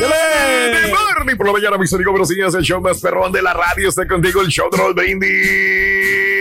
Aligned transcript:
Morning 0.00 1.36
por 1.36 1.46
la 1.46 1.52
mañana, 1.52 1.78
mis 1.78 1.92
amigos, 1.92 2.12
buenos 2.12 2.28
días, 2.28 2.54
el 2.54 2.62
show 2.62 2.80
más 2.80 3.00
perrón 3.00 3.32
de 3.32 3.42
la 3.42 3.52
radio. 3.52 3.88
Está 3.88 4.06
contigo, 4.06 4.40
el 4.40 4.48
show 4.48 4.68
de 4.70 4.76
Raúl 4.78 4.94
Brindis. 4.94 6.37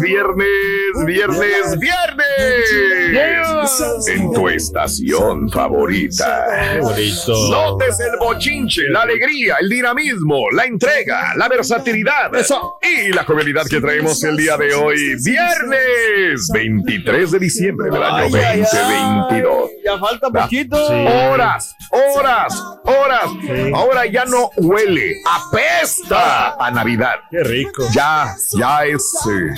Viernes, 0.00 1.04
viernes, 1.06 1.78
viernes. 1.78 2.28
En 4.08 4.32
tu 4.32 4.48
estación 4.48 5.50
favorita. 5.50 6.46
Notes 7.50 8.00
el 8.00 8.18
bochinche, 8.18 8.82
la 8.88 9.02
alegría, 9.02 9.56
el 9.60 9.68
dinamismo, 9.68 10.50
la 10.52 10.64
entrega, 10.64 11.34
la 11.36 11.48
versatilidad 11.48 12.30
y 12.82 13.12
la 13.12 13.24
jovialidad 13.24 13.66
que 13.66 13.80
traemos 13.80 14.22
el 14.24 14.36
día 14.36 14.56
de 14.56 14.74
hoy, 14.74 15.16
viernes 15.22 16.48
23 16.52 17.30
de 17.30 17.38
diciembre 17.38 17.90
del 17.90 18.02
año 18.02 18.28
2022. 18.30 19.70
Ya 19.84 19.98
falta 19.98 20.30
poquito. 20.30 20.76
Horas, 20.76 21.74
horas, 21.90 22.62
horas. 22.84 23.24
Ahora 23.74 24.06
ya 24.06 24.24
no 24.24 24.50
huele, 24.56 25.14
apesta 25.26 26.54
a 26.58 26.70
Navidad. 26.70 27.16
Qué 27.30 27.42
rico. 27.42 27.86
Ya, 27.92 28.34
ya 28.56 28.84
es 28.84 29.02
eh, 29.30 29.54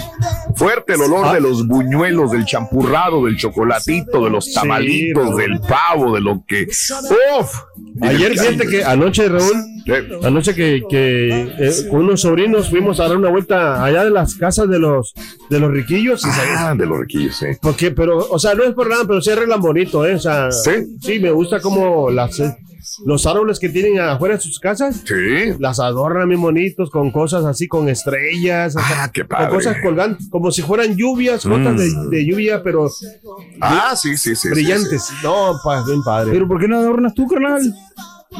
fuerte 0.54 0.94
el 0.94 1.02
olor 1.02 1.32
de 1.32 1.40
los 1.40 1.66
buñuelos, 1.66 2.32
del 2.32 2.44
champurrado, 2.44 3.24
del 3.24 3.36
chocolatito, 3.36 4.24
de 4.24 4.30
los 4.30 4.52
tamalitos, 4.52 5.36
del 5.36 5.60
pavo, 5.60 6.14
de 6.14 6.20
lo 6.20 6.44
que. 6.46 6.66
¡Uf! 7.38 7.56
Ayer, 8.00 8.32
fíjate 8.32 8.66
que 8.68 8.84
anoche, 8.84 9.28
Raúl, 9.28 9.64
anoche 10.22 10.54
que, 10.54 10.82
que 10.88 11.28
eh, 11.58 11.72
con 11.90 12.00
unos 12.00 12.20
sobrinos 12.22 12.70
fuimos 12.70 13.00
a 13.00 13.08
dar 13.08 13.16
una 13.16 13.30
vuelta 13.30 13.84
allá 13.84 14.04
de 14.04 14.10
las 14.10 14.34
casas 14.34 14.68
de 14.68 14.78
los 14.78 15.14
de 15.50 15.60
los 15.60 15.70
riquillos. 15.70 16.22
Ah, 16.24 16.74
de 16.76 16.86
los 16.86 17.00
riquillos, 17.00 17.36
sí. 17.36 17.46
Porque, 17.60 17.90
pero, 17.90 18.18
o 18.18 18.38
sea, 18.38 18.54
no 18.54 18.64
es 18.64 18.72
por 18.72 18.88
nada, 18.88 19.04
pero 19.06 19.20
sí 19.20 19.30
arreglan 19.30 19.60
bonito, 19.60 20.06
¿eh? 20.06 20.14
O 20.14 20.20
sea, 20.20 20.50
¿Sí? 20.50 21.18
me 21.20 21.30
gusta 21.30 21.60
como 21.60 22.10
las, 22.10 22.38
eh, 22.40 22.56
los 23.04 23.26
árboles 23.26 23.58
que 23.58 23.68
tienen 23.68 24.00
afuera 24.00 24.34
de 24.36 24.40
sus 24.40 24.58
casas. 24.58 25.02
Sí. 25.06 25.54
Las 25.58 25.78
adornan 25.80 26.28
bien 26.28 26.40
bonitos 26.40 26.90
con 26.90 27.10
cosas 27.10 27.44
así, 27.44 27.68
con 27.68 27.88
estrellas. 27.88 28.74
Ah, 28.78 29.10
qué 29.12 29.24
Con 29.26 29.48
cosas 29.48 29.76
colgantes, 29.82 30.28
como 30.28 30.50
si 30.50 30.62
fueran 30.62 30.96
lluvias, 30.96 31.44
gotas 31.46 31.76
de, 31.78 31.88
Mm. 31.90 32.10
de 32.10 32.26
lluvia, 32.26 32.62
pero 32.62 32.88
Ah, 33.60 33.94
sí, 33.96 34.16
sí, 34.16 34.34
sí. 34.34 34.36
sí, 34.36 34.48
brillantes. 34.50 35.08
No, 35.22 35.54
pa, 35.64 35.84
bien 35.84 36.02
padre. 36.02 36.32
Pero 36.32 36.48
¿por 36.48 36.60
qué 36.60 36.68
no 36.68 36.78
adornas 36.78 37.14
tú, 37.14 37.26
carnal? 37.26 37.62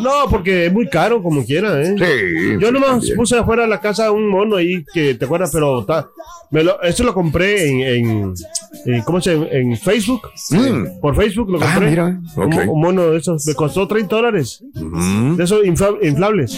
No, 0.00 0.28
porque 0.30 0.66
es 0.66 0.72
muy 0.72 0.88
caro 0.88 1.22
como 1.22 1.44
quiera, 1.44 1.80
¿eh? 1.82 1.94
Sí. 1.98 2.58
Yo 2.58 2.68
sí, 2.68 2.72
nomás 2.72 2.90
también. 2.90 3.16
puse 3.16 3.36
afuera 3.38 3.62
de 3.62 3.68
la 3.68 3.80
casa 3.80 4.10
un 4.10 4.28
mono 4.28 4.56
ahí 4.56 4.84
que 4.92 5.14
te 5.14 5.24
acuerdas, 5.26 5.50
pero 5.52 5.80
está, 5.80 6.08
me 6.50 6.62
lo, 6.64 6.80
eso 6.82 7.04
lo 7.04 7.12
compré 7.14 7.68
en, 7.68 7.80
en, 7.80 8.34
en- 8.86 9.02
¿cómo 9.02 9.20
se 9.20 9.34
llama? 9.34 9.46
En 9.50 9.76
Facebook. 9.76 10.22
Mm. 10.50 11.00
Por 11.00 11.14
Facebook 11.16 11.50
lo 11.50 11.58
Ah, 11.62 11.66
compré. 11.72 11.90
mira, 11.90 12.04
Un, 12.36 12.42
ok. 12.44 12.54
mo- 12.66 12.72
un 12.72 12.80
mono 12.80 13.10
de 13.10 13.18
esos. 13.18 13.46
Me 13.46 13.54
costó 13.54 13.86
30 13.86 14.16
dólares. 14.16 14.62
Mm. 14.74 15.36
De 15.36 15.44
esos 15.44 15.62
infla- 15.64 15.98
inflables. 16.02 16.52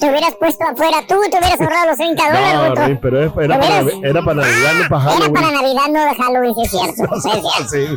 Te 0.00 0.08
hubieras 0.08 0.34
puesto 0.38 0.64
afuera 0.64 0.98
tú, 1.08 1.14
te 1.30 1.36
hubieras 1.38 1.60
ahorrado 1.60 1.86
los 1.88 1.96
30 1.96 2.24
dólares, 2.26 2.54
No, 2.94 3.00
pero 3.00 3.22
es- 3.24 3.32
era, 3.44 3.58
para, 3.60 3.80
era 4.08 4.22
para 4.24 4.42
Navidad, 4.42 4.72
no 4.82 4.88
para 4.88 5.02
Era 5.02 5.10
Halloween. 5.10 5.32
para 5.32 5.50
Navidad, 5.50 5.82
no 5.92 6.04
de 6.04 6.14
Halloween, 6.14 6.54
sí 6.54 6.62
es 6.64 6.70
cierto. 6.70 7.20
sí 7.20 7.28
es 7.62 7.70
cierto. 7.70 7.96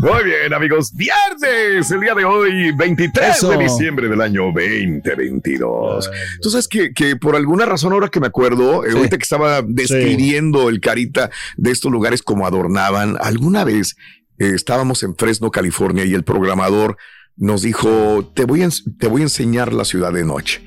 Muy 0.00 0.24
bien, 0.24 0.52
amigos. 0.54 0.92
Viernes, 0.94 1.90
el 1.90 2.00
día 2.00 2.14
de 2.14 2.24
hoy, 2.24 2.72
23 2.72 3.36
Eso. 3.36 3.50
de 3.50 3.58
diciembre 3.58 4.08
del 4.08 4.17
año 4.20 4.44
2022. 4.52 6.10
Tú 6.40 6.50
sabes 6.50 6.68
que, 6.68 6.92
que 6.92 7.16
por 7.16 7.36
alguna 7.36 7.66
razón, 7.66 7.92
ahora 7.92 8.08
que 8.08 8.20
me 8.20 8.26
acuerdo, 8.26 8.84
eh, 8.84 8.92
ahorita 8.92 9.18
que 9.18 9.22
estaba 9.22 9.62
describiendo 9.62 10.68
el 10.68 10.80
carita 10.80 11.30
de 11.56 11.70
estos 11.70 11.90
lugares 11.90 12.22
como 12.22 12.46
adornaban, 12.46 13.16
alguna 13.20 13.64
vez 13.64 13.96
eh, 14.38 14.52
estábamos 14.54 15.02
en 15.02 15.16
Fresno, 15.16 15.50
California, 15.50 16.04
y 16.04 16.14
el 16.14 16.24
programador 16.24 16.96
nos 17.36 17.62
dijo: 17.62 18.32
Te 18.34 18.44
voy 18.44 18.62
a, 18.62 18.68
te 18.98 19.06
voy 19.06 19.22
a 19.22 19.24
enseñar 19.24 19.72
la 19.72 19.84
ciudad 19.84 20.12
de 20.12 20.24
noche. 20.24 20.62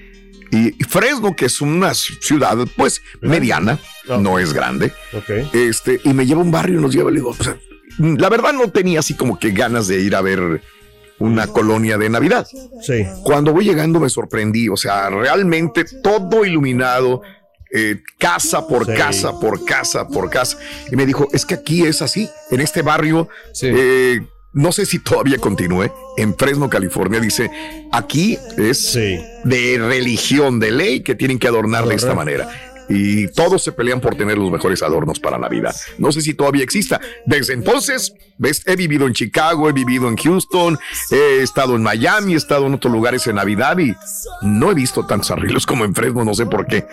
Y 0.51 0.71
Fresno, 0.83 1.33
que 1.33 1.45
es 1.45 1.61
una 1.61 1.93
ciudad, 1.93 2.57
pues, 2.75 3.01
mediana, 3.21 3.79
no 4.19 4.37
es 4.37 4.51
grande. 4.51 4.91
Este, 5.53 6.01
y 6.03 6.13
me 6.13 6.25
lleva 6.25 6.41
a 6.41 6.43
un 6.43 6.51
barrio 6.51 6.77
y 6.77 6.81
nos 6.81 6.93
lleva, 6.93 7.09
le 7.09 7.19
digo, 7.19 7.33
pues, 7.33 7.51
la 7.97 8.29
verdad 8.29 8.51
no 8.51 8.69
tenía 8.69 8.99
así 8.99 9.13
como 9.13 9.39
que 9.39 9.51
ganas 9.51 9.87
de 9.87 10.01
ir 10.01 10.13
a 10.13 10.21
ver 10.21 10.61
una 11.21 11.47
colonia 11.47 11.97
de 11.97 12.09
Navidad. 12.09 12.47
Sí. 12.81 13.05
Cuando 13.23 13.53
voy 13.53 13.65
llegando 13.65 13.99
me 13.99 14.09
sorprendí, 14.09 14.69
o 14.69 14.77
sea, 14.77 15.09
realmente 15.09 15.85
todo 16.03 16.45
iluminado, 16.45 17.21
eh, 17.73 18.01
casa 18.19 18.67
por 18.67 18.85
Sí. 18.85 18.93
casa, 18.93 19.39
por 19.39 19.63
casa, 19.63 20.07
por 20.07 20.29
casa. 20.29 20.57
Y 20.91 20.95
me 20.95 21.05
dijo, 21.05 21.27
es 21.31 21.45
que 21.45 21.53
aquí 21.55 21.83
es 21.85 22.01
así, 22.01 22.29
en 22.49 22.59
este 22.59 22.81
barrio, 22.81 23.29
Sí. 23.53 23.67
eh, 23.69 24.19
no 24.53 24.73
sé 24.73 24.85
si 24.85 24.99
todavía 24.99 25.37
continúe, 25.37 25.89
en 26.17 26.35
Fresno, 26.37 26.69
California, 26.69 27.21
dice, 27.21 27.49
aquí 27.93 28.37
es 28.57 28.91
Sí. 28.91 29.17
de 29.45 29.77
religión, 29.79 30.59
de 30.59 30.71
ley, 30.71 31.01
que 31.01 31.15
tienen 31.15 31.39
que 31.39 31.47
adornar 31.47 31.87
de 31.87 31.95
esta 31.95 32.13
manera. 32.13 32.49
Y 32.91 33.27
todos 33.31 33.63
se 33.63 33.71
pelean 33.71 34.01
por 34.01 34.15
tener 34.15 34.37
los 34.37 34.51
mejores 34.51 34.83
adornos 34.83 35.19
para 35.19 35.37
Navidad. 35.37 35.75
No 35.97 36.11
sé 36.11 36.21
si 36.21 36.33
todavía 36.33 36.63
exista. 36.63 36.99
Desde 37.25 37.53
entonces, 37.53 38.13
ves, 38.37 38.63
he 38.65 38.75
vivido 38.75 39.07
en 39.07 39.13
Chicago, 39.13 39.69
he 39.69 39.73
vivido 39.73 40.09
en 40.09 40.17
Houston, 40.17 40.77
he 41.09 41.41
estado 41.41 41.75
en 41.75 41.83
Miami, 41.83 42.33
he 42.33 42.37
estado 42.37 42.67
en 42.67 42.73
otros 42.73 42.91
lugares 42.91 43.25
en 43.27 43.35
Navidad 43.35 43.77
y 43.79 43.95
no 44.41 44.71
he 44.71 44.73
visto 44.73 45.05
tantos 45.05 45.31
arreglos 45.31 45.65
como 45.65 45.85
en 45.85 45.95
Fresno, 45.95 46.25
no 46.25 46.33
sé 46.33 46.45
por 46.45 46.67
qué. 46.67 46.85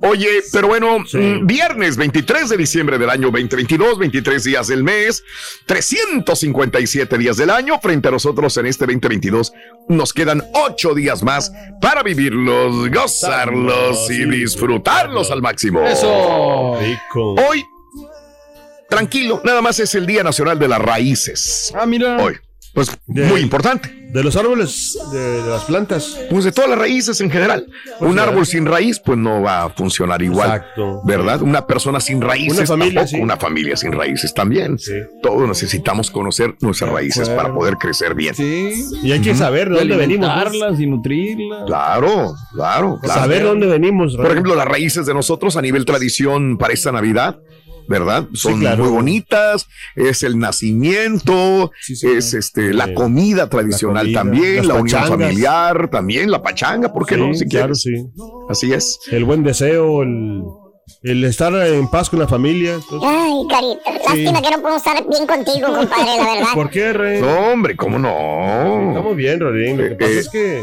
Oye, 0.00 0.42
pero 0.52 0.68
bueno, 0.68 0.98
mm, 0.98 1.46
viernes 1.46 1.96
23 1.96 2.48
de 2.50 2.56
diciembre 2.56 2.98
del 2.98 3.10
año 3.10 3.30
2022, 3.30 3.98
23 3.98 4.44
días 4.44 4.66
del 4.68 4.82
mes, 4.82 5.22
357 5.66 7.18
días 7.18 7.36
del 7.36 7.50
año. 7.50 7.78
Frente 7.80 8.08
a 8.08 8.10
nosotros 8.10 8.56
en 8.56 8.66
este 8.66 8.86
2022 8.86 9.52
nos 9.88 10.12
quedan 10.12 10.42
8 10.52 10.94
días 10.94 11.22
más 11.22 11.52
para 11.80 12.02
vivirlos, 12.02 12.90
gozarlos 12.90 14.10
y 14.10 14.24
disfrutarlos 14.26 15.30
al 15.34 15.42
máximo. 15.42 15.82
Eso. 15.82 16.78
Rico. 16.80 17.34
Hoy, 17.34 17.64
tranquilo, 18.88 19.42
nada 19.44 19.60
más 19.60 19.78
es 19.80 19.94
el 19.94 20.06
Día 20.06 20.22
Nacional 20.22 20.58
de 20.58 20.68
las 20.68 20.80
Raíces. 20.80 21.72
Ah, 21.76 21.84
mira. 21.86 22.16
Hoy. 22.16 22.36
Pues 22.74 22.90
De- 23.06 23.24
muy 23.26 23.40
importante. 23.40 24.02
De 24.14 24.22
los 24.22 24.36
árboles, 24.36 24.96
de, 25.10 25.42
de 25.42 25.50
las 25.50 25.64
plantas. 25.64 26.16
Pues 26.30 26.44
de 26.44 26.52
todas 26.52 26.70
las 26.70 26.78
raíces 26.78 27.20
en 27.20 27.30
general. 27.32 27.66
Pues 27.98 28.08
un 28.12 28.18
árbol 28.20 28.46
sin 28.46 28.64
raíz, 28.64 29.00
pues 29.00 29.18
no 29.18 29.42
va 29.42 29.64
a 29.64 29.70
funcionar 29.70 30.22
igual. 30.22 30.50
Exacto. 30.50 31.00
¿Verdad? 31.04 31.42
Una 31.42 31.66
persona 31.66 31.98
sin 31.98 32.20
raíces. 32.20 32.58
Una 32.58 32.66
familia, 32.66 33.00
tampoco. 33.00 33.16
sí. 33.16 33.20
Una 33.22 33.36
familia 33.36 33.76
sin 33.76 33.90
raíces 33.90 34.32
también. 34.32 34.78
Sí. 34.78 34.92
Todos 35.20 35.48
necesitamos 35.48 36.12
conocer 36.12 36.54
nuestras 36.60 36.92
raíces 36.92 37.28
para 37.28 37.52
poder 37.52 37.74
crecer 37.76 38.14
bien. 38.14 38.36
Sí. 38.36 38.72
Y 39.02 39.10
hay 39.10 39.20
que 39.20 39.34
saber 39.34 39.68
de 39.70 39.78
dónde 39.80 39.96
venimos. 39.96 40.30
y 40.78 40.86
nutrirlas. 40.86 41.64
Claro, 41.66 42.34
claro, 42.52 42.98
claro. 43.02 43.20
Saber 43.20 43.42
dónde 43.42 43.66
venimos. 43.66 44.16
Por 44.16 44.30
ejemplo, 44.30 44.54
las 44.54 44.66
raíces 44.66 45.06
de 45.06 45.14
nosotros 45.14 45.56
a 45.56 45.62
nivel 45.62 45.84
tradición 45.84 46.56
para 46.56 46.72
esta 46.72 46.92
Navidad, 46.92 47.40
¿verdad? 47.88 48.26
Son 48.34 48.60
claro. 48.60 48.84
muy 48.84 48.92
bonitas, 48.92 49.66
es 49.96 50.22
el 50.22 50.38
nacimiento, 50.38 51.70
Sí, 51.80 51.96
señor. 51.96 52.16
es 52.18 52.34
este 52.34 52.72
la 52.72 52.86
Sí. 52.86 52.94
comida 52.94 53.48
tradicional 53.48 54.04
comida, 54.06 54.18
también, 54.20 54.68
la 54.68 54.74
unión 54.74 55.00
pachangas. 55.00 55.08
familiar 55.10 55.90
también, 55.90 56.30
la 56.30 56.42
pachanga, 56.42 56.92
¿por 56.92 57.06
qué 57.06 57.14
Sí, 57.16 57.20
no? 57.20 57.34
Si 57.34 57.46
claro, 57.48 57.74
sí. 57.74 57.92
Así 58.48 58.72
es. 58.72 58.98
El 59.10 59.24
buen 59.24 59.42
deseo, 59.42 60.02
el, 60.02 60.42
el 61.02 61.24
estar 61.24 61.52
en 61.54 61.88
paz 61.88 62.10
con 62.10 62.18
la 62.18 62.28
familia. 62.28 62.74
Entonces, 62.74 63.08
Ay, 63.10 63.32
carita. 63.48 64.04
Lástima 64.06 64.42
que 64.42 64.50
no 64.50 64.62
puedo 64.62 64.76
estar 64.76 64.96
bien 65.08 65.26
contigo, 65.26 65.66
compadre, 65.74 66.16
la 66.16 66.34
verdad. 66.34 66.48
¿Por 66.54 66.70
qué, 66.70 66.92
Rey? 66.92 67.20
No, 67.20 67.52
hombre, 67.52 67.76
¿cómo 67.76 67.98
no? 67.98 68.88
Estamos 68.90 69.16
bien, 69.16 69.40
Rodrín. 69.40 69.76
Lo 69.76 69.82
que 69.84 69.92
Eh, 69.92 69.96
pasa 69.96 70.10
eh. 70.12 70.18
es 70.18 70.28
que. 70.30 70.62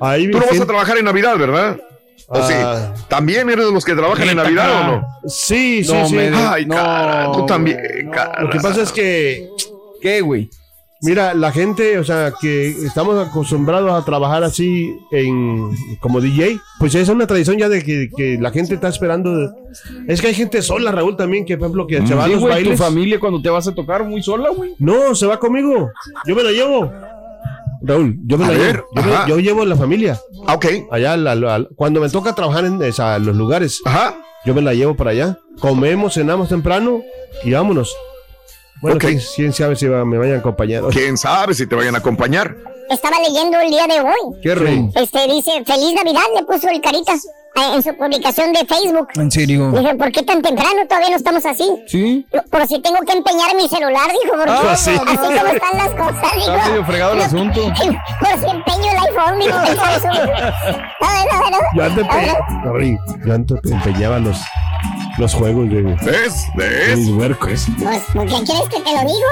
Ahí 0.00 0.26
Tú 0.30 0.32
no 0.32 0.38
vas 0.38 0.48
a 0.48 0.50
gente- 0.52 0.66
trabajar 0.66 0.98
en 0.98 1.04
Navidad, 1.04 1.38
¿verdad? 1.38 1.80
¿O 2.28 2.36
Ah. 2.38 2.92
sí? 2.96 3.02
¿También 3.08 3.48
eres 3.50 3.66
de 3.66 3.72
los 3.72 3.84
que 3.84 3.94
trabajan 3.94 4.28
en 4.28 4.36
Navidad 4.36 4.80
o 4.80 4.84
no? 4.96 5.06
Sí, 5.28 5.84
sí, 5.84 5.92
No, 5.92 6.08
sí. 6.08 6.14
me- 6.16 6.28
Ay, 6.34 6.66
No, 6.66 6.74
cara, 6.74 7.32
tú 7.32 7.46
también, 7.46 7.78
no. 8.04 8.10
cara. 8.10 8.42
Lo 8.42 8.50
que 8.50 8.58
pasa 8.60 8.82
es 8.82 8.90
que, 8.92 9.48
¿Qué, 10.00 10.20
güey? 10.22 10.50
mira, 11.02 11.34
la 11.34 11.52
gente, 11.52 11.98
o 11.98 12.04
sea, 12.04 12.32
que 12.40 12.68
estamos 12.68 13.24
acostumbrados 13.28 13.92
a 13.92 14.04
trabajar 14.04 14.42
así 14.42 14.90
en 15.12 15.70
como 16.00 16.20
DJ, 16.20 16.58
pues 16.80 16.94
es 16.96 17.08
una 17.08 17.26
tradición 17.28 17.58
ya 17.58 17.68
de 17.68 17.84
que, 17.84 18.08
que 18.16 18.38
la 18.40 18.50
gente 18.50 18.74
está 18.74 18.88
esperando. 18.88 19.52
Es 20.08 20.20
que 20.20 20.28
hay 20.28 20.34
gente 20.34 20.62
sola, 20.62 20.90
Raúl, 20.90 21.16
también, 21.16 21.44
que 21.44 21.56
por 21.56 21.66
ejemplo, 21.66 21.86
que 21.86 22.04
se 22.06 22.14
va 22.14 22.24
a 22.24 22.28
los 22.28 22.40
tu 22.40 22.48
bailes. 22.48 22.78
familia 22.78 23.20
cuando 23.20 23.40
te 23.40 23.50
vas 23.50 23.68
a 23.68 23.74
tocar 23.74 24.02
muy 24.04 24.20
sola, 24.22 24.50
güey. 24.50 24.74
No, 24.78 25.14
se 25.14 25.26
va 25.26 25.38
conmigo. 25.38 25.90
Yo 26.26 26.34
me 26.34 26.42
la 26.42 26.50
llevo. 26.50 26.90
Raúl, 27.86 28.16
yo 28.26 28.36
me 28.38 28.44
A 28.44 28.48
la 28.48 28.58
ver, 28.58 28.76
llevo. 28.76 28.86
Yo, 28.94 29.02
me- 29.02 29.28
yo 29.30 29.38
llevo 29.38 29.64
la 29.64 29.76
familia. 29.76 30.20
Ah, 30.46 30.54
ok. 30.54 30.66
Allá, 30.90 31.16
la- 31.16 31.34
la- 31.34 31.66
cuando 31.76 32.00
me 32.00 32.08
toca 32.08 32.34
trabajar 32.34 32.64
en 32.64 32.82
esa- 32.82 33.18
los 33.18 33.36
lugares, 33.36 33.80
Ajá. 33.84 34.16
yo 34.44 34.54
me 34.54 34.62
la 34.62 34.74
llevo 34.74 34.94
para 34.96 35.10
allá. 35.10 35.38
Comemos, 35.60 36.14
cenamos 36.14 36.48
temprano 36.48 37.00
y 37.44 37.52
vámonos. 37.52 37.94
Bueno, 38.82 38.96
Ok. 38.96 39.04
quién, 39.04 39.20
quién 39.36 39.52
sabe 39.52 39.76
si 39.76 39.86
va- 39.86 40.04
me 40.04 40.18
vayan 40.18 40.36
a 40.36 40.38
acompañar. 40.40 40.82
¿Quién 40.90 41.16
sabe 41.16 41.54
si 41.54 41.66
te 41.66 41.74
vayan 41.74 41.94
a 41.94 41.98
acompañar? 41.98 42.56
Estaba 42.90 43.16
leyendo 43.20 43.58
el 43.58 43.70
día 43.70 43.86
de 43.86 44.00
hoy. 44.00 44.40
¿Qué 44.42 44.54
rey? 44.54 44.88
Este 44.94 45.26
dice, 45.26 45.50
feliz 45.64 45.94
Navidad, 45.94 46.20
le 46.36 46.44
puso 46.44 46.68
el 46.68 46.80
carita 46.80 47.14
eh, 47.14 47.18
en 47.56 47.82
su 47.82 47.94
publicación 47.96 48.52
de 48.52 48.64
Facebook. 48.66 49.08
¿En 49.16 49.30
serio? 49.30 49.70
Dije, 49.70 49.94
¿por 49.94 50.12
qué 50.12 50.22
tan 50.22 50.42
temprano? 50.42 50.86
Todavía 50.88 51.10
no 51.10 51.16
estamos 51.16 51.44
así. 51.46 51.68
Sí. 51.86 52.26
Por 52.50 52.66
si 52.66 52.80
tengo 52.80 52.98
que 53.06 53.12
empeñar 53.12 53.54
mi 53.56 53.68
celular, 53.68 54.10
dijo, 54.10 54.34
porque 54.36 54.50
Ah, 54.52 54.72
así 54.72 54.90
sí. 54.92 54.98
como 54.98 55.10
están 55.12 55.78
las 55.78 55.90
cosas, 55.90 56.34
dijo. 56.36 56.52
Está 56.54 56.68
medio 56.68 56.84
fregado 56.84 57.12
el 57.14 57.22
asunto. 57.22 57.60
Por 58.20 58.28
si 58.40 58.46
empeño 58.56 58.90
el 58.92 58.98
iPhone, 59.08 59.38
dijo, 59.40 59.58
el 59.60 59.76
Samsung. 59.76 60.30
No, 61.00 61.08
no, 61.32 61.50
no. 61.50 61.58
Yo 61.74 61.84
antes, 61.84 62.04
empe- 62.04 62.72
Rey, 62.72 62.96
yo 63.24 63.34
antes 63.34 63.58
empeñaba 63.64 64.18
los, 64.18 64.38
los 65.18 65.34
juegos 65.34 65.68
de, 65.70 65.82
de 65.82 65.94
¿Ves? 66.04 66.46
¿Ves? 66.54 66.98
mis 66.98 67.10
huercos. 67.10 67.66
Pues, 67.82 68.02
¿por 68.12 68.26
qué 68.26 68.44
quieres 68.44 68.68
que 68.68 68.80
te 68.80 68.92
lo 68.92 69.00
digo? 69.00 69.26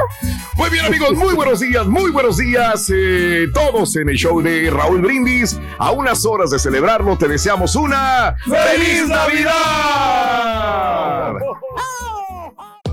Muy 0.56 0.70
bien 0.70 0.86
amigos, 0.86 1.12
muy 1.14 1.34
buenos 1.34 1.60
días, 1.60 1.86
muy 1.86 2.10
buenos 2.10 2.36
días 2.38 2.90
eh, 2.94 3.46
todos 3.52 3.94
en 3.96 4.08
el 4.08 4.16
show 4.16 4.40
de 4.40 4.70
Raúl 4.70 5.02
Brindis. 5.02 5.58
A 5.78 5.90
unas 5.92 6.24
horas 6.24 6.50
de 6.50 6.58
celebrarlo 6.58 7.16
te 7.18 7.28
deseamos 7.28 7.76
una 7.76 8.34
feliz 8.44 9.06
Navidad. 9.08 9.54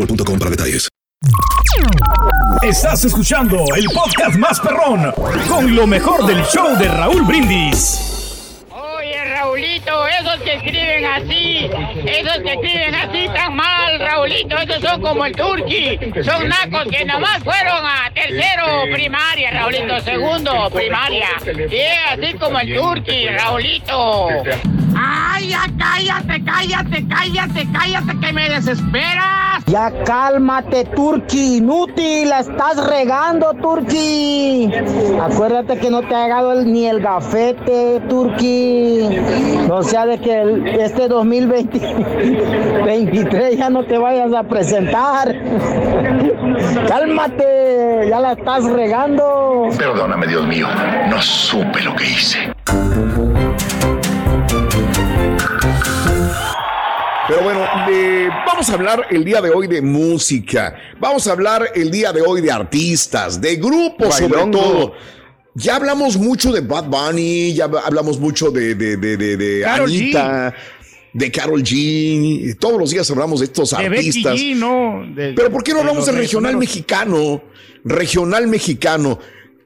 boostmobile.com 0.00 0.38
para 0.38 0.50
detalles. 0.50 0.88
Estás 2.62 3.04
escuchando 3.04 3.64
el 3.76 3.84
podcast 3.86 4.36
más 4.36 4.60
perrón 4.60 5.12
con 5.48 5.74
lo 5.74 5.86
mejor 5.86 6.26
del 6.26 6.42
show 6.44 6.76
de 6.78 6.88
Raúl 6.88 7.22
Brindis. 7.22 8.64
Oye, 8.70 9.24
Raulito, 9.24 10.06
esos 10.06 10.40
que 10.42 10.54
escriben 10.54 11.04
así, 11.04 11.70
esos 12.06 12.38
que 12.42 12.52
escriben 12.52 12.94
así 12.94 13.26
tan 13.34 13.54
mal, 13.54 13.98
Raulito, 13.98 14.56
esos 14.58 14.82
son 14.82 15.00
como 15.00 15.24
el 15.26 15.34
Turqui, 15.34 15.98
son 16.22 16.48
nacos 16.48 16.88
que 16.90 17.04
nomás 17.04 17.42
fueron 17.42 17.84
a 17.84 18.10
tercero 18.14 18.84
primaria, 18.92 19.50
Raulito, 19.52 20.00
segundo 20.00 20.70
primaria, 20.70 21.28
y 21.70 21.80
así 22.12 22.34
como 22.38 22.58
el 22.60 22.74
Turqui, 22.74 23.28
Raulito. 23.28 24.28
Ay, 24.96 25.48
ya 25.48 25.66
cállate, 25.78 26.44
cállate, 26.44 27.06
cállate, 27.08 27.66
cállate, 27.72 28.20
que 28.20 28.32
me 28.32 28.48
desesperas. 28.48 29.49
Ya 29.70 29.92
cálmate, 30.04 30.84
Turki, 30.84 31.58
inútil, 31.58 32.28
la 32.28 32.40
estás 32.40 32.84
regando, 32.88 33.54
Turki. 33.54 34.68
Acuérdate 35.22 35.78
que 35.78 35.90
no 35.90 36.02
te 36.02 36.12
ha 36.12 36.26
el- 36.52 36.72
ni 36.72 36.86
el 36.86 36.98
gafete, 37.00 38.00
Turki. 38.08 39.08
No 39.68 39.84
sea 39.84 40.06
de 40.06 40.18
que 40.18 40.74
este 40.80 41.06
2023 41.06 43.58
ya 43.58 43.70
no 43.70 43.84
te 43.84 43.96
vayas 43.96 44.34
a 44.34 44.42
presentar. 44.42 45.32
Cálmate, 46.88 48.08
ya 48.08 48.18
la 48.18 48.32
estás 48.32 48.64
regando. 48.64 49.68
Perdóname, 49.78 50.26
Dios 50.26 50.48
mío. 50.48 50.66
No 51.08 51.22
supe 51.22 51.80
lo 51.82 51.94
que 51.94 52.06
hice. 52.06 52.38
Pero 57.30 57.44
bueno, 57.44 57.64
eh, 57.92 58.28
vamos 58.44 58.68
a 58.70 58.74
hablar 58.74 59.06
el 59.08 59.24
día 59.24 59.40
de 59.40 59.50
hoy 59.50 59.68
de 59.68 59.80
música. 59.80 60.74
Vamos 60.98 61.28
a 61.28 61.32
hablar 61.32 61.70
el 61.76 61.88
día 61.88 62.12
de 62.12 62.22
hoy 62.22 62.40
de 62.40 62.50
artistas, 62.50 63.40
de 63.40 63.54
grupos 63.54 64.16
sobre 64.16 64.40
todo. 64.50 64.94
Ya 65.54 65.76
hablamos 65.76 66.16
mucho 66.16 66.50
de 66.50 66.60
Bad 66.60 66.86
Bunny, 66.86 67.54
ya 67.54 67.66
hablamos 67.66 68.18
mucho 68.18 68.50
de, 68.50 68.74
de, 68.74 68.96
de, 68.96 69.16
de, 69.16 69.36
de 69.36 69.60
Karol 69.62 69.88
G. 69.90 69.94
Anita, 70.00 70.54
de 71.12 71.30
Carol 71.30 71.62
G. 71.62 72.56
Todos 72.58 72.80
los 72.80 72.90
días 72.90 73.08
hablamos 73.12 73.38
de 73.40 73.46
estos 73.46 73.70
De 73.76 73.88
Becky 73.88 74.08
artistas. 74.08 74.34
G, 74.36 74.56
¿no? 74.56 75.04
De- 75.14 75.32
Pero 75.34 75.50
¿por 75.52 75.62
qué 75.62 75.70
no 75.70 75.76
de 75.78 75.80
hablamos 75.82 76.06
del 76.06 76.16
regional 76.16 76.56
mexicano? 76.56 77.42
Regional 77.84 78.48
mexicano. 78.48 79.18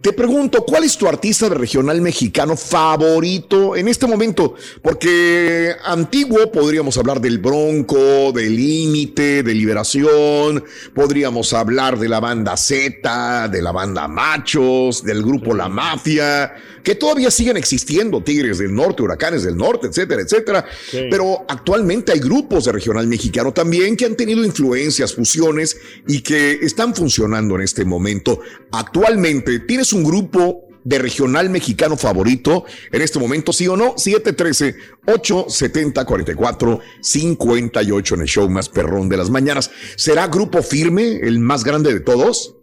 Te 0.04 0.12
pregunto, 0.12 0.66
¿cuál 0.66 0.84
es 0.84 0.99
tu 0.99 1.08
artista 1.08 1.49
de 1.49 1.54
regional 1.54 2.02
mexicano 2.02 2.58
favorito 2.58 3.75
en 3.75 3.88
este 3.88 4.06
momento? 4.06 4.54
Porque 4.82 5.75
antiguo 5.82 6.52
podríamos 6.52 6.99
hablar 6.99 7.23
del 7.23 7.38
Bronco, 7.38 8.30
del 8.30 8.54
Límite, 8.54 9.42
de 9.42 9.54
Liberación, 9.54 10.62
podríamos 10.94 11.54
hablar 11.54 11.99
de 11.99 12.11
la 12.11 12.20
banda 12.20 12.54
Z, 12.54 13.49
de 13.49 13.62
la 13.62 13.73
banda 13.73 14.06
Machos, 14.06 15.02
del 15.02 15.23
grupo 15.23 15.54
La 15.54 15.70
Mafia, 15.70 16.52
que 16.82 16.94
todavía 16.94 17.30
siguen 17.30 17.56
existiendo, 17.56 18.23
Tigres 18.23 18.58
del 18.58 18.75
Norte, 18.75 19.02
Huracanes 19.02 19.42
del 19.42 19.56
Norte, 19.56 19.87
etcétera, 19.87 20.20
etcétera. 20.20 20.66
Pero 20.92 21.46
actualmente 21.49 22.12
hay 22.12 22.18
grupos 22.18 22.66
de 22.66 22.73
regional 22.73 23.06
mexicano 23.06 23.54
también 23.54 23.96
que 23.96 24.04
han 24.04 24.16
tenido 24.16 24.44
influencias, 24.44 25.14
fusiones 25.14 25.78
y 26.06 26.20
que 26.20 26.58
están 26.61 26.94
funcionando 26.94 27.56
en 27.56 27.62
este 27.62 27.87
momento. 27.87 28.40
Actualmente, 28.70 29.61
¿tienes 29.61 29.93
un 29.94 30.04
grupo 30.04 30.60
de 30.84 30.98
regional 30.98 31.48
mexicano 31.48 31.96
favorito 31.96 32.64
en 32.92 33.00
este 33.00 33.18
momento, 33.18 33.52
sí 33.54 33.66
o 33.68 33.76
no? 33.76 33.94
713-870-44-58 37.02 38.14
en 38.14 38.20
el 38.20 38.26
show 38.26 38.48
más 38.50 38.68
perrón 38.68 39.08
de 39.08 39.16
las 39.16 39.30
mañanas. 39.30 39.70
¿Será 39.96 40.26
grupo 40.28 40.62
firme, 40.62 41.16
el 41.22 41.38
más 41.38 41.64
grande 41.64 41.92
de 41.92 42.00
todos? 42.00 42.56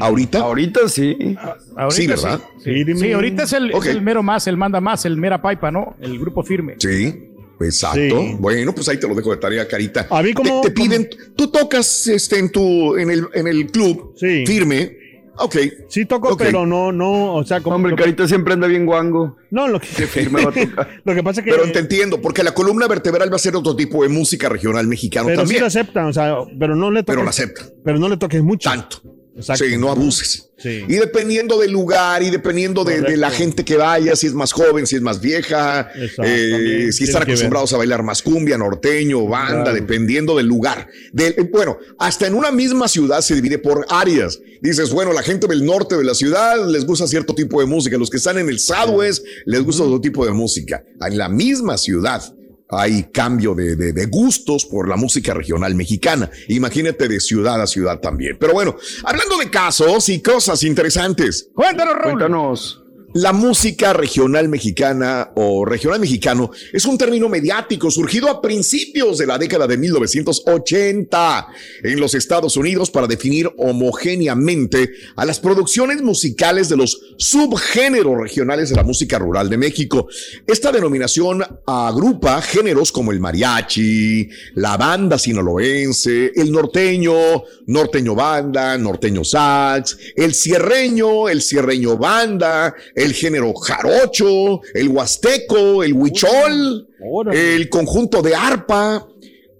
¿Ahorita? 0.00 0.38
Ahorita 0.40 0.88
sí. 0.88 1.36
Ahorita 1.76 1.90
Sí, 1.90 2.06
¿verdad? 2.06 2.40
Sí, 2.64 2.82
Sí, 2.96 3.12
ahorita 3.12 3.42
es 3.42 3.52
el, 3.52 3.70
es 3.72 3.86
el 3.86 4.00
mero 4.00 4.22
más, 4.22 4.46
el 4.46 4.56
manda 4.56 4.80
más, 4.80 5.04
el 5.04 5.18
mera 5.18 5.42
paipa, 5.42 5.70
¿no? 5.70 5.96
El 6.00 6.18
grupo 6.18 6.42
firme. 6.42 6.76
Sí, 6.78 7.28
exacto. 7.60 7.98
Sí. 8.22 8.36
Bueno, 8.38 8.74
pues 8.74 8.88
ahí 8.88 8.98
te 8.98 9.06
lo 9.06 9.14
dejo 9.14 9.32
de 9.32 9.36
tarea, 9.36 9.68
Carita. 9.68 10.06
A 10.08 10.22
mí 10.22 10.32
como- 10.32 10.62
te, 10.62 10.70
te 10.70 10.74
piden, 10.74 11.10
tú 11.36 11.48
tocas 11.48 12.06
este, 12.06 12.38
en 12.38 12.50
tu, 12.50 12.96
en 12.96 13.10
el, 13.10 13.26
en 13.34 13.46
el 13.48 13.66
club 13.66 14.14
Sí. 14.16 14.44
firme 14.46 14.96
Ok. 15.36 15.56
Sí 15.88 16.04
toco, 16.06 16.28
Ok. 16.30 16.38
pero 16.38 16.66
no, 16.66 16.92
no, 16.92 17.34
o 17.34 17.44
sea, 17.44 17.60
como... 17.60 17.76
Hombre, 17.76 17.92
el 17.92 17.98
carita 17.98 18.28
siempre 18.28 18.54
anda 18.54 18.66
bien 18.66 18.84
guango. 18.86 19.36
no, 19.50 19.68
lo 19.68 19.80
que, 19.80 19.86
firme 19.86 20.44
va 20.44 20.50
a 20.50 20.54
tocar. 20.68 20.88
lo 21.04 21.14
que 21.14 21.22
pasa 21.22 21.40
es 21.40 21.44
que... 21.46 21.50
Pero 21.52 21.70
te 21.72 21.78
entiendo, 21.78 22.20
porque 22.20 22.42
la 22.42 22.52
columna 22.52 22.86
vertebral 22.88 23.30
va 23.32 23.36
a 23.36 23.38
ser 23.38 23.56
otro 23.56 23.74
tipo 23.76 24.02
de 24.02 24.08
música 24.08 24.48
regional 24.48 24.86
mexicano 24.86 25.26
pero 25.26 25.38
sí 25.38 25.42
también. 25.44 25.60
lo 25.62 25.66
aceptan, 25.66 26.06
o 26.06 26.12
sea, 26.12 26.36
pero 26.58 26.74
no 26.76 26.90
le 26.90 27.00
toques... 27.02 27.12
pero 27.14 27.22
la 27.24 27.30
acepta. 27.30 27.62
Pero 27.84 27.98
no 27.98 28.08
le 28.08 28.16
toques 28.16 28.42
mucho. 28.42 28.68
Tanto. 28.70 29.02
Exacto. 29.40 29.64
Sí, 29.64 29.76
no 29.76 29.90
abuses. 29.90 30.46
Sí. 30.58 30.84
Y 30.88 30.94
dependiendo 30.96 31.58
del 31.58 31.70
lugar 31.72 32.22
y 32.22 32.28
dependiendo 32.30 32.84
de, 32.84 33.00
de 33.00 33.16
la 33.16 33.30
gente 33.30 33.64
que 33.64 33.76
vaya, 33.76 34.14
si 34.14 34.26
es 34.26 34.34
más 34.34 34.52
joven, 34.52 34.86
si 34.86 34.96
es 34.96 35.02
más 35.02 35.18
vieja, 35.20 35.90
eh, 36.22 36.90
si 36.92 37.04
están 37.04 37.22
acostumbrados 37.22 37.72
a 37.72 37.78
bailar 37.78 38.02
más 38.02 38.20
cumbia, 38.22 38.58
norteño, 38.58 39.26
banda, 39.26 39.62
Claro. 39.64 39.74
dependiendo 39.74 40.36
del 40.36 40.46
lugar. 40.46 40.86
Eh, 41.18 41.48
bueno, 41.50 41.78
hasta 41.98 42.26
en 42.26 42.34
una 42.34 42.50
misma 42.50 42.88
ciudad 42.88 43.20
se 43.22 43.34
divide 43.34 43.58
por 43.58 43.86
áreas. 43.88 44.38
Dices, 44.60 44.90
bueno, 44.90 45.12
la 45.14 45.22
gente 45.22 45.46
del 45.46 45.64
norte 45.64 45.96
de 45.96 46.04
la 46.04 46.14
ciudad 46.14 46.68
les 46.68 46.84
gusta 46.84 47.06
cierto 47.06 47.34
tipo 47.34 47.60
de 47.60 47.66
música, 47.66 47.96
los 47.96 48.10
que 48.10 48.18
están 48.18 48.36
en 48.38 48.48
el 48.50 48.58
Southwest 48.60 49.24
les 49.46 49.62
gusta 49.62 49.82
otro 49.84 50.00
tipo 50.00 50.26
de 50.26 50.32
música. 50.32 50.84
En 51.00 51.16
la 51.16 51.28
misma 51.30 51.78
ciudad 51.78 52.22
hay 52.70 53.04
cambio 53.12 53.54
de, 53.54 53.76
de- 53.76 53.92
de 53.92 54.06
gustos 54.06 54.64
por 54.66 54.88
la 54.88 54.96
música 54.96 55.34
regional 55.34 55.74
mexicana. 55.74 56.30
Imagínate 56.48 57.08
de 57.08 57.20
ciudad 57.20 57.60
a 57.60 57.66
ciudad 57.66 57.98
también. 58.00 58.36
Pero 58.38 58.52
bueno, 58.52 58.76
hablando 59.04 59.38
de 59.38 59.50
casos 59.50 60.08
y 60.08 60.20
cosas 60.22 60.62
interesantes. 60.64 61.48
Cuéntanos, 61.54 61.94
Raúl. 61.94 62.12
Cuéntanos. 62.12 62.79
La 63.14 63.32
música 63.32 63.92
regional 63.92 64.48
mexicana 64.48 65.32
o 65.34 65.64
regional 65.64 65.98
mexicano 65.98 66.52
es 66.72 66.84
un 66.84 66.96
término 66.96 67.28
mediático 67.28 67.90
surgido 67.90 68.28
a 68.28 68.40
principios 68.40 69.18
de 69.18 69.26
la 69.26 69.36
década 69.36 69.66
de 69.66 69.76
1980 69.76 71.48
en 71.82 71.98
los 71.98 72.14
Estados 72.14 72.56
Unidos 72.56 72.88
para 72.92 73.08
definir 73.08 73.50
homogéneamente 73.58 74.92
a 75.16 75.24
las 75.24 75.40
producciones 75.40 76.02
musicales 76.02 76.68
de 76.68 76.76
los 76.76 77.00
subgéneros 77.18 78.16
regionales 78.16 78.70
de 78.70 78.76
la 78.76 78.84
música 78.84 79.18
rural 79.18 79.50
de 79.50 79.56
México. 79.56 80.06
Esta 80.46 80.70
denominación 80.70 81.42
agrupa 81.66 82.40
géneros 82.42 82.92
como 82.92 83.10
el 83.10 83.18
mariachi, 83.18 84.28
la 84.54 84.76
banda 84.76 85.18
sinaloense, 85.18 86.30
el 86.36 86.52
norteño, 86.52 87.42
norteño 87.66 88.14
banda, 88.14 88.78
norteño 88.78 89.24
sax, 89.24 89.98
el 90.14 90.32
cierreño, 90.32 91.28
el 91.28 91.42
cierreño 91.42 91.96
banda, 91.96 92.72
el 93.00 93.14
género 93.14 93.54
jarocho, 93.54 94.60
el 94.74 94.88
huasteco, 94.88 95.82
el 95.82 95.94
huichol, 95.94 96.86
el 97.32 97.68
conjunto 97.70 98.20
de 98.20 98.34
arpa, 98.34 99.08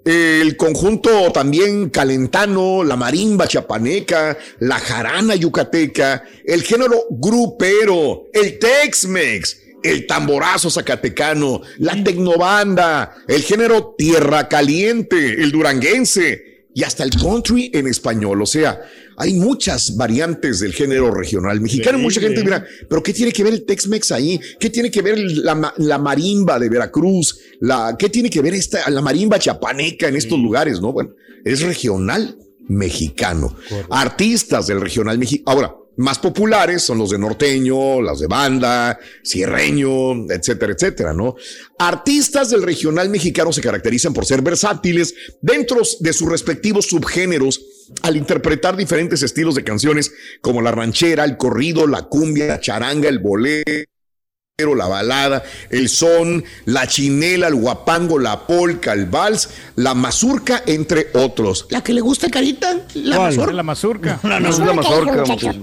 el 0.05 0.57
conjunto 0.57 1.33
también 1.33 1.89
calentano, 1.89 2.85
la 2.85 2.97
marimba 2.97 3.49
chapaneca, 3.49 4.37
la 4.59 4.79
jarana 4.79 5.37
yucateca, 5.37 6.25
el 6.45 6.63
género 6.63 7.05
grupero, 7.11 8.25
el 8.35 8.59
Tex-Mex, 8.59 9.57
el 9.83 10.07
tamborazo 10.07 10.69
zacatecano, 10.69 11.63
la 11.79 12.03
tecnobanda, 12.05 13.15
el 13.27 13.43
género 13.43 13.95
tierra 13.97 14.49
caliente, 14.49 15.43
el 15.43 15.51
duranguense 15.51 16.67
y 16.75 16.85
hasta 16.85 17.05
el 17.05 17.11
country 17.11 17.71
en 17.73 17.87
español. 17.87 18.43
O 18.43 18.47
sea, 18.47 18.81
hay 19.21 19.35
muchas 19.35 19.97
variantes 19.97 20.61
del 20.61 20.73
género 20.73 21.11
regional 21.11 21.61
mexicano. 21.61 21.99
Mucha 21.99 22.21
gente 22.21 22.41
dirá, 22.43 22.65
pero 22.89 23.03
¿qué 23.03 23.13
tiene 23.13 23.33
que 23.33 23.45
ver 23.45 23.53
el 23.53 23.65
Tex-Mex 23.67 24.13
ahí? 24.13 24.41
¿Qué 24.59 24.71
tiene 24.71 24.91
que 24.91 25.03
ver 25.03 25.19
la, 25.19 25.55
ma- 25.55 25.75
la 25.77 25.99
marimba 25.99 26.59
de 26.59 26.69
Veracruz? 26.71 27.39
La, 27.61 27.95
¿Qué 27.99 28.09
tiene 28.09 28.31
que 28.31 28.41
ver 28.41 28.55
esta, 28.55 28.89
la 28.89 29.03
marimba 29.03 29.39
chapaneca 29.39 30.09
en 30.09 30.17
estos 30.17 30.39
lugares? 30.39 30.81
No, 30.81 30.93
bueno, 30.93 31.11
es 31.45 31.61
regional 31.61 32.37
mexicano. 32.69 33.55
Artistas 33.91 34.67
del 34.69 34.81
regional 34.81 35.19
mexicano. 35.19 35.51
Ahora, 35.53 35.75
más 35.97 36.19
populares 36.19 36.83
son 36.83 36.97
los 36.97 37.11
de 37.11 37.19
norteño, 37.19 38.01
las 38.01 38.21
de 38.21 38.27
banda, 38.27 38.99
cierreño, 39.23 40.25
etcétera, 40.33 40.73
etcétera, 40.73 41.13
¿no? 41.13 41.35
Artistas 41.79 42.49
del 42.51 42.63
regional 42.63 43.11
mexicano 43.11 43.53
se 43.53 43.61
caracterizan 43.61 44.15
por 44.15 44.25
ser 44.25 44.41
versátiles 44.41 45.15
dentro 45.43 45.83
de 45.99 46.13
sus 46.13 46.29
respectivos 46.29 46.87
subgéneros 46.87 47.61
al 48.03 48.17
interpretar 48.17 48.77
diferentes 48.77 49.23
estilos 49.23 49.55
de 49.55 49.65
canciones 49.65 50.13
como 50.41 50.63
la 50.63 50.73
ranchera, 50.73 51.25
el 51.25 51.37
corrido, 51.37 51.87
la 51.87 52.03
cumbia, 52.03 52.47
la 52.47 52.61
charanga, 52.61 53.09
el 53.09 53.19
bolero 53.19 53.85
la 54.75 54.87
balada, 54.87 55.43
el 55.71 55.89
son, 55.89 56.45
la 56.65 56.87
chinela, 56.87 57.49
el 57.49 57.55
guapango, 57.55 58.19
la 58.19 58.47
polca, 58.47 58.93
el 58.93 59.07
vals, 59.07 59.51
la 59.77 59.95
mazurca, 59.95 60.63
entre 60.67 61.09
otros. 61.15 61.67
¿La 61.71 61.83
que 61.83 61.93
le 61.93 62.01
gusta, 62.01 62.29
Carita? 62.29 62.87
¿La 62.95 63.17
¿Cuál? 63.17 63.31
Es 63.31 63.37
mazorca? 63.37 63.53
la 63.55 63.63
mazurca. 63.63 64.21
No, 64.41 64.49
es 64.49 64.59
la. 64.59 64.73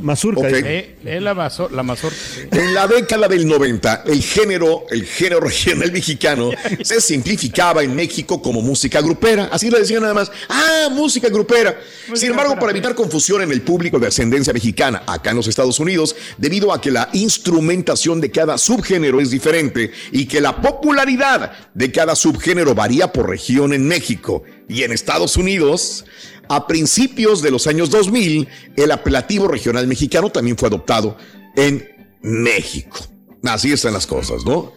Mazurca. 0.02 0.48
Eh, 0.50 0.98
la, 1.04 1.34
la 1.34 1.84
mazorca. 1.84 2.18
En 2.52 2.74
la 2.74 2.88
década 2.88 3.28
del 3.28 3.48
90, 3.48 4.04
el 4.08 4.22
género, 4.22 4.86
el 4.90 5.06
género 5.06 5.40
regional 5.48 5.92
mexicano 5.92 6.52
se 6.82 7.02
simplificaba 7.02 7.84
en 7.84 7.96
México 7.96 8.42
como 8.42 8.62
música 8.62 9.02
grupera. 9.02 9.50
Así 9.52 9.70
le 9.70 9.80
decían 9.80 10.02
nada 10.02 10.14
más, 10.14 10.32
ah, 10.50 10.90
música 10.92 11.30
grupera. 11.30 11.80
Sin 12.14 12.32
embargo, 12.32 12.56
para 12.56 12.72
evitar 12.72 12.96
confusión 12.96 13.42
en 13.42 13.52
el 13.52 13.62
público 13.62 14.00
de 14.00 14.08
ascendencia 14.08 14.54
mexicana 14.54 15.04
acá 15.06 15.32
en 15.32 15.38
los 15.38 15.48
Estados 15.48 15.80
Unidos, 15.80 16.16
debido 16.38 16.74
a 16.74 16.82
que 16.82 16.92
la 16.92 17.10
instrumentación 17.14 18.22
de 18.22 18.32
cada 18.32 18.58
subgénero 18.88 19.20
es 19.20 19.30
diferente 19.32 19.92
y 20.12 20.26
que 20.26 20.40
la 20.42 20.62
popularidad 20.62 21.52
de 21.74 21.92
cada 21.92 22.16
subgénero 22.16 22.74
varía 22.74 23.12
por 23.12 23.30
región 23.30 23.74
en 23.74 23.86
México 23.88 24.44
y 24.70 24.84
en 24.84 24.92
Estados 24.94 25.36
Unidos, 25.38 26.06
a 26.50 26.66
principios 26.68 27.42
de 27.42 27.52
los 27.52 27.68
años 27.68 27.90
2000, 27.90 28.48
el 28.78 28.92
apelativo 28.92 29.48
regional 29.50 29.88
mexicano 29.88 30.30
también 30.30 30.58
fue 30.58 30.70
adoptado 30.70 31.18
en 31.56 31.86
México. 32.22 32.98
Así 33.44 33.72
están 33.74 33.94
las 33.94 34.08
cosas, 34.08 34.46
¿no? 34.46 34.72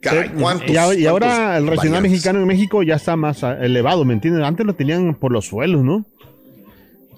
Caray, 0.00 0.30
¿cuántos- 0.38 0.68
y, 0.70 1.06
ahora- 1.06 1.56
el 1.56 1.66
regional 1.66 1.76
variantes? 1.76 2.02
mexicano 2.10 2.40
en 2.40 2.46
México 2.46 2.82
ya 2.82 2.96
está 2.96 3.16
más 3.16 3.42
elevado, 3.42 4.04
¿me 4.04 4.12
entiendes? 4.12 4.44
Antes 4.44 4.66
lo 4.66 4.74
tenían 4.74 5.14
por 5.14 5.32
los 5.32 5.46
suelos, 5.46 5.82
¿no? 5.82 6.04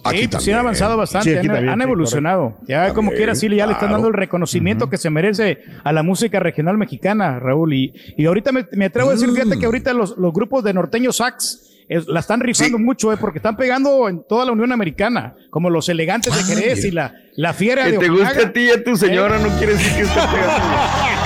Aquí 0.08 0.18
Sí, 0.22 0.28
pues 0.28 0.42
sí 0.44 0.50
han 0.50 0.56
también. 0.56 0.58
avanzado 0.60 0.96
bastante, 0.96 1.30
Sí, 1.30 1.36
han, 1.38 1.46
también, 1.46 1.68
han 1.68 1.78
sí, 1.78 1.82
evolucionado. 1.84 2.56
Ya 2.66 2.88
como 2.94 3.10
También, 3.10 3.16
quiera, 3.16 3.34
sí, 3.34 3.48
ya 3.54 3.66
le 3.66 3.72
están 3.72 3.92
dando 3.92 4.08
el 4.08 4.14
reconocimiento 4.14 4.88
que 4.90 4.96
se 4.96 5.10
merece 5.10 5.58
a 5.84 5.92
la 5.92 6.02
música 6.02 6.40
regional 6.40 6.76
mexicana, 6.78 7.38
Raúl. 7.38 7.74
Y, 7.74 7.92
y 8.16 8.26
ahorita 8.26 8.52
me, 8.52 8.66
me 8.72 8.86
atrevo 8.86 9.10
a 9.10 9.12
decir, 9.12 9.28
fíjate 9.30 9.58
que 9.58 9.66
ahorita 9.66 9.92
los, 9.92 10.16
los 10.16 10.32
grupos 10.32 10.64
de 10.64 10.72
norteño 10.74 11.12
sax 11.12 11.62
es- 11.88 12.06
la 12.08 12.20
están 12.20 12.40
rifando 12.40 12.78
Sí. 12.78 12.82
mucho, 12.84 13.12
eh, 13.12 13.16
porque 13.16 13.38
están 13.38 13.56
pegando 13.56 14.08
en 14.08 14.24
toda 14.28 14.44
la 14.44 14.52
Unión 14.52 14.72
Americana, 14.72 15.34
como 15.50 15.70
los 15.70 15.88
elegantes 15.88 16.34
de 16.34 16.42
Jerez 16.54 16.84
y 16.84 16.90
la, 16.90 17.14
la 17.36 17.52
fiera 17.52 17.84
Que 17.84 17.92
de 17.92 17.98
te 17.98 18.08
guste 18.08 18.42
a 18.44 18.52
ti 18.52 18.60
y 18.60 18.70
a 18.70 18.82
tu 18.82 18.96
señora 18.96 19.38
no 19.38 19.48
quiere 19.58 19.74
decir 19.74 19.92
que 19.94 20.02
esté 20.02 20.20
pegando. 20.20 20.66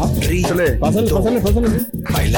Pásale, 0.00 0.78
pásale, 0.78 1.40
pásale. 1.40 1.68
Ay, 2.06 2.32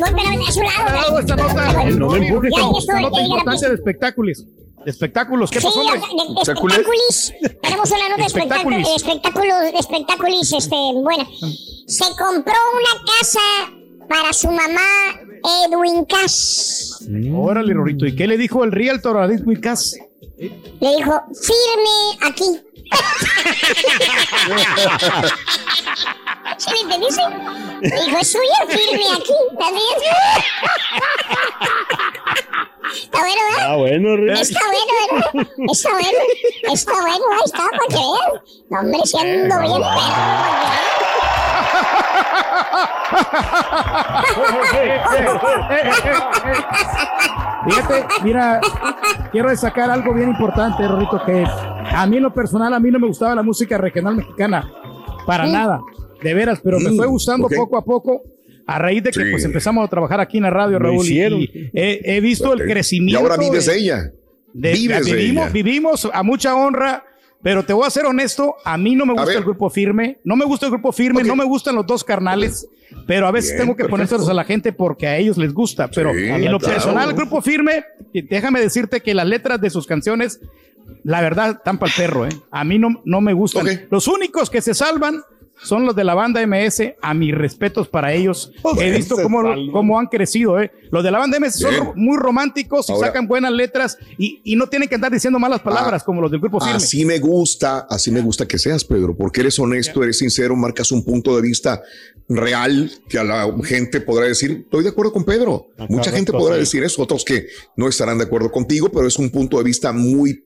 voy, 0.00 0.10
pero 0.14 0.46
a 0.48 0.52
su 0.52 0.60
lado. 0.62 1.44
Ah, 1.58 1.84
no 1.90 2.08
me 2.10 2.26
empujes, 2.28 2.52
esta 2.78 3.00
nota 3.00 3.20
importante 3.20 3.68
de 3.68 3.74
espectáculos. 3.74 4.44
De 4.84 4.90
espectáculos, 4.90 5.50
¿qué 5.50 5.60
Sí, 5.60 5.66
pasó, 5.66 5.80
hombre? 5.80 5.96
¿Espectáculos? 6.40 6.78
espectáculos. 6.78 7.32
Tenemos 7.62 7.90
una 7.90 8.08
nota 8.08 8.16
de 8.16 8.26
espectáculos, 8.26 8.88
Espectáculos. 8.96 9.54
espectáculos, 9.78 10.52
este, 10.52 10.76
bueno. 11.02 11.26
Se 11.86 12.04
compró 12.18 12.54
una 12.54 13.04
casa 13.18 13.40
para 14.08 14.32
su 14.32 14.48
mamá, 14.48 15.20
Edwin 15.66 16.04
Cass. 16.06 17.06
Órale, 17.34 17.74
Rorito. 17.74 18.06
¿Y 18.06 18.14
qué 18.16 18.26
le 18.26 18.36
dijo 18.38 18.64
el 18.64 18.72
realtor 18.72 19.18
a 19.18 19.26
Edwin 19.26 19.60
Cass? 19.60 19.96
Le 20.38 20.96
dijo, 20.96 21.20
firme 21.34 22.26
aquí. 22.28 22.60
¿Sí 26.58 26.70
me 26.72 26.80
entendiste? 26.80 27.22
Dijo, 27.82 28.18
es 28.18 28.32
firme 28.68 29.04
aquí. 29.14 29.34
¿También? 29.58 29.98
Está 32.94 33.18
bueno, 33.18 33.40
¿verdad? 33.50 33.70
Ah, 33.70 33.76
bueno, 33.76 34.16
Rick. 34.16 34.38
Está 34.38 34.60
bueno, 34.66 34.92
¿verdad? 35.10 35.46
Está 35.70 35.90
bueno. 35.90 36.18
Está 36.72 36.92
bueno, 36.92 37.24
ahí 37.32 37.44
está, 37.44 37.58
para 37.58 37.88
que 37.88 37.94
vean. 37.94 38.32
No, 38.70 38.80
hombre, 38.80 39.00
siendo 39.04 39.60
bien 39.60 39.82
Fíjate, 47.66 48.06
mira, 48.22 48.60
quiero 49.32 49.48
destacar 49.50 49.90
algo 49.90 50.12
bien 50.12 50.30
importante, 50.30 50.86
Rorito, 50.86 51.24
que 51.24 51.44
a 51.84 52.06
mí 52.06 52.16
en 52.16 52.22
lo 52.22 52.32
personal, 52.34 52.72
a 52.74 52.80
mí 52.80 52.90
no 52.90 52.98
me 52.98 53.06
gustaba 53.06 53.34
la 53.34 53.42
música 53.42 53.78
regional 53.78 54.16
mexicana. 54.16 54.70
Para 55.26 55.46
nada, 55.46 55.80
de 56.22 56.34
veras, 56.34 56.60
pero 56.62 56.78
me 56.80 56.90
Mm, 56.90 56.96
fue 56.96 57.06
gustando 57.06 57.48
poco 57.48 57.76
a 57.76 57.84
poco. 57.84 58.22
A 58.66 58.78
raíz 58.78 59.02
de 59.02 59.10
que 59.10 59.22
Sí. 59.24 59.30
pues 59.30 59.44
empezamos 59.44 59.84
a 59.84 59.88
trabajar 59.88 60.20
aquí 60.20 60.38
en 60.38 60.44
la 60.44 60.50
radio, 60.50 60.78
Raúl, 60.78 61.06
y- 61.06 61.70
he, 61.74 62.00
he 62.02 62.20
visto 62.20 62.52
el 62.54 62.62
crecimiento. 62.62 63.20
Y 63.20 63.22
ahora 63.22 63.36
vives 63.36 63.66
de- 63.66 63.76
ella. 63.76 64.10
De- 64.54 64.72
Vives 64.72 65.04
de 65.04 65.14
vivimos, 65.14 65.44
ella. 65.44 65.52
vivimos 65.52 66.10
a 66.12 66.22
mucha 66.22 66.54
honra, 66.54 67.04
pero 67.42 67.62
te 67.64 67.72
voy 67.74 67.86
a 67.86 67.90
ser 67.90 68.06
honesto, 68.06 68.54
a 68.64 68.78
mí 68.78 68.94
no 68.94 69.04
me 69.04 69.12
gusta 69.12 69.32
el 69.34 69.42
grupo 69.44 69.68
firme, 69.68 70.18
no 70.24 70.34
me 70.36 70.44
gusta 70.46 70.64
el 70.66 70.72
grupo 70.72 70.92
firme, 70.92 71.22
no 71.24 71.36
me 71.36 71.44
gustan 71.44 71.74
los 71.74 71.84
dos 71.86 72.04
carnales, 72.04 72.66
pero 73.06 73.26
a 73.26 73.30
veces 73.32 73.50
Bien, 73.50 73.62
tengo 73.62 73.72
que 73.74 73.82
perfecto. 73.82 73.90
ponérselos 73.90 74.28
a 74.30 74.32
la 74.34 74.44
gente 74.44 74.72
porque 74.72 75.06
a 75.08 75.18
ellos 75.18 75.36
les 75.36 75.52
gusta, 75.52 75.88
pero 75.94 76.12
Sí, 76.14 76.24
en 76.24 76.50
lo 76.50 76.58
claro. 76.58 76.74
personal, 76.74 77.10
el 77.10 77.16
grupo 77.16 77.42
firme, 77.42 77.84
déjame 78.14 78.60
decirte 78.60 79.00
que 79.02 79.12
las 79.12 79.26
letras 79.26 79.60
de 79.60 79.68
sus 79.68 79.86
canciones, 79.86 80.40
la 81.02 81.20
verdad, 81.20 81.50
están 81.58 81.78
para 81.78 81.92
el 81.92 81.96
perro, 81.96 82.26
¿eh? 82.26 82.30
A 82.50 82.64
mí 82.64 82.78
no, 82.78 83.00
no 83.04 83.20
me 83.20 83.32
gustan. 83.32 83.66
Los 83.90 84.08
únicos 84.08 84.50
que 84.50 84.60
se 84.62 84.74
salvan 84.74 85.20
son 85.62 85.86
los 85.86 85.94
de 85.94 86.02
la 86.02 86.14
banda 86.14 86.44
MS, 86.44 86.94
a 87.00 87.14
mis 87.14 87.32
respetos 87.32 87.86
para 87.88 88.12
ellos. 88.12 88.50
He 88.80 88.90
visto 88.90 89.14
cómo, 89.22 89.40
salvan. 89.42 89.70
cómo 89.70 90.00
han 90.00 90.06
crecido, 90.06 90.60
¿eh? 90.60 90.72
Los 90.90 91.04
de 91.04 91.10
la 91.12 91.18
banda 91.18 91.38
MS 91.38 91.58
Bien. 91.60 91.74
son 91.76 91.92
muy 91.94 92.16
románticos 92.18 92.88
y 92.88 92.92
Ahora- 92.92 93.06
sacan 93.08 93.28
buenas 93.28 93.52
letras 93.52 93.96
y, 94.18 94.40
y 94.44 94.56
no 94.56 94.66
tienen 94.68 94.88
que 94.88 94.96
andar 94.96 95.12
diciendo 95.12 95.38
malas 95.38 95.60
palabras 95.60 96.02
como 96.02 96.20
los 96.20 96.30
del 96.30 96.40
grupo 96.40 96.58
firme. 96.60 96.76
Así 96.76 97.04
me 97.04 97.18
gusta, 97.20 97.86
así 97.88 98.10
me 98.10 98.20
gusta 98.20 98.46
que 98.48 98.58
seas, 98.58 98.84
Pedro, 98.84 99.16
porque 99.16 99.42
eres 99.42 99.58
honesto, 99.58 100.02
eres 100.02 100.18
sincero, 100.18 100.56
marcas 100.56 100.90
un 100.90 101.04
punto 101.04 101.36
de 101.36 101.42
vista 101.42 101.80
real 102.28 102.90
que 103.08 103.18
a 103.18 103.24
la 103.24 103.46
gente 103.64 104.00
podrá 104.00 104.26
decir, 104.26 104.62
estoy 104.64 104.82
de 104.82 104.88
acuerdo 104.90 105.12
con 105.12 105.24
Pedro. 105.24 105.68
Ah, 105.78 105.86
Mucha 105.88 106.10
gente 106.10 106.32
correcto, 106.32 106.38
podrá 106.38 106.56
decir 106.56 106.82
eso, 106.82 107.02
otros 107.02 107.24
que 107.24 107.46
no 107.76 107.88
estarán 107.88 108.18
de 108.18 108.24
acuerdo 108.24 108.50
contigo, 108.50 108.88
pero 108.90 109.06
es 109.06 109.18
un 109.18 109.30
punto 109.30 109.58
de 109.58 109.64
vista 109.64 109.92
muy 109.92 110.44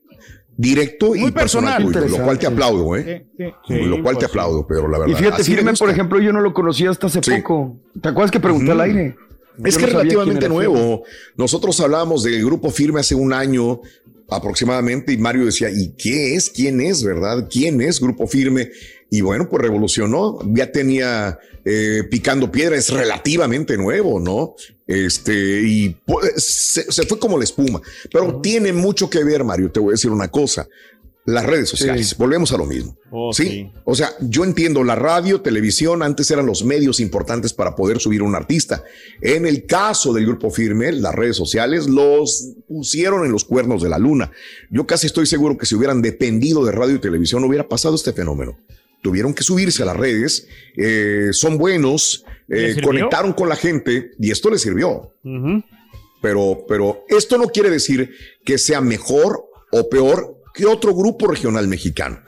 directo 0.61 1.15
y 1.15 1.31
personal, 1.31 1.77
personal. 1.77 2.03
tuyo, 2.03 2.17
lo 2.17 2.25
cual 2.25 2.37
te 2.37 2.45
aplaudo, 2.45 2.95
¿eh? 2.97 3.25
Sí, 3.37 3.45
sí. 3.65 3.73
lo 3.85 4.03
cual 4.03 4.17
te 4.17 4.25
aplaudo, 4.25 4.67
Pedro, 4.67 4.89
la 4.89 4.99
verdad. 4.99 5.13
Y 5.13 5.15
fíjate, 5.17 5.43
Firme, 5.45 5.73
por 5.73 5.89
ejemplo, 5.89 6.19
yo 6.19 6.33
no 6.33 6.41
lo 6.41 6.53
conocía 6.53 6.89
hasta 6.89 7.07
hace 7.07 7.21
Sí. 7.23 7.31
poco. 7.37 7.79
¿Te 8.01 8.09
acuerdas 8.09 8.29
que 8.29 8.41
pregunté 8.41 8.71
al 8.73 8.81
aire? 8.81 9.15
Es 9.63 9.75
Yo 9.75 9.79
que 9.79 9.85
es 9.85 9.93
relativamente 9.93 10.49
nuevo. 10.49 11.03
Nosotros 11.37 11.79
hablábamos 11.79 12.23
del 12.23 12.43
grupo 12.43 12.71
firme 12.71 12.99
hace 12.99 13.15
un 13.15 13.31
año 13.31 13.79
aproximadamente 14.29 15.13
y 15.13 15.17
Mario 15.17 15.45
decía, 15.45 15.69
¿y 15.69 15.93
qué 15.97 16.35
es? 16.35 16.49
¿Quién 16.49 16.81
es? 16.81 17.03
¿Verdad? 17.03 17.47
¿Quién 17.49 17.81
es 17.81 18.01
grupo 18.01 18.27
firme? 18.27 18.69
Y 19.09 19.21
bueno, 19.21 19.49
pues 19.49 19.61
revolucionó. 19.63 20.39
Ya 20.53 20.71
tenía 20.71 21.39
eh, 21.65 22.03
picando 22.09 22.51
piedra, 22.51 22.75
es 22.75 22.89
relativamente 22.91 23.77
nuevo, 23.77 24.19
¿no? 24.19 24.55
Este, 24.85 25.61
y 25.61 25.89
pues, 26.05 26.43
se, 26.43 26.91
se 26.91 27.03
fue 27.03 27.19
como 27.19 27.37
la 27.37 27.43
espuma. 27.43 27.81
Pero 28.11 28.39
tiene 28.41 28.73
mucho 28.73 29.09
que 29.09 29.23
ver, 29.23 29.43
Mario. 29.43 29.71
Te 29.71 29.79
voy 29.79 29.91
a 29.91 29.93
decir 29.93 30.11
una 30.11 30.29
cosa. 30.29 30.67
Las 31.25 31.45
redes 31.45 31.69
sociales, 31.69 32.17
volvemos 32.17 32.51
a 32.53 32.57
lo 32.57 32.65
mismo. 32.65 32.97
Oh, 33.11 33.31
¿sí? 33.33 33.43
sí. 33.43 33.71
O 33.83 33.93
sea, 33.93 34.13
yo 34.19 34.43
entiendo 34.43 34.83
la 34.83 34.95
radio, 34.95 35.41
televisión, 35.41 36.01
antes 36.01 36.31
eran 36.31 36.47
los 36.47 36.63
medios 36.63 36.99
importantes 36.99 37.53
para 37.53 37.75
poder 37.75 37.99
subir 37.99 38.21
a 38.21 38.23
un 38.23 38.35
artista. 38.35 38.83
En 39.21 39.45
el 39.45 39.67
caso 39.67 40.11
del 40.11 40.25
grupo 40.25 40.49
firme, 40.49 40.91
las 40.91 41.13
redes 41.13 41.35
sociales 41.35 41.87
los 41.87 42.55
pusieron 42.67 43.25
en 43.25 43.31
los 43.31 43.45
cuernos 43.45 43.83
de 43.83 43.89
la 43.89 43.99
luna. 43.99 44.31
Yo 44.71 44.87
casi 44.87 45.05
estoy 45.05 45.27
seguro 45.27 45.55
que 45.55 45.67
si 45.67 45.75
hubieran 45.75 46.01
dependido 46.01 46.65
de 46.65 46.71
radio 46.71 46.95
y 46.95 46.99
televisión, 46.99 47.41
no 47.41 47.47
hubiera 47.47 47.67
pasado 47.67 47.93
este 47.93 48.13
fenómeno. 48.13 48.57
Tuvieron 49.01 49.33
que 49.33 49.43
subirse 49.43 49.83
a 49.83 49.85
las 49.85 49.97
redes, 49.97 50.47
eh, 50.75 51.29
son 51.31 51.57
buenos, 51.57 52.25
eh, 52.49 52.75
conectaron 52.83 53.33
con 53.33 53.47
la 53.47 53.55
gente 53.55 54.11
y 54.19 54.31
esto 54.31 54.49
les 54.49 54.61
sirvió. 54.61 55.13
Pero, 56.21 56.65
pero 56.67 57.05
esto 57.07 57.37
no 57.37 57.47
quiere 57.47 57.69
decir 57.69 58.13
que 58.43 58.57
sea 58.57 58.81
mejor 58.81 59.45
o 59.71 59.89
peor 59.89 60.41
que 60.53 60.65
otro 60.65 60.93
grupo 60.93 61.27
regional 61.27 61.67
mexicano. 61.67 62.21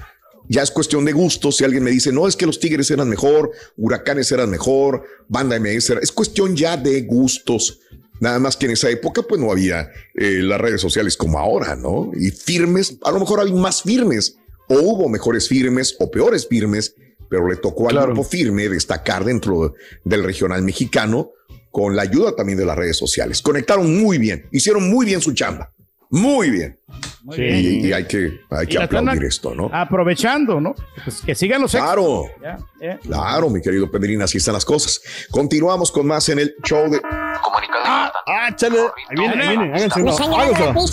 Ya 0.47 0.61
es 0.63 0.71
cuestión 0.71 1.05
de 1.05 1.13
gusto. 1.13 1.51
Si 1.51 1.63
alguien 1.63 1.83
me 1.83 1.91
dice, 1.91 2.11
no, 2.11 2.27
es 2.27 2.35
que 2.35 2.45
los 2.45 2.59
Tigres 2.59 2.91
eran 2.91 3.09
mejor, 3.09 3.51
Huracanes 3.77 4.31
eran 4.31 4.49
mejor, 4.49 5.03
Banda 5.27 5.59
MS 5.59 5.89
era. 5.89 6.01
Es 6.01 6.11
cuestión 6.11 6.55
ya 6.55 6.77
de 6.77 7.01
gustos. 7.01 7.79
Nada 8.19 8.37
más 8.37 8.55
que 8.55 8.65
en 8.65 8.73
esa 8.73 8.89
época, 8.89 9.23
pues 9.23 9.41
no 9.41 9.51
había 9.51 9.89
eh, 10.13 10.41
las 10.43 10.61
redes 10.61 10.81
sociales 10.81 11.17
como 11.17 11.39
ahora, 11.39 11.75
¿no? 11.75 12.11
Y 12.13 12.31
firmes, 12.31 12.97
a 13.01 13.11
lo 13.11 13.19
mejor 13.19 13.39
hay 13.39 13.51
más 13.51 13.81
firmes, 13.81 14.37
o 14.71 14.81
hubo 14.81 15.09
mejores 15.09 15.47
firmes 15.47 15.95
o 15.99 16.09
peores 16.09 16.47
firmes, 16.47 16.95
pero 17.29 17.47
le 17.47 17.55
tocó 17.57 17.87
al 17.89 17.95
Claro. 17.95 18.07
grupo 18.13 18.23
firme 18.23 18.67
destacar 18.69 19.23
dentro 19.25 19.73
del 20.03 20.23
regional 20.23 20.63
mexicano 20.63 21.31
con 21.69 21.95
la 21.95 22.01
ayuda 22.01 22.35
también 22.35 22.57
de 22.57 22.65
las 22.65 22.77
redes 22.77 22.97
sociales. 22.97 23.41
Conectaron 23.41 24.01
muy 24.01 24.17
bien, 24.17 24.48
hicieron 24.51 24.89
muy 24.89 25.05
bien 25.05 25.22
su 25.22 25.33
chamba, 25.33 25.74
muy 26.11 26.50
bien. 26.51 26.79
Muy 27.24 27.35
Sí. 27.35 27.41
bien. 27.41 27.55
Y, 27.85 27.87
y 27.87 27.93
hay 27.93 28.05
que, 28.05 28.39
hay 28.50 28.67
que 28.67 28.77
aplaudir 28.81 29.24
esto, 29.24 29.53
¿no? 29.55 29.69
Aprovechando, 29.71 30.59
¿no? 30.59 30.75
Pues 31.03 31.21
que 31.21 31.33
sigan 31.35 31.61
los. 31.61 31.71
Claro, 31.71 32.25
Ya, 32.41 32.57
ya. 32.81 32.97
claro, 33.00 33.50
mi 33.50 33.61
querido 33.61 33.89
Pedrín, 33.89 34.21
así 34.21 34.37
están 34.37 34.53
las 34.55 34.65
cosas. 34.65 35.01
Continuamos 35.29 35.91
con 35.91 36.05
más 36.07 36.27
en 36.29 36.39
el 36.39 36.55
show 36.63 36.89
de... 36.89 37.00
Ah, 37.03 38.55
chale. 38.55 38.77
Ahí 38.79 39.15
viene, 39.17 39.43
ahí 39.43 39.57
viene. 39.57 39.74
Háganse 39.75 40.00
un 40.00 40.05
lado. 40.05 40.89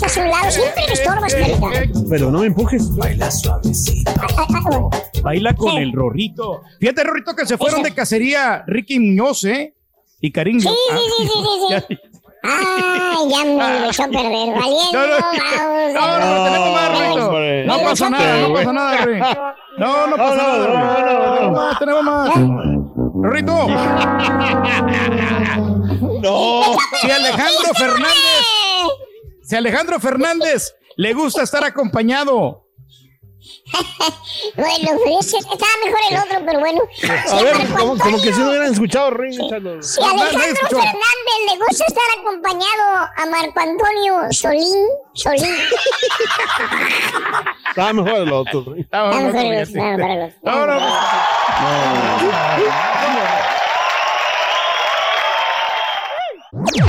Siempre 0.49 0.83
me 0.87 0.93
estorbas, 0.93 1.33
Carita. 1.33 1.99
Pero 2.09 2.31
no 2.31 2.39
me 2.39 2.47
empujes. 2.47 2.83
Baila 5.23 5.55
con 5.55 5.77
el 5.77 5.91
Rorrito. 5.93 6.61
Fíjate, 6.79 7.03
Rorrito, 7.03 7.35
que 7.35 7.45
se 7.45 7.57
fueron 7.57 7.83
de 7.83 7.93
cacería 7.93 8.63
Ricky 8.67 8.99
Muñoz, 8.99 9.43
¿eh? 9.45 9.75
Y 10.21 10.31
Cariño. 10.31 10.59
Sí, 10.61 10.67
sí, 10.67 10.95
sí, 11.17 11.27
sí, 11.27 11.29
sí, 11.33 11.85
sí. 11.87 12.08
Ay, 12.41 13.29
ya 13.29 13.43
me 13.45 13.87
echó 13.89 14.03
a 14.03 14.07
perder. 14.07 14.53
Valiendo, 14.55 14.93
No, 14.93 15.07
no, 15.07 15.17
vamos. 15.19 15.93
no, 15.93 16.19
no, 16.19 16.43
tenemos 16.45 16.71
más. 16.73 16.89
No 17.65 17.75
pasa 17.83 18.09
nada, 18.09 18.37
no 18.47 18.53
pasa 18.53 18.73
nada, 18.73 18.97
Rey. 19.05 19.19
No, 19.77 20.07
no 20.07 20.15
pasa 20.17 20.35
no, 20.35 20.41
nada, 20.43 20.57
no, 20.57 20.65
Rey. 20.67 20.77
no, 20.77 21.51
no, 21.51 21.79
Tenemos 21.79 22.03
más, 22.03 22.33
tenemos 22.33 22.55
más. 22.55 22.83
Rorrito. 23.21 23.67
No. 26.21 26.61
Si 27.01 27.11
Alejandro 27.11 27.73
Fernández, 27.77 28.45
si 29.43 29.55
Alejandro 29.55 29.99
Fernández 29.99 30.75
le 30.97 31.13
gusta 31.13 31.43
estar 31.43 31.63
acompañado, 31.63 32.65
Bueno, 34.55 34.99
ese 35.19 35.37
estaba 35.37 35.71
mejor 35.85 35.99
el 36.09 36.17
otro, 36.17 36.39
pero 36.45 36.59
bueno. 36.59 36.81
A 37.31 37.41
ver, 37.43 37.55
como, 37.77 37.97
como 37.97 38.21
que 38.21 38.33
si 38.33 38.39
no 38.39 38.49
hubieran 38.49 38.71
escuchado 38.73 39.11
échalo. 39.23 39.81
Si 39.81 40.01
Alejandro. 40.01 40.67
Fernández 40.69 41.39
le 41.51 41.57
gusta 41.57 41.85
estar 41.85 42.03
acompañado 42.19 43.09
a 43.15 43.25
Marco 43.27 43.59
Antonio 43.59 44.31
Solín, 44.31 44.87
Solín. 45.13 45.55
Estaba 47.69 47.93
mejor 47.93 48.19
el 48.21 48.33
otro. 48.33 48.63
Ring. 48.73 48.85
Ah, 48.91 49.03
Vamos 49.03 49.33
no, 49.33 49.39
a 49.39 49.43
no, 49.43 49.49
ver, 49.49 49.67
fíjate. 49.67 49.79
vamos 49.79 50.01
a 50.01 50.15
ver. 50.15 50.35
No, 50.43 50.65
no, 50.65 50.79
no. 50.79 50.89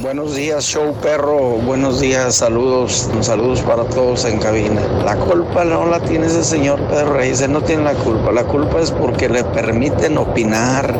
Buenos 0.00 0.34
días, 0.34 0.64
show 0.64 0.96
perro. 1.02 1.58
Buenos 1.58 2.00
días, 2.00 2.36
saludos. 2.36 3.10
Saludos 3.20 3.60
para 3.60 3.84
todos 3.84 4.24
en 4.24 4.38
cabina. 4.38 4.80
La 5.04 5.14
culpa 5.14 5.62
no 5.62 5.84
la 5.86 6.00
tiene 6.00 6.26
ese 6.26 6.42
señor 6.42 6.80
Pedro 6.88 7.12
Reyes. 7.12 7.42
Él 7.42 7.52
no 7.52 7.60
tiene 7.60 7.84
la 7.84 7.92
culpa. 7.92 8.32
La 8.32 8.44
culpa 8.44 8.80
es 8.80 8.90
porque 8.90 9.28
le 9.28 9.44
permiten 9.44 10.16
opinar. 10.16 10.98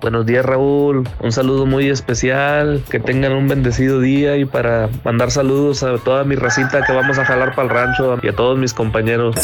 Buenos 0.00 0.26
días 0.26 0.44
Raúl, 0.44 1.08
un 1.20 1.32
saludo 1.32 1.64
muy 1.64 1.88
especial, 1.88 2.82
que 2.90 2.98
tengan 2.98 3.32
un 3.32 3.46
bendecido 3.46 4.00
día 4.00 4.36
y 4.36 4.44
para 4.44 4.88
mandar 5.04 5.30
saludos 5.30 5.84
a 5.84 5.96
toda 5.98 6.24
mi 6.24 6.34
racita 6.34 6.82
que 6.84 6.92
vamos 6.92 7.18
a 7.18 7.24
jalar 7.24 7.54
para 7.54 7.68
el 7.68 7.74
rancho 7.74 8.18
y 8.20 8.28
a 8.28 8.34
todos 8.34 8.58
mis 8.58 8.74
compañeros. 8.74 9.36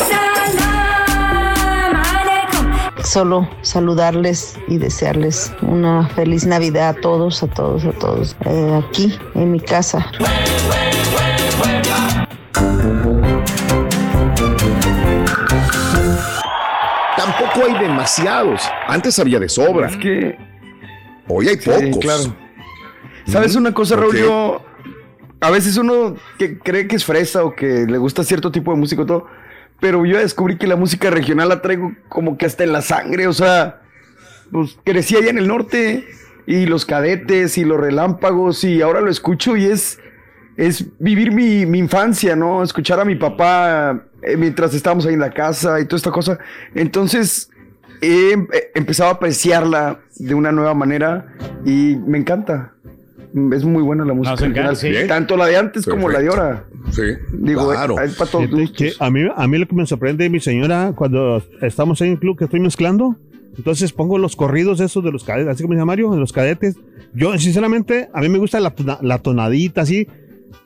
Solo 3.10 3.50
saludarles 3.62 4.56
y 4.68 4.78
desearles 4.78 5.52
una 5.62 6.08
feliz 6.10 6.46
Navidad 6.46 6.90
a 6.90 6.94
todos, 6.94 7.42
a 7.42 7.48
todos, 7.48 7.84
a 7.84 7.90
todos, 7.90 8.36
eh, 8.44 8.80
aquí 8.86 9.18
en 9.34 9.50
mi 9.50 9.58
casa. 9.58 10.08
Tampoco 17.16 17.66
hay 17.66 17.82
demasiados. 17.82 18.62
Antes 18.86 19.18
había 19.18 19.40
de 19.40 19.48
sobra. 19.48 19.88
Es 19.88 19.96
que, 19.96 20.38
Hoy 21.26 21.48
hay 21.48 21.56
sí, 21.56 21.68
pocos. 21.68 21.98
claro. 21.98 22.36
¿Sabes 23.26 23.56
una 23.56 23.74
cosa. 23.74 23.96
Raúl? 23.96 24.16
Yo, 24.16 24.62
a 25.40 25.50
veces 25.50 25.76
uno 25.76 26.14
que 26.38 26.60
cree 26.60 26.86
que 26.86 26.94
es 26.94 27.04
fresa 27.04 27.42
o 27.42 27.56
que 27.56 27.86
le 27.88 27.98
gusta 27.98 28.22
cierto 28.22 28.52
tipo 28.52 28.70
de 28.70 28.78
música 28.78 29.02
y 29.02 29.06
todo, 29.06 29.26
pero 29.80 30.04
yo 30.04 30.18
descubrí 30.18 30.58
que 30.58 30.66
la 30.66 30.76
música 30.76 31.10
regional 31.10 31.48
la 31.48 31.62
traigo 31.62 31.92
como 32.08 32.36
que 32.36 32.46
hasta 32.46 32.64
en 32.64 32.72
la 32.72 32.82
sangre, 32.82 33.26
o 33.26 33.32
sea, 33.32 33.80
pues 34.52 34.78
crecí 34.84 35.16
allá 35.16 35.30
en 35.30 35.38
el 35.38 35.48
norte 35.48 36.06
y 36.46 36.66
los 36.66 36.84
cadetes 36.84 37.58
y 37.58 37.64
los 37.64 37.80
relámpagos 37.80 38.64
y 38.64 38.82
ahora 38.82 39.00
lo 39.00 39.10
escucho 39.10 39.56
y 39.56 39.66
es, 39.66 39.98
es 40.56 40.86
vivir 40.98 41.32
mi, 41.32 41.66
mi 41.66 41.78
infancia, 41.78 42.36
¿no? 42.36 42.62
Escuchar 42.62 43.00
a 43.00 43.04
mi 43.04 43.14
papá 43.14 44.04
eh, 44.22 44.36
mientras 44.36 44.74
estábamos 44.74 45.06
ahí 45.06 45.14
en 45.14 45.20
la 45.20 45.32
casa 45.32 45.80
y 45.80 45.84
toda 45.84 45.96
esta 45.96 46.10
cosa. 46.10 46.38
Entonces, 46.74 47.48
he 48.02 48.32
he 48.32 48.78
empezado 48.78 49.10
a 49.10 49.14
apreciarla 49.14 50.00
de 50.16 50.34
una 50.34 50.52
nueva 50.52 50.74
manera 50.74 51.34
y 51.64 51.96
me 52.06 52.18
encanta. 52.18 52.74
Es 53.52 53.64
muy 53.64 53.82
buena 53.82 54.04
la 54.04 54.12
música 54.14 54.74
sí. 54.74 54.88
Tanto 55.08 55.36
la 55.36 55.46
de 55.46 55.56
antes 55.56 55.86
como 55.86 56.08
la 56.08 56.20
de 56.20 56.28
ahora. 56.28 56.64
Sí, 56.90 57.02
Digo, 57.32 57.68
claro. 57.70 57.96
hay 57.98 58.08
para 58.10 58.30
todos 58.30 58.44
Fíjate 58.46 58.60
gustos. 58.62 58.76
que 58.78 58.92
a, 58.98 59.10
mí, 59.10 59.20
a 59.34 59.46
mí 59.48 59.58
lo 59.58 59.66
que 59.68 59.74
me 59.76 59.86
sorprende 59.86 60.28
mi 60.30 60.40
señora 60.40 60.92
cuando 60.96 61.42
estamos 61.62 62.00
en 62.00 62.12
el 62.12 62.18
club 62.18 62.36
que 62.38 62.44
estoy 62.44 62.60
mezclando, 62.60 63.16
entonces 63.56 63.92
pongo 63.92 64.18
los 64.18 64.36
corridos 64.36 64.80
esos 64.80 65.04
de 65.04 65.12
los 65.12 65.24
cadetes, 65.24 65.48
así 65.52 65.62
como 65.62 65.74
dice 65.74 65.84
Mario, 65.84 66.10
de 66.10 66.18
los 66.18 66.32
cadetes. 66.32 66.76
Yo, 67.14 67.36
sinceramente, 67.38 68.08
a 68.12 68.20
mí 68.20 68.28
me 68.28 68.38
gusta 68.38 68.60
la, 68.60 68.72
la 69.02 69.18
tonadita 69.18 69.82
así. 69.82 70.06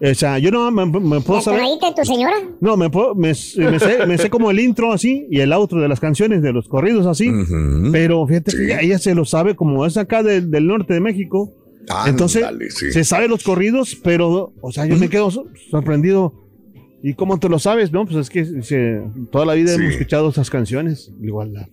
O 0.01 0.15
sea, 0.15 0.39
yo 0.39 0.51
no 0.51 0.71
me, 0.71 0.87
me 0.87 1.21
puedo 1.21 1.39
¿La 1.39 1.43
saber. 1.43 1.61
tonadita 1.61 1.89
de 1.91 1.95
tu 1.95 2.05
señora? 2.05 2.35
No, 2.61 2.77
me, 2.77 2.91
puedo- 2.91 3.15
me, 3.15 3.29
me 3.29 3.35
sé, 3.79 4.07
me 4.07 4.19
sé 4.19 4.31
como 4.31 4.51
el 4.51 4.59
intro 4.61 4.93
así 4.93 5.27
y 5.31 5.41
el 5.41 5.53
outro 5.53 5.81
de 5.81 5.89
las 5.89 6.01
canciones, 6.01 6.43
de 6.43 6.53
los 6.53 6.69
corridos 6.69 7.07
así. 7.07 7.31
Pero 7.93 8.27
fíjate 8.27 8.57
que 8.57 8.65
ella, 8.65 8.81
ella 8.81 8.99
se 8.99 9.15
lo 9.15 9.25
sabe 9.25 9.55
como 9.55 9.87
es 9.87 9.97
acá 9.97 10.23
del, 10.23 10.51
del 10.51 10.67
norte 10.67 10.95
de 10.95 11.01
México. 11.01 11.53
Entonces, 12.07 12.43
Ándale, 12.45 12.71
sí. 12.71 12.93
se 12.93 13.05
sabe 13.05 13.29
los 13.29 13.43
corridos, 13.43 13.97
pero, 14.03 14.53
o 14.61 14.73
sea, 14.73 14.87
yo 14.87 14.97
me 14.97 15.09
quedo 15.09 15.31
sor- 15.31 15.51
sorprendido. 15.71 16.44
¿Y 17.07 17.13
cómo 17.13 17.39
te 17.39 17.51
lo 17.51 17.59
sabes? 17.59 17.93
No, 17.93 18.07
pues 18.07 18.17
es 18.17 18.31
que 18.31 18.63
se- 18.63 19.03
toda 19.31 19.45
la 19.45 19.53
vida 19.53 19.69
Sí. 19.69 19.75
hemos 19.75 19.93
escuchado 19.93 20.31
esas 20.31 20.49
canciones. 20.49 21.11
Igual 21.23 21.53
la- 21.53 21.69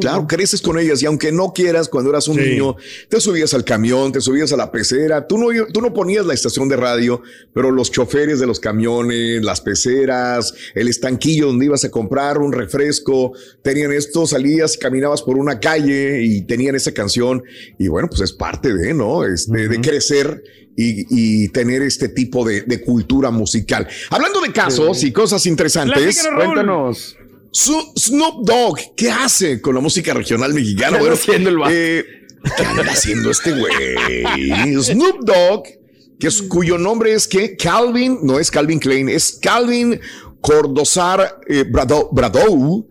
Claro, 0.00 0.28
creces 0.28 0.62
con 0.62 0.78
ellas 0.78 1.02
y 1.02 1.06
aunque 1.06 1.32
no 1.32 1.52
quieras, 1.52 1.88
cuando 1.88 2.10
eras 2.10 2.28
un 2.28 2.36
Sí. 2.36 2.42
niño, 2.50 2.76
te 3.08 3.20
subías 3.20 3.52
al 3.52 3.64
camión, 3.64 4.12
te 4.12 4.20
subías 4.20 4.52
a 4.52 4.56
la 4.56 4.70
pecera. 4.70 5.26
Tú 5.26 5.38
no, 5.38 5.48
tú 5.72 5.80
no 5.80 5.92
ponías 5.92 6.24
la 6.24 6.34
estación 6.34 6.68
de 6.68 6.76
radio, 6.76 7.20
pero 7.52 7.72
los 7.72 7.90
choferes 7.90 8.38
de 8.38 8.46
los 8.46 8.60
camiones, 8.60 9.42
las 9.42 9.60
peceras, 9.60 10.54
el 10.76 10.86
estanquillo 10.86 11.48
donde 11.48 11.64
ibas 11.64 11.84
a 11.84 11.90
comprar 11.90 12.38
un 12.38 12.52
refresco, 12.52 13.32
tenían 13.62 13.90
esto, 13.92 14.24
salías 14.24 14.76
y 14.76 14.78
caminabas 14.78 15.22
por 15.22 15.36
una 15.36 15.58
calle 15.58 16.22
y 16.22 16.42
tenían 16.42 16.76
esa 16.76 16.92
canción. 16.92 17.42
Y 17.76 17.88
bueno, 17.88 18.06
pues 18.08 18.20
es 18.20 18.32
parte 18.32 18.72
de, 18.72 18.94
¿no? 18.94 19.24
Este, 19.24 19.66
De 19.66 19.80
crecer 19.80 20.44
y, 20.82 21.44
y 21.44 21.48
tener 21.48 21.82
este 21.82 22.08
tipo 22.08 22.44
de, 22.44 22.62
de 22.62 22.80
cultura 22.80 23.30
musical. 23.30 23.86
Hablando 24.10 24.40
de 24.40 24.52
casos 24.52 25.02
y 25.04 25.12
cosas 25.12 25.44
interesantes. 25.46 26.26
Cuéntanos. 26.34 27.16
Su- 27.52 27.92
Snoop 27.98 28.44
Dogg, 28.46 28.78
¿qué 28.96 29.10
hace 29.10 29.60
con 29.60 29.74
la 29.74 29.80
música 29.80 30.14
regional 30.14 30.54
mexicana? 30.54 30.98
¿Qué 30.98 31.04
anda 31.04 31.14
haciendo 31.14 31.48
el 31.50 31.58
vato? 31.58 31.72
eh, 31.74 32.04
¿Qué 32.56 32.62
anda 32.64 32.82
haciendo 32.92 33.30
este 33.30 33.52
güey? 33.52 33.72
Snoop 34.82 35.24
Dogg, 35.24 35.64
que 36.18 36.28
es, 36.28 36.42
cuyo 36.42 36.78
nombre 36.78 37.12
es 37.12 37.26
que 37.26 37.56
Calvin, 37.56 38.18
no 38.22 38.38
es 38.38 38.50
Calvin 38.50 38.78
Klein, 38.78 39.08
es 39.08 39.38
Calvin 39.42 40.00
Cordozar 40.40 41.40
eh, 41.48 41.64
Bradow, 41.68 42.88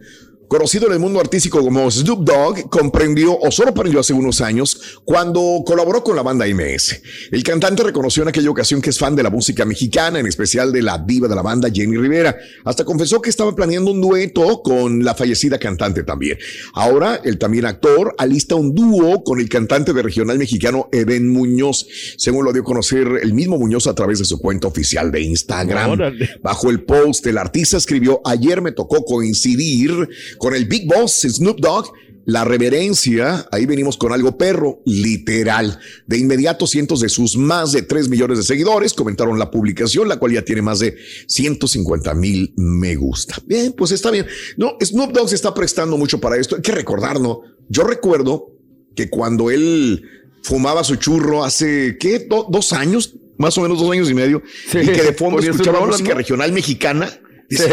conocido 0.50 0.88
en 0.88 0.94
el 0.94 1.00
mundo 1.00 1.20
artístico 1.20 1.64
como 1.64 1.90
Snoop 1.90 2.26
Dogg, 2.26 2.70
comprendió 2.70 3.38
o 3.38 3.52
sorprendió 3.52 4.00
hace 4.00 4.14
unos 4.14 4.42
años 4.42 5.00
cuando 5.06 5.62
colaboró 5.64 6.04
con 6.04 6.16
la 6.16 6.24
banda 6.24 6.48
MS. 6.48 7.02
El 7.32 7.44
cantante 7.44 7.84
reconoció 7.84 8.24
en 8.24 8.30
aquella 8.30 8.50
ocasión 8.50 8.82
que 8.82 8.90
es 8.90 8.98
fan 8.98 9.16
de 9.16 9.22
la 9.22 9.30
música 9.30 9.64
mexicana, 9.64 10.20
en 10.20 10.26
especial 10.26 10.72
de 10.72 10.82
la 10.82 10.98
diva 10.98 11.28
de 11.28 11.36
la 11.36 11.44
banda 11.44 11.70
Jenny 11.72 11.98
Rivera. 11.98 12.36
Hasta 12.66 12.84
confesó 12.84 13.22
que 13.22 13.30
estaba 13.30 13.56
planeando 13.56 13.92
un 13.92 14.02
dueto 14.02 14.64
con 14.64 15.04
la 15.04 15.14
fallecida 15.14 15.60
cantante 15.60 16.04
también. 16.04 16.40
Ahora, 16.74 17.22
el 17.24 17.38
también 17.38 17.66
actor 17.66 18.16
alista 18.18 18.56
un 18.56 18.74
dúo 18.74 19.24
con 19.24 19.40
el 19.40 19.50
cantante 19.50 19.94
de 19.94 20.02
regional 20.02 20.40
mexicano 20.40 20.90
Eben 20.92 21.30
Muñoz, 21.30 21.86
según 22.18 22.44
lo 22.44 22.54
dio 22.54 22.64
a 22.64 22.66
conocer 22.66 23.08
el 23.22 23.36
mismo 23.36 23.60
Muñoz 23.60 23.86
a 23.86 23.94
través 23.94 24.18
de 24.18 24.26
su 24.26 24.40
cuenta 24.40 24.68
oficial 24.68 25.12
de 25.12 25.22
Instagram. 25.22 25.92
Órale. 25.92 26.28
Bajo 26.42 26.72
el 26.72 26.82
post, 26.82 27.28
el 27.28 27.38
artista 27.38 27.78
escribió, 27.78 28.20
ayer 28.26 28.64
me 28.64 28.72
tocó 28.72 29.06
coincidir 29.06 30.10
con 30.39 30.56
el 30.56 30.65
Big 30.65 30.88
Boss 30.88 31.21
Snoop 31.21 31.60
Dogg. 31.60 31.91
La 32.25 32.45
reverencia, 32.45 33.47
ahí 33.52 33.65
venimos 33.65 33.97
con 33.97 34.12
algo 34.13 34.38
perro, 34.38 34.84
literal. 34.86 35.80
De 36.06 36.17
inmediato, 36.19 36.67
cientos 36.67 36.99
de 37.02 37.10
sus 37.10 37.36
más 37.36 37.71
de 37.71 37.82
3 37.82 38.08
millones 38.08 38.38
de 38.38 38.43
seguidores 38.43 38.93
comentaron 38.93 39.39
la 39.39 39.49
publicación, 39.49 40.08
la 40.08 40.17
cual 40.17 40.34
ya 40.34 40.43
tiene 40.43 40.62
más 40.62 40.78
de 40.78 40.95
150 41.28 42.13
mil 42.13 42.54
me 42.56 42.95
gusta. 42.95 43.38
Bien, 43.47 43.73
pues 43.75 43.91
está 43.91 44.12
bien. 44.12 44.28
No, 44.58 44.78
Snoop 44.80 45.12
Dogg 45.12 45.30
se 45.30 45.36
está 45.36 45.56
prestando 45.56 45.97
mucho 45.97 46.19
para 46.19 46.38
esto. 46.38 46.56
Hay 46.56 46.62
que 46.62 46.71
recordar, 46.71 47.19
¿no? 47.19 47.41
Yo 47.67 47.84
recuerdo 47.84 48.52
que 48.95 49.10
cuando 49.10 49.49
él 49.49 50.04
fumaba 50.43 50.84
su 50.84 50.97
churro 50.97 51.43
hace, 51.43 51.97
¿qué? 51.99 52.19
Do- 52.19 52.45
dos 52.47 52.73
años, 52.73 53.15
más 53.39 53.58
o 53.58 53.62
menos 53.62 53.80
dos 53.80 53.89
años 53.91 54.08
y 54.08 54.13
medio, 54.13 54.43
Sí, 54.71 54.78
y 54.80 54.86
que 54.86 55.02
de 55.02 55.13
fondo 55.13 55.39
escuchaba 55.39 55.84
música 55.84 56.10
¿no? 56.10 56.15
regional 56.15 56.52
mexicana. 56.52 57.10
Sí. 57.49 57.63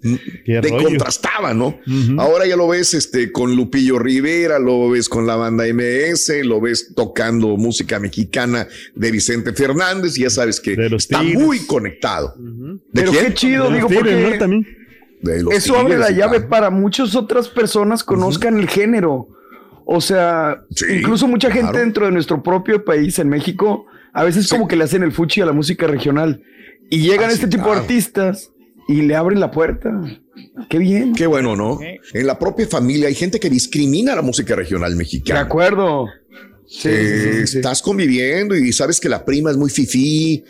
Qué 0.00 0.60
te 0.60 0.68
rollo. 0.68 0.84
contrastaba, 0.88 1.54
¿no? 1.54 1.78
Ahora 2.18 2.46
ya 2.46 2.56
lo 2.56 2.68
ves 2.68 2.94
este, 2.94 3.32
con 3.32 3.56
Lupillo 3.56 3.98
Rivera, 3.98 4.58
lo 4.58 4.90
ves 4.90 5.08
con 5.08 5.26
la 5.26 5.36
banda 5.36 5.64
MS, 5.72 6.44
lo 6.44 6.60
ves 6.60 6.92
tocando 6.94 7.56
música 7.56 7.98
mexicana 7.98 8.68
de 8.94 9.10
Vicente 9.10 9.52
Fernández 9.52 10.16
y 10.18 10.22
ya 10.22 10.30
sabes 10.30 10.60
que 10.60 10.74
está 10.96 11.20
Tigres. 11.20 11.40
muy 11.42 11.58
conectado. 11.66 12.34
¿De 12.38 12.78
Pero 12.92 13.10
quién? 13.12 13.26
qué 13.26 13.34
chido, 13.34 13.68
De 13.70 13.74
digo, 13.76 13.88
Tigres, 13.88 14.14
porque 14.14 14.30
¿no? 14.34 14.38
También. 14.38 14.66
De 15.20 15.42
los 15.42 15.52
eso 15.54 15.76
abre 15.76 15.98
la 15.98 16.10
llave 16.12 16.40
para 16.42 16.70
muchas 16.70 17.16
otras 17.16 17.48
personas 17.48 18.04
conozcan 18.04 18.56
el 18.58 18.68
género. 18.68 19.28
O 19.84 20.00
sea, 20.00 20.62
Sí, 20.70 20.84
incluso 21.00 21.26
mucha 21.26 21.48
gente 21.50 21.70
claro. 21.70 21.78
dentro 21.84 22.06
de 22.06 22.12
nuestro 22.12 22.42
propio 22.42 22.84
país, 22.84 23.18
en 23.18 23.28
México, 23.28 23.86
a 24.12 24.22
veces 24.22 24.44
Sí. 24.46 24.50
como 24.50 24.68
que 24.68 24.76
le 24.76 24.84
hacen 24.84 25.02
el 25.02 25.10
fuchi 25.12 25.40
a 25.40 25.46
la 25.46 25.52
música 25.52 25.86
regional. 25.88 26.42
Y 26.90 27.00
llegan 27.00 27.30
Ah, 27.30 27.32
este 27.32 27.48
tipo 27.48 27.64
claro. 27.64 27.80
de 27.80 27.80
artistas 27.86 28.52
y 28.88 29.02
le 29.02 29.14
abren 29.14 29.38
la 29.38 29.50
puerta. 29.52 29.92
Qué 30.68 30.78
bien. 30.78 31.14
Qué 31.14 31.26
bueno, 31.26 31.54
¿no? 31.54 31.78
En 31.80 32.26
la 32.26 32.38
propia 32.38 32.66
familia 32.66 33.06
hay 33.08 33.14
gente 33.14 33.38
que 33.38 33.50
discrimina 33.50 34.16
la 34.16 34.22
música 34.22 34.56
regional 34.56 34.92
De 34.92 34.96
mexicana. 34.96 35.40
acuerdo. 35.40 36.06
Sí, 36.66 36.88
Eh, 36.90 37.20
sí, 37.32 37.38
sí, 37.40 37.46
sí. 37.46 37.56
Estás 37.58 37.80
conviviendo 37.82 38.56
y 38.56 38.72
sabes 38.72 38.98
que 39.00 39.08
la 39.08 39.24
prima 39.24 39.50
es 39.50 39.56
muy 39.56 39.70
fifí. 39.70 40.44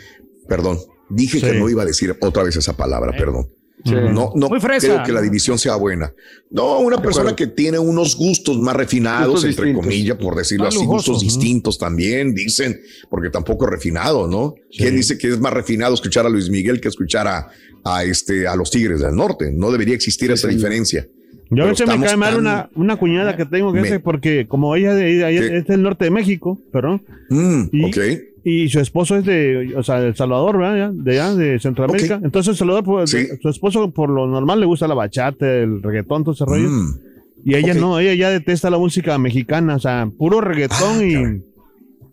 Perdón, 0.49 0.79
dije 1.11 1.41
que 1.41 1.53
no 1.55 1.69
iba 1.69 1.83
a 1.83 1.87
decir 1.87 2.17
otra 2.21 2.43
vez 2.43 2.57
esa 2.57 2.77
palabra, 2.77 3.13
perdón. 3.17 3.49
Sí. 3.85 3.95
No, 4.13 4.33
no 4.35 4.49
Muy 4.49 4.61
fresa. 4.61 4.87
creo 4.89 5.03
que 5.05 5.13
la 5.13 5.23
división 5.23 5.59
sea 5.59 5.77
buena. 5.77 6.13
No, 6.51 6.81
una 6.81 7.01
persona 7.01 7.35
que 7.37 7.47
tiene 7.47 7.79
unos 7.79 8.17
gustos 8.17 8.59
más 8.59 8.75
refinados, 8.75 9.31
Gustos 9.35 9.51
entre 9.51 9.67
distintos. 9.67 9.87
comillas, 9.87 10.17
por 10.19 10.35
decirlo 10.35 10.65
Más 10.65 10.77
así, 10.77 10.85
gustos 10.85 11.21
distintos 11.21 11.79
también, 11.79 12.35
dicen, 12.35 12.81
porque 13.09 13.31
tampoco 13.31 13.67
es 13.67 13.71
refinado, 13.71 14.27
¿no? 14.27 14.55
¿Quién 14.77 14.97
dice 14.97 15.17
que 15.17 15.29
es 15.29 15.39
más 15.41 15.53
refinado 15.53 15.95
escuchar 15.95 16.27
a 16.27 16.29
Luis 16.29 16.51
Miguel 16.51 16.81
que 16.81 16.89
escuchar 16.89 17.29
a, 17.29 17.49
a 17.85 18.05
este, 18.05 18.47
a 18.49 18.57
los 18.57 18.71
Tigres 18.71 19.01
del 19.01 19.15
Norte? 19.15 19.53
No 19.53 19.71
debería 19.71 19.95
existir 19.95 20.31
esa 20.33 20.49
diferencia. 20.49 21.07
Yo 21.51 21.65
a 21.65 21.69
veces 21.69 21.87
me 21.89 21.99
cae 22.05 22.17
mal 22.17 22.37
una, 22.37 22.69
una 22.75 22.97
cuñada 22.99 23.35
que 23.37 23.47
tengo 23.47 23.73
que 23.73 23.81
Me- 23.81 24.01
porque 24.01 24.47
como 24.47 24.75
ella 24.77 24.95
de, 24.95 25.05
de- 25.15 25.59
es 25.59 25.67
del 25.67 25.83
norte 25.83 26.05
de 26.05 26.11
México, 26.11 26.61
perdón, 26.73 27.03
Mm, 27.31 27.63
Y- 27.73 27.85
ok. 27.85 27.99
Y 28.45 28.69
su 28.69 28.81
esposo 28.81 29.17
es 29.17 29.25
de, 29.25 29.75
o 29.77 29.83
sea, 29.83 30.01
de 30.01 30.09
El 30.09 30.17
Salvador, 30.17 30.59
¿verdad? 30.59 30.77
Ya, 30.77 30.91
De 30.93 31.21
allá, 31.21 31.35
de 31.35 31.59
Centroamérica. 31.59 32.21
Entonces, 32.23 32.53
El 32.53 32.57
Salvador, 32.57 32.85
pues, 32.85 33.11
Sí. 33.11 33.27
su 33.43 33.49
esposo 33.49 33.91
por 33.91 34.11
lo 34.11 34.27
normal 34.27 34.61
le 34.61 34.67
gusta 34.67 34.87
la 34.89 34.95
bachata, 34.95 35.47
el 35.47 35.83
reggaetón, 35.83 36.25
todo 36.25 36.35
ese 36.35 36.45
rollo. 36.45 36.69
Mm. 36.69 36.99
Y 37.45 37.55
ella 37.55 37.75
no, 37.75 37.99
ella 37.99 38.15
ya 38.15 38.31
detesta 38.31 38.69
la 38.71 38.79
música 38.79 39.17
mexicana, 39.19 39.77
o 39.77 39.79
sea, 39.79 40.09
puro 40.19 40.41
reggaetón 40.41 40.99
Ah, 41.01 41.05
y, 41.05 41.13
caray. 41.15 41.43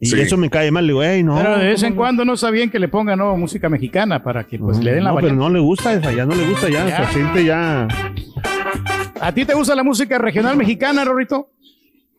y 0.02 0.06
Sí. 0.08 0.20
eso 0.20 0.38
me 0.38 0.50
cae 0.50 0.70
mal. 0.72 0.86
Le 0.86 0.94
digo, 0.94 1.04
hey, 1.04 1.24
no. 1.24 1.36
Pero 1.38 1.58
de 1.58 1.66
vez 1.66 1.76
¿cómo 1.82 1.88
en 1.88 1.94
no?" 1.94 1.98
cuando 2.00 2.26
no 2.26 2.34
está 2.34 2.52
bien 2.52 2.70
que 2.70 2.80
le 2.80 2.88
pongan 2.90 3.18
no, 3.20 3.36
música 3.36 3.68
mexicana 3.70 4.22
para 4.24 4.44
que 4.46 4.60
pues 4.60 4.78
le 4.84 4.94
den 4.94 5.04
la 5.04 5.12
No, 5.12 5.16
pero 5.18 5.34
no 5.36 5.50
le 5.50 5.60
gusta 5.60 5.94
esa, 5.94 6.12
ya 6.14 6.26
no 6.26 6.36
le 6.36 6.48
gusta, 6.48 6.70
ya, 6.70 6.88
Ya. 6.88 7.08
se 7.08 7.14
siente 7.14 7.44
ya. 7.46 7.88
¿A 9.22 9.32
ti 9.34 9.46
te 9.46 9.54
gusta 9.56 9.74
la 9.76 9.84
música 9.84 10.18
regional 10.18 10.58
mexicana, 10.58 11.04
Rorrito? 11.06 11.50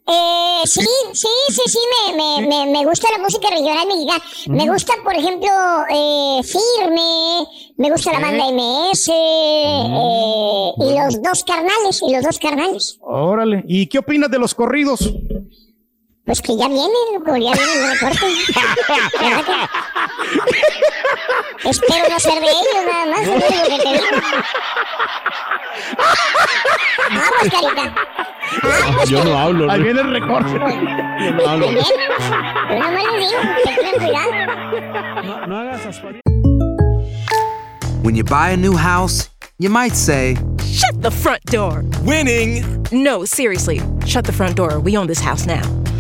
Eh, 0.09 0.63
sí, 0.67 0.81
sí, 1.15 1.29
sí, 1.49 1.63
sí, 1.67 1.79
me, 2.07 2.17
me, 2.17 2.47
me, 2.47 2.73
me 2.73 2.85
gusta 2.85 3.09
la 3.11 3.19
música 3.23 3.49
regional 3.51 3.89
mexicana. 3.89 4.23
Me 4.47 4.71
gusta, 4.71 4.93
por 5.03 5.15
ejemplo, 5.17 5.49
eh, 5.91 6.41
Firme, 6.45 7.47
me 7.77 7.91
gusta 7.91 8.13
la 8.13 8.21
banda 8.21 8.45
MS, 8.53 9.09
eh, 9.13 10.73
y 10.79 10.99
los 10.99 11.21
dos 11.23 11.43
carnales, 11.45 12.03
y 12.07 12.13
los 12.15 12.23
dos 12.23 12.39
carnales. 12.39 12.99
Órale. 13.01 13.65
¿Y 13.67 13.89
qué 13.89 13.99
opinas 13.99 14.31
de 14.31 14.39
los 14.39 14.55
corridos? 14.55 15.13
Pues 16.27 16.43
que 16.43 16.57
ya 16.57 16.67
vienen, 16.67 16.91
loco, 17.15 17.37
ya 17.37 17.53
vienen 17.53 17.83
los 17.83 18.01
recortes. 18.01 18.47
¿Verdad 19.21 19.45
que? 21.63 21.69
Espero 21.71 22.09
no 22.11 22.19
ser 22.19 22.41
de 22.41 22.47
ellos 22.47 22.85
nada 22.85 23.07
más, 23.07 23.21
es 23.21 23.29
lo 23.29 23.37
que 23.37 23.79
te 23.81 23.89
digo. 23.93 24.05
Ah, 25.99 26.15
Vamos, 27.11 27.49
carita. 27.53 27.95
Ah, 27.95 28.27
ah, 28.59 28.81
Vamos, 28.87 29.09
Yo 29.09 29.23
no 29.25 29.39
hablo. 29.39 29.71
Ahí 29.71 29.83
viene 29.83 30.01
el 30.01 30.11
recorte. 30.11 30.51
Yo 30.53 31.31
no 31.33 31.49
hablo. 31.49 31.69
Bien. 31.69 31.85
Yo 32.71 32.79
nomás 32.81 33.05
les 33.05 33.31
digo, 33.31 33.41
que 33.65 33.71
tengan 33.77 33.95
cuidado. 33.95 34.31
No, 35.23 35.47
no 35.47 35.59
hagas 35.61 35.87
aspavientos. 35.87 36.23
When 38.03 38.17
you 38.17 38.25
buy 38.25 38.51
a 38.51 38.57
new 38.57 38.77
house, 38.77 39.31
you 39.59 39.71
might 39.71 39.95
say, 39.95 40.37
Shut 40.65 41.03
the 41.03 41.11
front 41.11 41.45
door. 41.47 41.85
Winning. 42.03 42.65
No, 42.91 43.25
seriously. 43.25 43.81
Shut 44.05 44.25
the 44.25 44.33
front 44.33 44.57
door. 44.57 44.81
We 44.81 44.97
own 44.97 45.07
this 45.07 45.21
house 45.21 45.47
now. 45.47 45.63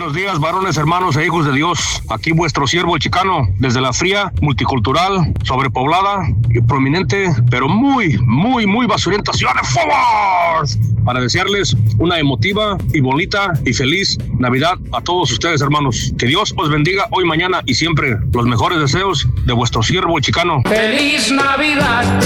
Buenos 0.00 0.16
días, 0.16 0.40
varones, 0.40 0.78
hermanos 0.78 1.14
e 1.18 1.26
hijos 1.26 1.44
de 1.44 1.52
Dios. 1.52 2.02
Aquí 2.08 2.32
vuestro 2.32 2.66
siervo 2.66 2.96
chicano, 2.96 3.46
desde 3.58 3.82
la 3.82 3.92
fría, 3.92 4.32
multicultural, 4.40 5.34
sobrepoblada 5.44 6.26
y 6.48 6.62
prominente, 6.62 7.26
pero 7.50 7.68
muy, 7.68 8.16
muy, 8.22 8.66
muy 8.66 8.86
basurienta 8.86 9.34
ciudad 9.34 9.52
de 9.52 9.68
Forward. 9.68 10.70
Para 11.04 11.20
desearles 11.20 11.76
una 11.98 12.18
emotiva 12.18 12.78
y 12.94 13.00
bonita 13.00 13.52
y 13.66 13.74
feliz 13.74 14.16
Navidad 14.38 14.78
a 14.92 15.02
todos 15.02 15.32
ustedes, 15.32 15.60
hermanos. 15.60 16.14
Que 16.16 16.24
Dios 16.24 16.54
os 16.56 16.70
bendiga 16.70 17.06
hoy, 17.10 17.26
mañana 17.26 17.60
y 17.66 17.74
siempre. 17.74 18.16
Los 18.32 18.46
mejores 18.46 18.80
deseos 18.80 19.28
de 19.44 19.52
vuestro 19.52 19.82
siervo 19.82 20.18
chicano. 20.18 20.62
¡Feliz 20.64 21.30
Navidad! 21.30 22.22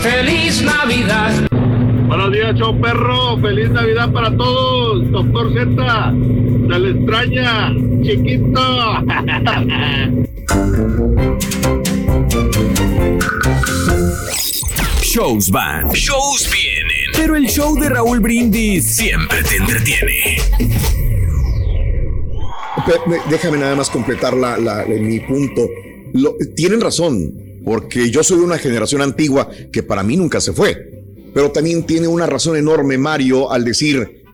¡Feliz 0.00 0.62
Navidad! 0.62 1.49
Buenos 2.10 2.32
días, 2.32 2.56
show 2.58 2.76
perro. 2.80 3.38
Feliz 3.40 3.70
Navidad 3.70 4.10
para 4.12 4.36
todos. 4.36 5.08
Doctor 5.12 5.52
Z, 5.52 6.12
se 6.68 6.78
le 6.80 6.90
extraña, 6.90 7.72
chiquito. 8.02 8.60
Shows 15.02 15.50
van, 15.50 15.88
shows 15.92 16.48
vienen, 16.52 17.10
pero 17.16 17.34
el 17.36 17.46
show 17.48 17.74
de 17.74 17.88
Raúl 17.88 18.20
Brindis 18.20 18.96
siempre 18.96 19.42
te 19.42 19.56
entretiene. 19.56 20.36
Déjame 23.28 23.58
nada 23.58 23.74
más 23.76 23.90
completar 23.90 24.34
la, 24.34 24.56
la- 24.58 24.84
mi 24.86 25.20
punto. 25.20 25.68
Lo- 26.12 26.36
tienen 26.54 26.80
razón, 26.80 27.32
porque 27.64 28.10
yo 28.10 28.22
soy 28.22 28.38
de 28.38 28.44
una 28.44 28.58
generación 28.58 29.02
antigua 29.02 29.48
que 29.72 29.82
para 29.82 30.02
mí 30.02 30.16
nunca 30.16 30.40
se 30.40 30.52
fue. 30.52 30.99
Pero 31.32 31.50
también 31.50 31.84
tiene 31.84 32.08
una 32.08 32.26
razón 32.26 32.56
enorme 32.56 32.98
Mario 32.98 33.50
al 33.50 33.64
decir, 33.64 34.24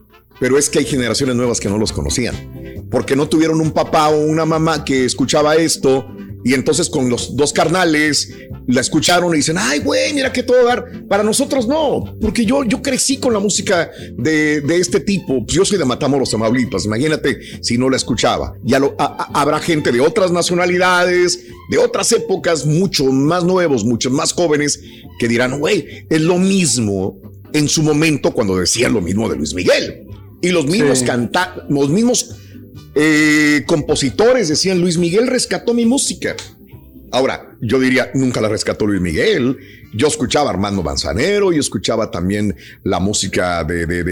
pero 0.41 0.59
es 0.59 0.71
que 0.71 0.81
hay 0.81 0.85
generaciones 0.85 1.37
nuevas 1.37 1.61
que 1.61 1.69
no 1.69 1.79
los 1.79 1.93
conocían. 1.93 2.87
Porque 2.91 3.17
no 3.17 3.29
tuvieron 3.29 3.61
un 3.61 3.73
papá 3.73 4.09
o 4.09 4.19
una 4.19 4.45
mamá 4.45 4.85
que 4.85 5.05
escuchaba 5.05 5.57
esto 5.57 6.16
y 6.49 6.55
entonces 6.55 6.89
con 6.89 7.11
los 7.11 7.35
dos 7.37 7.53
carnales 7.53 8.33
la 8.69 8.81
escucharon 8.81 9.35
y 9.35 9.39
dicen, 9.39 9.57
ay, 9.59 9.81
güey, 9.81 10.13
mira 10.15 10.33
que 10.33 10.45
todo 10.45 10.65
dar. 10.65 10.85
Para 11.09 11.25
nosotros 11.25 11.67
no, 11.67 12.17
porque 12.21 12.45
yo, 12.47 12.63
yo 12.63 12.81
crecí 12.83 13.17
con 13.17 13.33
la 13.33 13.41
música 13.41 13.91
de, 14.17 14.61
de 14.61 14.77
este 14.77 15.01
tipo. 15.01 15.45
Pues 15.45 15.57
yo 15.57 15.65
soy 15.65 15.77
de 15.79 15.85
Matamoros, 15.85 16.31
Tamaulipas. 16.31 16.85
Imagínate 16.85 17.39
si 17.63 17.77
no 17.79 17.91
la 17.91 17.97
escuchaba. 17.97 18.55
Ya 18.63 18.79
lo, 18.79 18.95
a- 18.99 19.05
a- 19.35 19.41
habrá 19.41 19.59
gente 19.59 19.91
de 19.91 20.01
otras 20.01 20.31
nacionalidades, 20.31 21.47
de 21.71 21.79
otras 21.79 22.13
épocas, 22.13 22.65
mucho 22.65 23.05
más 23.07 23.43
nuevos, 23.45 23.85
muchos 23.85 24.13
más 24.13 24.33
jóvenes, 24.33 24.81
que 25.19 25.29
dirán, 25.29 25.59
güey, 25.59 26.07
es 26.09 26.21
lo 26.21 26.39
mismo 26.39 27.21
en 27.53 27.69
su 27.69 27.83
momento 27.83 28.33
cuando 28.33 28.57
decían 28.57 28.93
lo 28.93 29.01
mismo 29.01 29.29
de 29.29 29.37
Luis 29.37 29.53
Miguel. 29.55 30.07
Y 30.43 30.51
los 30.51 30.67
mismos 30.67 30.99
Sí. 31.01 31.07
canta, 31.07 31.67
los 31.69 31.89
mismos 31.89 32.37
eh, 32.95 33.63
compositores 33.67 34.49
decían, 34.49 34.81
Luis 34.81 34.99
Miguel 34.99 35.27
rescató 35.27 35.75
mi 35.75 35.85
música. 35.87 36.35
Ahora, 37.13 37.57
yo 37.61 37.79
diría, 37.79 38.11
nunca 38.15 38.41
la 38.41 38.49
rescató 38.49 38.87
Luis 38.87 39.01
Miguel. 39.01 39.57
Yo 39.95 40.09
escuchaba 40.09 40.51
Armando 40.51 40.83
Manzanero, 40.83 41.53
yo 41.53 41.61
escuchaba 41.61 42.11
también 42.11 42.55
la 42.83 42.99
música 43.01 43.65
de, 43.65 43.87
de- 43.87 44.03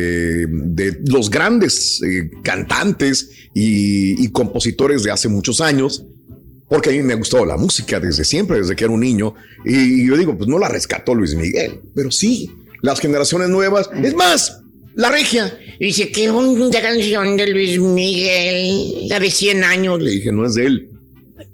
de- 0.46 0.98
los 1.06 1.28
grandes 1.28 2.00
eh, 2.02 2.30
cantantes 2.42 3.30
y, 3.52 4.22
y 4.24 4.28
compositores 4.30 5.02
de 5.02 5.10
hace 5.10 5.28
muchos 5.28 5.60
años, 5.60 6.06
porque 6.68 6.90
a 6.90 6.92
mí 6.92 7.02
me 7.02 7.14
gustó 7.16 7.44
la 7.44 7.56
música 7.58 8.00
desde 8.00 8.24
siempre, 8.24 8.58
desde 8.58 8.76
que 8.76 8.84
era 8.84 8.92
un 8.94 9.00
niño. 9.00 9.34
Y 9.64 10.06
yo 10.06 10.16
digo, 10.16 10.38
pues 10.38 10.48
no 10.48 10.58
la 10.58 10.68
rescató 10.68 11.14
Luis 11.14 11.34
Miguel, 11.34 11.80
pero 11.94 12.10
sí, 12.10 12.50
las 12.80 13.00
generaciones 13.00 13.50
nuevas. 13.50 13.90
Es 14.02 14.14
más, 14.14 14.62
la 14.94 15.10
regia. 15.10 15.58
Dice, 15.78 16.10
qué 16.10 16.30
bonita 16.30 16.80
canción 16.80 17.36
de 17.36 17.48
Luis 17.48 17.78
Miguel, 17.78 19.08
la 19.08 19.18
de 19.18 19.30
100 19.30 19.64
años. 19.64 20.00
Le 20.00 20.10
dije, 20.10 20.32
no 20.32 20.46
es 20.46 20.54
de 20.54 20.66
él. 20.66 20.88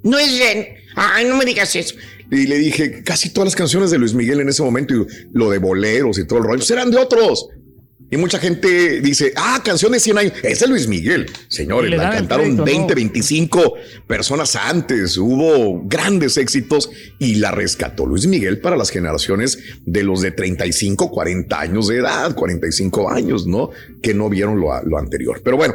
No 0.03 0.19
es 0.19 0.39
de... 0.39 0.75
Ay, 0.97 1.25
no 1.25 1.37
me 1.37 1.45
digas 1.45 1.75
eso. 1.77 1.95
Y 2.31 2.47
le 2.47 2.59
dije, 2.59 3.03
casi 3.03 3.31
todas 3.31 3.49
las 3.49 3.57
canciones 3.57 3.91
de 3.91 3.99
Luis 3.99 4.15
Miguel 4.15 4.41
en 4.41 4.49
ese 4.49 4.63
momento, 4.63 4.95
y 4.95 5.07
lo 5.33 5.51
de 5.51 5.59
boleros 5.59 6.19
y 6.19 6.27
todo 6.27 6.39
el 6.39 6.45
rollo, 6.45 6.65
eran 6.71 6.91
de 6.91 6.99
otros. 6.99 7.49
Y 8.11 8.17
mucha 8.17 8.39
gente 8.41 9.01
dice, 9.01 9.33
ah, 9.37 9.61
canción 9.65 9.93
de 9.93 10.01
100 10.01 10.19
años, 10.19 10.33
es 10.43 10.59
de 10.61 10.67
Luis 10.67 10.89
Miguel. 10.89 11.31
Señores, 11.49 11.91
la 11.91 12.11
cantaron 12.11 12.45
crédito, 12.45 12.65
20, 12.65 12.89
¿no? 12.89 12.95
25 12.97 13.75
personas 14.09 14.57
antes. 14.57 15.17
Hubo 15.17 15.83
grandes 15.85 16.37
éxitos 16.37 16.91
y 17.21 17.37
la 17.37 17.53
rescató 17.53 18.07
Luis 18.07 18.27
Miguel 18.27 18.61
para 18.61 18.77
las 18.77 18.91
generaciones 18.91 19.59
de 19.87 20.03
los 20.03 20.23
de 20.23 20.33
35, 20.33 21.11
40 21.11 21.61
años 21.61 21.87
de 21.89 21.99
edad, 21.99 22.35
45 22.35 23.11
años, 23.11 23.47
¿no? 23.47 23.71
Que 24.03 24.13
no 24.13 24.29
vieron 24.29 24.59
lo, 24.61 24.71
lo 24.83 24.99
anterior. 24.99 25.41
Pero 25.45 25.57
bueno, 25.57 25.75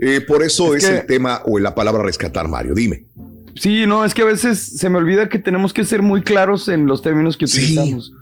eh, 0.00 0.20
por 0.20 0.42
eso 0.42 0.74
es, 0.74 0.82
Es 0.84 0.90
que- 0.90 0.96
el 0.98 1.06
tema 1.06 1.42
o 1.44 1.58
la 1.60 1.74
palabra 1.74 2.02
rescatar, 2.02 2.48
Mario. 2.48 2.74
Dime. 2.74 3.04
Sí, 3.54 3.86
no, 3.86 4.04
es 4.04 4.12
que 4.12 4.22
a 4.22 4.26
veces 4.26 4.58
se 4.58 4.90
me 4.90 4.98
olvida 4.98 5.28
que 5.28 5.38
tenemos 5.38 5.72
que 5.72 5.84
ser 5.84 6.02
muy 6.02 6.22
claros 6.22 6.68
en 6.68 6.86
los 6.86 7.00
términos 7.00 7.36
que 7.36 7.46
utilizamos. 7.46 8.12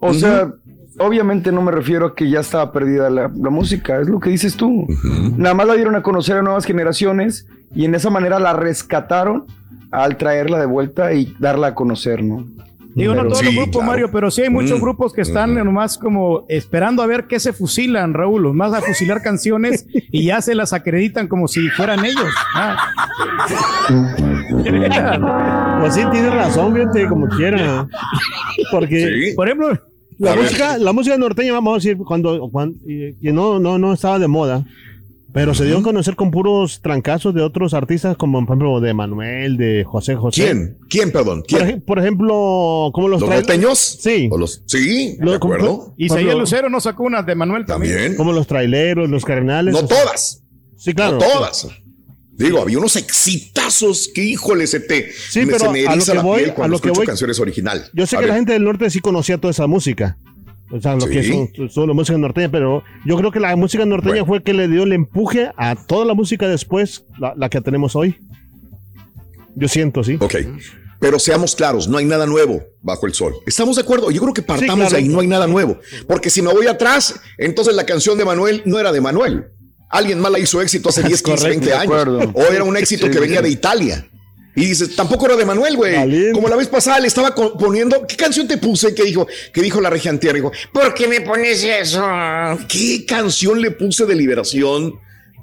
O 0.00 0.14
sea, 0.14 0.52
obviamente 0.98 1.52
no 1.52 1.62
me 1.62 1.72
refiero 1.72 2.06
a 2.06 2.14
que 2.14 2.28
ya 2.30 2.40
estaba 2.40 2.72
perdida 2.72 3.10
la, 3.10 3.30
la 3.34 3.50
música, 3.50 4.00
es 4.00 4.08
lo 4.08 4.20
que 4.20 4.30
dices 4.30 4.56
tú. 4.56 4.86
Nada 5.36 5.54
más 5.54 5.66
la 5.66 5.74
dieron 5.74 5.94
a 5.96 6.02
conocer 6.02 6.36
a 6.36 6.42
nuevas 6.42 6.64
generaciones 6.64 7.46
y 7.74 7.84
en 7.84 7.94
esa 7.94 8.10
manera 8.10 8.38
la 8.38 8.52
rescataron 8.52 9.44
al 9.90 10.16
traerla 10.16 10.58
de 10.58 10.66
vuelta 10.66 11.12
y 11.12 11.34
darla 11.38 11.68
a 11.68 11.74
conocer, 11.74 12.22
¿no? 12.22 12.44
Digo, 12.94 13.14
no 13.14 13.24
todos 13.24 13.44
los 13.44 13.54
grupos, 13.54 13.84
Mario, 13.84 14.10
pero 14.10 14.30
sí 14.30 14.40
hay 14.40 14.48
muchos 14.48 14.78
Mm. 14.78 14.82
grupos 14.82 15.12
que 15.12 15.20
están 15.20 15.54
nomás 15.54 15.98
como 15.98 16.46
esperando 16.48 17.02
a 17.02 17.06
ver 17.06 17.26
qué 17.26 17.38
se 17.38 17.52
fusilan, 17.52 18.14
Raúl. 18.14 18.54
Más 18.54 18.72
a 18.72 18.80
fusilar 18.80 19.20
canciones 19.20 19.86
y 19.92 20.24
ya 20.24 20.40
se 20.40 20.54
las 20.54 20.72
acreditan 20.72 21.28
como 21.28 21.46
si 21.46 21.68
fueran 21.68 22.06
ellos. 22.06 22.32
Ah. 22.54 22.76
Pues 25.80 25.94
sí, 25.94 26.02
tiene 26.10 26.30
razón, 26.30 26.74
fíjate, 26.74 27.06
como 27.08 27.28
quiera. 27.28 27.86
Porque, 28.70 29.32
por 29.36 29.46
ejemplo, 29.48 29.78
la 30.18 30.32
A 30.32 30.34
ver. 30.34 30.44
música, 30.44 30.78
la 30.78 30.92
música 30.92 31.16
norteña, 31.18 31.52
vamos 31.52 31.72
a 31.72 31.76
decir, 31.76 31.96
cuando, 31.98 32.48
cuando 32.50 32.78
que 32.86 33.32
no, 33.32 33.58
no, 33.58 33.78
no 33.78 33.92
estaba 33.92 34.18
de 34.18 34.28
moda, 34.28 34.64
pero 35.32 35.54
se 35.54 35.66
dio 35.66 35.76
a 35.78 35.82
conocer 35.82 36.16
con 36.16 36.30
puros 36.30 36.80
trancazos 36.80 37.34
de 37.34 37.42
otros 37.42 37.74
artistas, 37.74 38.16
como 38.16 38.38
por 38.46 38.56
ejemplo 38.56 38.80
de 38.80 38.94
Manuel, 38.94 39.58
de 39.58 39.84
José 39.84 40.14
José. 40.16 40.42
¿Quién? 40.42 40.78
¿Quién, 40.88 41.12
perdón? 41.12 41.42
Por, 41.46 41.60
ej- 41.60 41.82
por 41.84 41.98
ejemplo, 41.98 42.90
como 42.94 43.08
los 43.08 43.20
¿Los 43.20 43.28
norteños? 43.28 43.78
Sí. 43.78 44.30
los, 44.34 44.62
sí, 44.66 45.16
Lo- 45.20 45.32
de 45.32 45.36
acuerdo. 45.36 45.92
Isaías 45.98 46.34
Lucero 46.36 46.70
no 46.70 46.80
sacó 46.80 47.02
una 47.04 47.22
de 47.22 47.34
Manuel 47.34 47.66
también. 47.66 48.16
Como 48.16 48.32
los 48.32 48.46
traileros, 48.46 49.10
los 49.10 49.24
cardenales. 49.26 49.74
No 49.74 49.80
sea, 49.86 49.88
todas. 49.88 50.42
Sí, 50.76 50.94
claro. 50.94 51.18
No 51.18 51.18
todas. 51.18 51.68
Digo, 52.36 52.60
había 52.60 52.78
unos 52.78 52.96
exitazos 52.96 54.10
que, 54.14 54.22
híjole, 54.22 54.66
se 54.66 54.80
te 54.80 55.10
Sí, 55.12 55.40
me- 55.40 55.46
pero 55.46 55.58
se 55.58 55.70
me 55.70 55.80
a 55.80 55.84
lo 55.84 55.92
eriza 55.92 56.12
que 56.12 56.16
la 56.18 56.22
voy- 56.22 56.38
piel 56.40 56.50
a 56.50 56.54
cuando 56.54 56.72
lo 56.76 56.80
que 56.80 56.88
escucho 56.88 57.00
voy- 57.00 57.06
canciones 57.06 57.40
original. 57.40 57.88
Yo 57.94 58.06
sé 58.06 58.16
A 58.16 58.20
que 58.20 58.26
la 58.26 58.34
gente 58.34 58.52
del 58.52 58.64
norte 58.64 58.90
sí 58.90 59.00
conocía 59.00 59.38
toda 59.38 59.50
esa 59.52 59.66
música. 59.66 60.18
O 60.70 60.80
sea, 60.80 60.96
lo 60.96 61.06
que 61.06 61.22
son, 61.22 61.70
son 61.70 61.86
la 61.88 61.94
música 61.94 62.18
norteña, 62.18 62.50
pero 62.50 62.82
yo 63.04 63.16
creo 63.16 63.30
que 63.30 63.38
la 63.40 63.54
música 63.56 63.86
norteña 63.86 64.24
fue 64.24 64.42
que 64.42 64.52
le 64.52 64.66
dio 64.68 64.82
el 64.82 64.92
empuje 64.92 65.50
a 65.56 65.76
toda 65.76 66.04
la 66.04 66.12
música 66.14 66.48
después, 66.48 67.04
la, 67.20 67.34
la 67.36 67.48
que 67.48 67.60
tenemos 67.60 67.94
hoy. 67.94 68.18
Yo 69.54 69.68
siento, 69.68 70.02
sí. 70.04 70.16
Ok. 70.20 70.34
Pero 70.98 71.18
seamos 71.18 71.54
claros, 71.54 71.88
no 71.88 71.98
hay 71.98 72.04
nada 72.04 72.26
nuevo 72.26 72.62
bajo 72.82 73.06
el 73.06 73.14
sol. 73.14 73.34
¿Estamos 73.46 73.76
de 73.76 73.82
acuerdo? 73.82 74.10
Yo 74.10 74.20
creo 74.22 74.34
que 74.34 74.42
partamos 74.42 74.88
claro. 74.88 74.90
de 74.90 74.96
ahí, 74.96 75.08
no 75.08 75.20
hay 75.20 75.26
nada 75.26 75.46
nuevo. 75.46 75.78
Porque 76.08 76.30
si 76.30 76.42
me 76.42 76.52
voy 76.52 76.66
atrás, 76.66 77.20
entonces 77.38 77.74
la 77.74 77.84
canción 77.86 78.16
de 78.18 78.24
Manuel 78.24 78.62
no 78.64 78.78
era 78.78 78.92
de 78.92 79.00
Manuel. 79.00 79.46
Alguien 79.88 80.18
más 80.20 80.32
la 80.32 80.38
hizo 80.38 80.60
éxito 80.60 80.88
hace 80.88 81.02
10, 81.02 81.22
15, 81.22 81.22
correcto, 81.22 81.48
20 81.48 81.66
de 81.66 81.72
años. 81.74 82.30
O 82.34 82.42
era 82.52 82.64
un 82.64 82.76
éxito 82.76 83.06
Sí, 83.06 83.12
que 83.12 83.20
venía 83.20 83.38
sí. 83.38 83.44
de 83.44 83.50
Italia. 83.50 84.08
Y 84.58 84.64
dices, 84.64 84.96
tampoco 84.96 85.26
era 85.26 85.36
de 85.36 85.44
Manuel, 85.44 85.76
güey. 85.76 86.32
Como 86.32 86.48
la 86.48 86.56
vez 86.56 86.66
pasada 86.68 86.98
le 86.98 87.08
estaba 87.08 87.34
poniendo, 87.34 88.06
¿qué 88.06 88.16
canción 88.16 88.48
te 88.48 88.56
puse? 88.56 88.94
Que 88.94 89.04
dijo, 89.04 89.26
que 89.52 89.60
dijo 89.60 89.80
la 89.82 89.90
regia 89.90 90.10
antier? 90.10 90.34
Dijo, 90.34 90.50
¿Por 90.72 90.94
qué 90.94 91.06
me 91.06 91.20
pones 91.20 91.62
eso? 91.62 92.02
¿qué 92.66 93.04
canción 93.06 93.60
le 93.60 93.70
puse 93.72 94.06
de 94.06 94.14
liberación? 94.14 94.94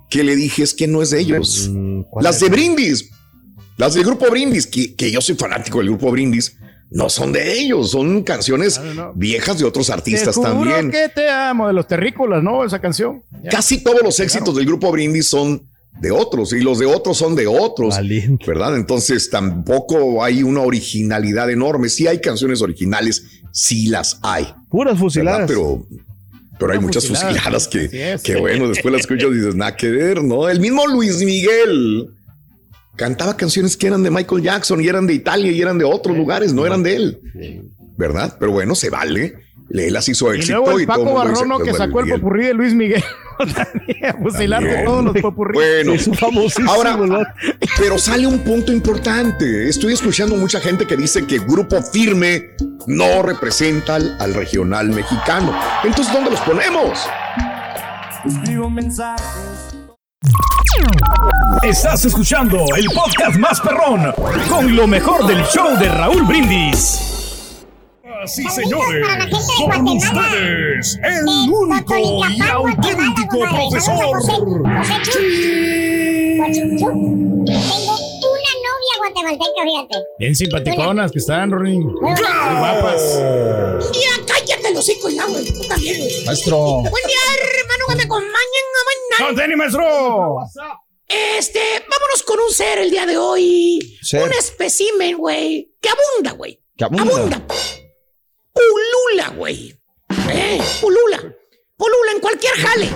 que 0.10 0.23
le 0.23 0.36
dije 0.36 0.62
es 0.62 0.75
que 0.75 0.88
no 0.88 1.01
es 1.01 1.10
de 1.10 1.19
ellos. 1.21 1.69
Mm, 1.71 2.01
Las 2.21 2.39
de 2.39 2.49
Brindis, 2.49 3.10
las 3.77 3.95
del 3.95 4.03
grupo 4.03 4.29
Brindis, 4.29 4.67
que, 4.67 4.93
que 4.93 5.10
yo 5.10 5.21
soy 5.21 5.34
fanático 5.34 5.79
del 5.79 5.88
grupo 5.88 6.12
Brindis, 6.12 6.56
no 6.93 7.10
son 7.10 7.34
de 7.34 7.60
ellos, 7.60 7.91
son 7.91 8.21
canciones 8.21 8.79
viejas 9.15 9.58
de 9.58 9.65
otros 9.65 9.89
artistas 9.89 10.36
Te 10.36 10.41
juro 10.41 10.71
también. 10.71 10.91
que 10.91 11.10
te 11.10 11.27
amo, 11.29 11.67
de 11.67 11.73
los 11.73 11.88
terrícolas, 11.88 12.43
¿no? 12.43 12.63
Esa 12.63 12.79
canción. 12.79 13.23
Ya. 13.43 13.49
Casi 13.49 13.84
todos 13.84 14.01
los 14.03 14.19
éxitos 14.19 14.56
del 14.56 14.65
grupo 14.65 14.91
Brindis 14.91 15.27
son 15.27 15.63
de 15.99 16.12
otros 16.12 16.53
y 16.53 16.62
los 16.62 16.79
de 16.79 16.86
otros 16.86 17.17
son 17.17 17.36
de 17.36 17.47
otros, 17.47 17.95
¿verdad? 18.45 18.75
Entonces 18.75 19.29
tampoco 19.29 20.23
hay 20.23 20.43
una 20.43 20.62
originalidad 20.62 21.49
enorme. 21.49 21.89
Sí 21.89 22.08
hay 22.08 22.21
canciones 22.21 22.62
originales, 22.62 23.41
sí 23.51 23.88
las 23.88 24.19
hay. 24.21 24.53
Puras 24.69 24.93
¿verdad? 24.93 24.99
fusiladas. 24.99 25.47
Pero, 25.47 25.86
pero 26.60 26.73
hay 26.73 26.79
muchas 26.79 27.08
fusiladas. 27.08 27.38
fusiladas 27.38 27.67
que, 27.67 28.13
es. 28.13 28.21
que 28.21 28.36
bueno, 28.36 28.69
después 28.69 28.91
las 28.91 29.01
escuchas 29.01 29.29
y 29.32 29.36
dices, 29.36 29.56
nada 29.56 29.75
que 29.75 29.89
ver, 29.89 30.23
¿no? 30.23 30.47
El 30.47 30.60
mismo 30.60 30.86
Luis 30.88 31.23
Miguel 31.23 32.10
cantaba 32.95 33.36
canciones 33.38 33.77
que 33.77 33.88
eran 33.88 34.03
de 34.03 34.12
Michael 34.12 34.41
Jackson 34.41 34.82
y 34.82 34.88
eran 34.88 35.08
de 35.08 35.13
Italia 35.13 35.51
y 35.51 35.62
eran 35.62 35.77
de 35.77 35.86
otros 35.86 36.15
lugares, 36.15 36.53
no 36.53 36.65
eran 36.65 36.84
de 36.84 36.95
él, 36.95 37.21
¿verdad? 37.97 38.36
Pero 38.39 38.51
bueno, 38.51 38.75
se 38.75 38.89
vale. 38.89 39.36
Él 39.69 39.93
las 39.93 40.08
hizo 40.08 40.32
Y 40.34 40.38
éxito 40.38 40.58
luego 40.58 40.77
el 40.77 40.84
y 40.84 40.86
todo 40.86 41.03
Paco 41.03 41.15
Barrono 41.15 41.58
que 41.58 41.71
bueno, 41.71 41.77
sacó 41.77 42.01
el 42.01 42.10
popurrí 42.10 42.45
de 42.45 42.53
Luis 42.53 42.73
Miguel. 42.75 43.03
A 44.03 44.13
fusilarte 44.13 44.67
También. 44.67 44.86
todos 44.86 45.03
los 45.06 45.21
popurrí. 45.21 45.53
Bueno, 45.56 45.93
ahora, 46.67 46.99
pero 47.79 47.97
sale 47.97 48.27
un 48.27 48.39
punto 48.39 48.71
importante. 48.71 49.67
Estoy 49.67 49.93
escuchando 49.93 50.36
mucha 50.36 50.60
gente 50.60 50.86
que 50.86 50.95
dice 50.95 51.25
que 51.25 51.39
Grupo 51.39 51.82
Firme 51.82 52.51
no 52.86 53.23
representa 53.23 53.95
al, 53.95 54.15
al 54.19 54.36
regional 54.36 54.89
mexicano. 54.89 55.58
Entonces, 55.84 56.13
¿dónde 56.13 56.29
los 56.29 56.39
ponemos? 56.41 57.08
Estás 61.63 62.04
escuchando 62.04 62.65
el 62.76 62.86
podcast 62.88 63.38
más 63.38 63.62
perrón 63.62 64.13
con 64.49 64.76
lo 64.76 64.86
mejor 64.86 65.26
del 65.26 65.41
show 65.45 65.78
de 65.80 65.88
Raúl 65.88 66.23
Brindis. 66.23 67.63
Así, 68.21 68.43
señores, 68.49 69.06
con 69.71 69.88
ustedes, 69.88 70.99
el 71.02 71.26
único 71.49 71.95
y 71.97 72.41
auténtico 72.41 73.39
profesor. 73.49 74.21
Tengo 76.65 76.91
una 76.91 78.54
novia 78.60 78.93
guatemalteca, 78.99 79.63
fíjate. 79.63 79.97
Bien 80.19 80.36
simpaticonas 80.36 81.12
que 81.13 81.19
están, 81.19 81.49
Rory. 81.49 81.80
Muy 81.80 81.95
guapas. 81.99 83.19
Ya 83.93 84.26
cállate 84.28 84.73
los 84.73 84.89
hijos 84.89 85.13
ya, 85.15 85.26
güey. 85.28 85.45
Tú 85.45 85.65
también. 85.67 86.02
Maestro. 86.26 86.58
Buen 86.58 86.84
día, 87.08 87.23
hermano, 87.39 87.86
que 87.88 87.95
me 87.95 88.04
acompañen 88.04 88.65
a 88.76 88.84
bailar. 88.86 89.28
¡Conteni, 89.28 89.56
maestro! 89.56 90.39
Este, 91.38 91.60
vámonos 91.89 92.23
con 92.23 92.39
un 92.39 92.52
ser 92.52 92.80
el 92.80 92.89
día 92.89 93.06
de 93.06 93.17
hoy. 93.17 93.99
Ser. 94.02 94.23
Un 94.23 94.34
espécimen, 94.34 95.17
güey. 95.17 95.71
Que 95.80 95.89
abunda, 95.89 96.32
güey. 96.32 96.60
Que 96.76 96.86
abunda. 96.86 97.45
Pulula, 98.54 99.30
güey. 99.36 99.76
Eh, 100.32 100.62
pulula. 100.82 101.21
Pulula 101.78 102.12
en 102.13 102.19
cualquier 102.19 102.54
jale. 102.54 102.89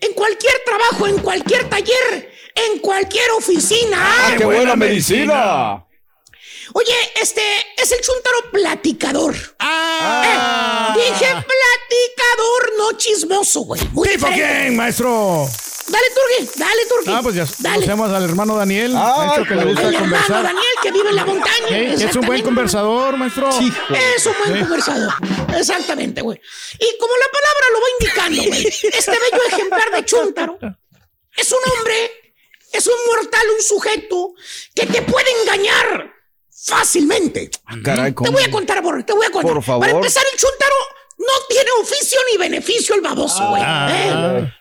En 0.00 0.12
cualquier 0.14 0.54
trabajo, 0.64 1.06
en 1.06 1.18
cualquier 1.18 1.68
taller, 1.68 2.32
en 2.54 2.78
cualquier 2.78 3.30
oficina. 3.32 3.98
¡Ah, 4.00 4.34
qué 4.36 4.44
buena 4.44 4.76
medicina! 4.76 5.86
Oye, 6.72 6.94
este 7.20 7.42
es 7.76 7.90
el 7.92 8.00
chuntaro 8.00 8.50
platicador. 8.52 9.34
Ah. 9.58 10.94
dije 10.96 11.26
platicador, 11.26 12.72
no 12.78 12.92
chismoso, 12.96 13.60
güey. 13.62 13.80
¿Tipo 13.80 14.28
quién, 14.28 14.76
maestro? 14.76 15.48
Dale, 15.90 16.06
Turgi, 16.14 16.50
dale, 16.56 16.86
Turgi. 16.88 17.10
Ah, 17.12 17.20
pues 17.22 17.34
ya 17.34 17.44
Dale. 17.58 17.74
conocemos 17.86 18.10
al 18.12 18.24
hermano 18.24 18.54
Daniel, 18.56 18.92
Ah, 18.96 19.14
maestro, 19.18 19.44
que 19.46 19.54
le 19.56 19.64
gusta 19.64 19.88
el 19.88 19.94
hermano. 19.96 20.24
Daniel 20.28 20.74
que 20.82 20.92
vive 20.92 21.08
en 21.10 21.16
la 21.16 21.24
montaña. 21.24 21.96
Sí, 21.96 22.04
es 22.04 22.16
un 22.16 22.26
buen 22.26 22.42
conversador, 22.42 23.16
maestro. 23.16 23.48
Es 23.50 24.26
un 24.26 24.34
buen 24.38 24.54
Sí. 24.54 24.60
conversador. 24.60 25.12
Exactamente, 25.56 26.20
güey. 26.22 26.40
Y 26.78 26.98
como 26.98 27.12
la 27.16 27.26
palabra 27.32 27.66
lo 27.72 27.80
va 27.80 27.86
indicando, 27.98 28.42
güey, 28.44 28.66
este 28.66 29.10
bello 29.10 29.42
ejemplar 29.48 29.90
de 29.90 30.04
Chuntaro 30.04 30.58
es 31.36 31.50
un 31.52 31.58
hombre, 31.78 32.10
es 32.72 32.86
un 32.86 32.94
mortal, 33.06 33.42
un 33.56 33.62
sujeto 33.64 34.34
que 34.74 34.86
te 34.86 35.02
puede 35.02 35.26
engañar 35.42 36.12
fácilmente. 36.66 37.50
Caray, 37.84 38.12
Te 38.12 38.30
voy 38.30 38.44
a 38.44 38.50
contar, 38.50 38.80
Borre, 38.82 39.02
te 39.02 39.12
voy 39.12 39.26
a 39.26 39.30
contar. 39.30 39.52
Por 39.54 39.62
favor. 39.62 39.80
Para 39.86 39.96
empezar, 39.98 40.22
el 40.32 40.38
Chuntaro 40.38 40.74
no 41.18 41.32
tiene 41.48 41.70
oficio 41.82 42.18
ni 42.30 42.38
beneficio 42.38 42.94
el 42.94 43.00
baboso, 43.00 43.44
güey. 43.48 43.62
Ah. 43.64 43.88
¿eh? 44.38 44.52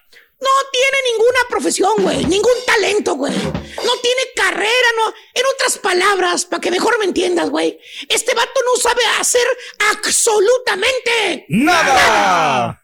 No 0.42 0.50
tiene 0.72 0.98
ninguna 1.12 1.40
profesión, 1.50 1.92
güey, 2.00 2.26
ningún 2.26 2.54
talento, 2.66 3.16
güey. 3.16 3.34
No 3.34 3.98
tiene 4.02 4.22
carrera, 4.36 4.88
no. 4.98 5.14
En 5.34 5.44
otras 5.54 5.78
palabras, 5.80 6.46
para 6.46 6.62
que 6.62 6.72
mejor 6.72 6.98
me 7.00 7.06
entiendas, 7.06 7.50
güey, 7.50 7.80
este 8.08 8.34
vato 8.34 8.62
no 8.66 8.82
sabe 8.82 9.02
hacer 9.20 9.46
absolutamente 9.92 11.46
¡Nada! 11.50 12.82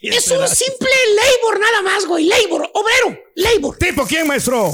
Es 0.00 0.28
un 0.30 0.46
simple 0.48 0.90
labor 1.16 1.60
nada 1.60 1.82
más, 1.82 2.06
güey. 2.06 2.26
Labor, 2.26 2.70
obrero, 2.72 3.18
labor. 3.34 3.76
¿Tipo 3.78 4.06
quién, 4.06 4.26
maestro? 4.26 4.72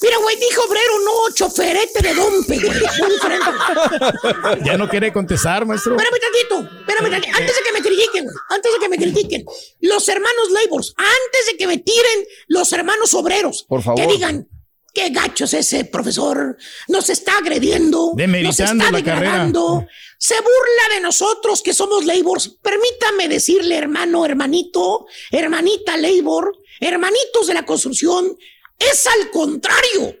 Mira, 0.00 0.16
güey, 0.18 0.36
dijo 0.36 0.62
obrero, 0.64 0.92
no 1.04 1.34
choferete 1.34 2.00
de 2.02 2.14
dompe, 2.14 2.58
güey. 2.58 2.78
Ya 4.64 4.76
no 4.76 4.88
quiere 4.88 5.12
contestar, 5.12 5.66
maestro. 5.66 5.96
Espérame 5.96 6.20
tantito, 6.20 6.78
espérame 6.80 7.10
tantito. 7.10 7.36
Antes 7.36 7.56
de 7.56 7.62
que 7.62 7.72
me 7.72 7.82
critiquen, 7.82 8.24
güey. 8.24 8.36
Antes 8.50 8.72
de 8.72 8.78
que 8.78 8.88
me 8.88 8.96
critiquen. 8.96 9.44
Los 9.80 10.08
hermanos 10.08 10.50
labors, 10.50 10.94
antes 10.96 11.46
de 11.46 11.56
que 11.56 11.66
me 11.66 11.78
tiren 11.78 12.24
los 12.48 12.72
hermanos 12.72 13.14
obreros. 13.14 13.64
Por 13.68 13.82
favor. 13.82 14.00
Que 14.00 14.06
digan, 14.12 14.48
qué 14.94 15.10
gacho 15.10 15.44
es 15.44 15.54
ese 15.54 15.84
profesor. 15.84 16.56
Nos 16.88 17.10
está 17.10 17.38
agrediendo. 17.38 18.12
Demeritando 18.14 18.74
nos 18.74 18.86
está 18.86 18.92
la 18.98 19.04
carrera. 19.04 19.32
degradando. 19.32 19.86
Se 20.18 20.34
burla 20.34 20.94
de 20.94 21.00
nosotros 21.00 21.62
que 21.62 21.72
somos 21.74 22.04
labors. 22.04 22.56
Permítame 22.62 23.28
decirle, 23.28 23.76
hermano, 23.76 24.24
hermanito, 24.24 25.06
hermanita 25.30 25.96
labor, 25.96 26.56
hermanitos 26.80 27.46
de 27.46 27.54
la 27.54 27.64
construcción, 27.64 28.36
es 28.78 29.06
al 29.06 29.30
contrario. 29.30 30.14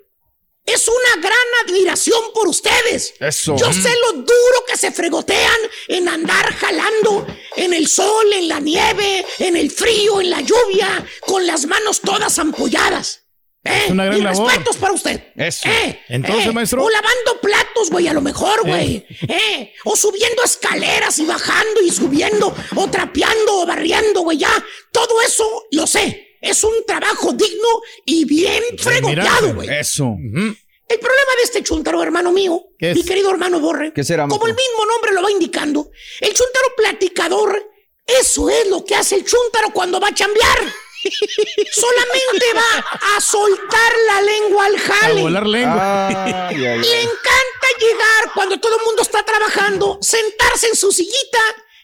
Es 0.64 0.86
una 0.86 1.22
gran 1.22 1.46
admiración 1.64 2.20
por 2.34 2.46
ustedes. 2.46 3.14
Eso. 3.20 3.56
Yo 3.56 3.72
sé 3.72 3.90
lo 4.02 4.12
duro 4.12 4.64
que 4.66 4.76
se 4.76 4.92
fregotean 4.92 5.56
en 5.88 6.06
andar 6.08 6.52
jalando 6.56 7.26
en 7.56 7.72
el 7.72 7.88
sol, 7.88 8.30
en 8.34 8.48
la 8.48 8.60
nieve, 8.60 9.24
en 9.38 9.56
el 9.56 9.70
frío, 9.70 10.20
en 10.20 10.28
la 10.28 10.42
lluvia, 10.42 11.06
con 11.22 11.46
las 11.46 11.64
manos 11.64 12.02
todas 12.02 12.38
ampolladas. 12.38 13.22
¿Eh? 13.64 13.84
Es 13.86 13.90
una 13.90 14.04
gran 14.04 14.16
Mis 14.16 14.24
labor. 14.24 14.46
respetos 14.46 14.76
para 14.76 14.92
usted. 14.92 15.22
Eso. 15.36 15.68
¿Eh? 15.70 16.02
Entonces, 16.08 16.46
¿Eh? 16.48 16.52
maestro. 16.52 16.84
O 16.84 16.90
lavando 16.90 17.40
platos, 17.40 17.88
güey, 17.90 18.06
a 18.06 18.12
lo 18.12 18.20
mejor, 18.20 18.60
güey. 18.66 19.06
¿Eh? 19.26 19.72
O 19.84 19.96
subiendo 19.96 20.44
escaleras 20.44 21.18
y 21.18 21.24
bajando 21.24 21.80
y 21.80 21.90
subiendo, 21.90 22.54
o 22.76 22.90
trapeando 22.90 23.60
o 23.62 23.66
barriendo, 23.66 24.20
güey, 24.20 24.36
ya. 24.36 24.64
Todo 24.92 25.22
eso 25.22 25.66
lo 25.72 25.86
sé. 25.86 26.27
Es 26.40 26.62
un 26.64 26.72
trabajo 26.86 27.32
digno 27.32 27.68
y 28.04 28.24
bien 28.24 28.62
fregoteado, 28.78 29.54
güey. 29.54 29.68
Eso. 29.70 30.16
El 30.20 30.98
problema 31.00 31.32
de 31.36 31.42
este 31.44 31.62
chuntaro, 31.62 32.02
hermano 32.02 32.32
mío, 32.32 32.62
mi 32.80 33.04
querido 33.04 33.30
hermano 33.30 33.60
Borre, 33.60 33.92
¿Qué 33.92 34.02
será, 34.04 34.26
como 34.26 34.46
el 34.46 34.54
mismo 34.54 34.86
nombre 34.86 35.12
lo 35.12 35.22
va 35.22 35.30
indicando, 35.30 35.90
el 36.20 36.32
chuntaro 36.32 36.68
platicador, 36.76 37.70
eso 38.06 38.48
es 38.48 38.68
lo 38.68 38.84
que 38.84 38.94
hace 38.94 39.16
el 39.16 39.24
chuntaro 39.24 39.70
cuando 39.72 40.00
va 40.00 40.08
a 40.08 40.14
chambear. 40.14 40.58
Solamente 41.72 42.46
va 42.54 43.16
a 43.16 43.20
soltar 43.20 43.92
la 44.06 44.22
lengua 44.22 44.66
al 44.66 44.76
A 44.76 44.78
jale. 44.78 45.20
volar 45.22 45.46
lengua. 45.46 46.08
Le 46.52 47.02
encanta 47.02 47.68
llegar 47.78 48.32
cuando 48.34 48.58
todo 48.58 48.76
el 48.78 48.84
mundo 48.84 49.02
está 49.02 49.22
trabajando, 49.24 49.98
sentarse 50.00 50.68
en 50.68 50.76
su 50.76 50.90
sillita 50.90 51.38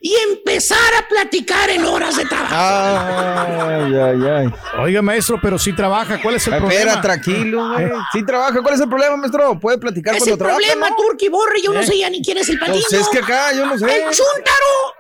y 0.07 0.15
empezar 0.17 0.95
a 0.99 1.09
platicar 1.09 1.71
en 1.71 1.83
horas 1.87 2.15
de 2.19 2.27
trabajo. 2.27 2.55
Ay, 2.55 3.95
ay, 3.95 4.29
ay. 4.29 4.55
Oiga, 4.83 5.01
maestro, 5.01 5.39
pero 5.41 5.59
si 5.59 5.73
trabaja, 5.73 6.21
¿cuál 6.21 6.35
es 6.35 6.47
el 6.47 6.53
Espera, 6.53 6.69
problema? 6.75 7.01
tranquilo, 7.01 7.69
güey. 7.71 7.91
Sí 8.13 8.23
trabaja. 8.27 8.61
¿Cuál 8.61 8.75
es 8.75 8.81
el 8.83 8.89
problema, 8.91 9.17
maestro? 9.17 9.59
Puede 9.59 9.79
platicar 9.79 10.15
Es 10.15 10.23
cuando 10.23 10.45
el 10.45 10.51
problema, 10.51 10.91
¿no? 10.91 10.97
Turki 10.97 11.31
Borre, 11.31 11.63
yo 11.63 11.73
no 11.73 11.81
¿Eh? 11.81 11.87
sé 11.87 11.97
ya 11.97 12.11
ni 12.11 12.23
quién 12.23 12.37
es 12.37 12.47
el 12.51 12.59
patino. 12.59 12.85
Pues 12.87 13.01
es 13.01 13.09
que 13.09 13.19
acá, 13.21 13.55
yo 13.55 13.65
no 13.65 13.79
sé. 13.79 13.87
El 13.87 14.03
chúntaro 14.11 14.95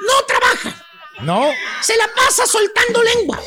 no 0.00 0.26
trabaja. 0.26 0.84
No. 1.22 1.48
Se 1.80 1.96
la 1.96 2.04
pasa 2.14 2.44
soltando 2.44 3.02
lengua. 3.02 3.40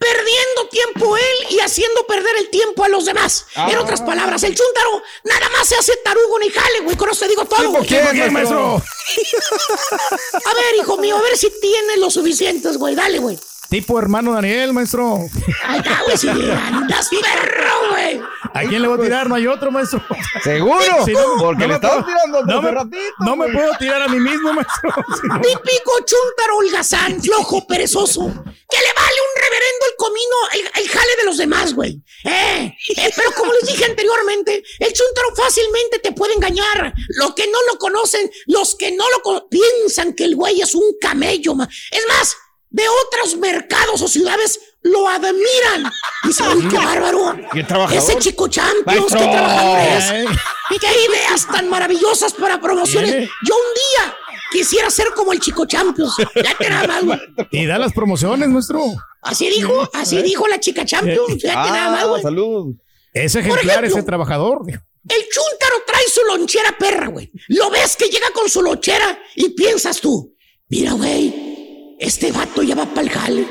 Perdiendo 0.00 0.66
tiempo 0.70 1.14
él 1.16 1.46
y 1.50 1.60
haciendo 1.60 2.06
perder 2.06 2.34
el 2.38 2.48
tiempo 2.48 2.82
a 2.84 2.88
los 2.88 3.04
demás. 3.04 3.44
En 3.54 3.76
Ah. 3.76 3.80
otras 3.82 4.00
palabras, 4.00 4.42
el 4.44 4.54
chúntaro 4.54 5.02
nada 5.24 5.48
más 5.50 5.68
se 5.68 5.76
hace 5.76 5.94
tarugo 6.02 6.38
ni 6.38 6.48
jale, 6.48 6.80
güey. 6.80 6.96
Con 6.96 7.10
eso 7.10 7.20
te 7.20 7.28
digo 7.28 7.44
todo. 7.44 7.58
¿Tipo 7.60 7.70
güey. 7.72 7.86
quién, 7.86 8.04
¿Por 8.06 8.14
qué, 8.14 8.30
maestro? 8.30 8.76
A 8.76 10.54
ver, 10.54 10.74
hijo 10.80 10.96
mío, 10.96 11.16
a 11.18 11.22
ver 11.22 11.36
si 11.36 11.52
tienes 11.60 11.98
lo 11.98 12.10
suficientes, 12.10 12.78
güey. 12.78 12.94
Dale, 12.94 13.18
güey. 13.18 13.38
Tipo 13.68 13.98
hermano 14.00 14.32
Daniel, 14.32 14.72
maestro. 14.72 15.18
Ahí 15.64 15.78
está, 15.78 16.00
güey. 16.04 16.16
Si 16.16 16.28
andas 16.28 17.08
perro, 17.08 17.90
güey. 17.90 18.20
¿A 18.52 18.60
quién 18.68 18.82
le 18.82 18.88
voy 18.88 18.98
a 18.98 19.02
tirar? 19.02 19.28
No 19.28 19.36
hay 19.36 19.46
otro, 19.46 19.70
maestro. 19.70 20.02
¿Seguro? 20.42 20.80
Si 21.04 21.12
no, 21.12 21.20
Porque 21.38 21.68
no 21.68 21.74
le 21.74 21.78
puedo- 21.78 22.04
tirando 22.04 22.42
no 22.46 22.62
me, 22.62 22.70
ratito, 22.72 22.96
no 23.20 23.36
me 23.36 23.48
puedo 23.52 23.72
tirar 23.78 24.02
a 24.02 24.08
mí 24.08 24.18
mismo, 24.18 24.52
maestro. 24.54 24.90
Si 25.20 25.28
no- 25.28 25.40
Típico 25.40 25.92
chúntaro 25.98 26.56
holgazán, 26.56 27.22
flojo, 27.22 27.64
perezoso, 27.68 28.22
que 28.24 28.76
le 28.78 28.92
vale 28.96 29.16
un 29.28 29.29
reverendo 29.50 29.86
el 29.90 29.96
comino, 29.96 30.36
el, 30.52 30.82
el 30.82 30.88
jale 30.88 31.16
de 31.18 31.24
los 31.24 31.36
demás, 31.36 31.74
güey. 31.74 32.00
Eh, 32.24 32.72
eh, 32.96 33.10
pero 33.16 33.32
como 33.32 33.52
les 33.52 33.66
dije 33.68 33.84
anteriormente, 33.84 34.62
el 34.78 34.92
chuntaro 34.92 35.34
fácilmente 35.36 35.98
te 35.98 36.12
puede 36.12 36.34
engañar. 36.34 36.92
Los 37.16 37.34
que 37.34 37.46
no 37.48 37.58
lo 37.70 37.78
conocen, 37.78 38.30
los 38.46 38.74
que 38.76 38.92
no 38.92 39.04
lo 39.10 39.48
piensan 39.48 40.12
que 40.14 40.24
el 40.24 40.36
güey 40.36 40.60
es 40.60 40.74
un 40.74 40.96
camello. 41.00 41.54
ma. 41.54 41.68
Es 41.90 42.02
más, 42.08 42.36
de 42.70 42.84
otros 42.88 43.36
mercados 43.36 44.00
o 44.00 44.08
ciudades 44.08 44.60
lo 44.82 45.08
admiran. 45.08 45.90
Dicen, 46.24 46.46
"Uy, 46.56 46.68
qué 46.68 46.76
bárbaro. 46.76 47.36
Qué 47.52 47.64
trabajador. 47.64 48.02
Ese 48.02 48.18
chico 48.18 48.48
Champions, 48.48 49.12
qué 49.12 49.18
trabajador 49.18 49.78
es. 49.78 50.30
Y 50.70 50.78
qué 50.78 50.86
ideas 51.10 51.46
tan 51.48 51.68
maravillosas 51.68 52.32
para 52.32 52.60
promociones. 52.60 53.12
Eh. 53.12 53.30
Yo 53.46 53.54
un 53.56 53.74
día 53.74 54.16
quisiera 54.50 54.90
ser 54.90 55.08
como 55.14 55.32
el 55.32 55.40
chico 55.40 55.66
Champions. 55.66 56.14
Ya 56.34 56.56
te 56.56 56.68
nada 56.68 56.86
más, 56.86 57.04
güey. 57.04 57.18
Y 57.52 57.66
da 57.66 57.78
las 57.78 57.92
promociones, 57.92 58.48
maestro. 58.48 58.84
Así 59.22 59.48
dijo, 59.50 59.88
así 59.92 60.22
dijo 60.22 60.46
la 60.48 60.58
chica 60.60 60.84
Champions. 60.84 61.34
Fíjate 61.40 61.70
nada 61.70 61.90
más, 61.90 62.06
güey. 62.08 62.22
salud. 62.22 62.74
Ese 63.12 63.40
Por 63.40 63.48
ejemplar, 63.50 63.78
ejemplo, 63.78 63.98
ese 63.98 64.06
trabajador. 64.06 64.60
El 64.68 65.22
chúntaro 65.22 65.76
trae 65.86 66.04
su 66.12 66.20
lonchera 66.26 66.76
perra, 66.78 67.08
güey. 67.08 67.30
Lo 67.48 67.70
ves 67.70 67.96
que 67.96 68.06
llega 68.08 68.30
con 68.34 68.48
su 68.48 68.62
lonchera 68.62 69.18
y 69.34 69.48
piensas 69.50 70.00
tú, 70.00 70.34
mira, 70.68 70.92
güey, 70.92 71.96
este 71.98 72.30
vato 72.30 72.62
ya 72.62 72.74
va 72.74 72.86
para 72.86 73.00
el 73.02 73.10
jale 73.10 73.46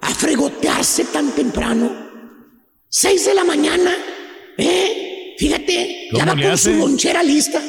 a 0.00 0.08
fregotearse 0.14 1.04
tan 1.04 1.30
temprano. 1.32 2.08
Seis 2.88 3.26
de 3.26 3.34
la 3.34 3.44
mañana, 3.44 3.94
¿eh? 4.58 5.34
Fíjate, 5.38 6.08
ya 6.12 6.24
¿Cómo 6.24 6.26
va 6.36 6.42
con 6.42 6.50
hace? 6.50 6.72
su 6.72 6.78
lonchera 6.78 7.22
lista. 7.22 7.62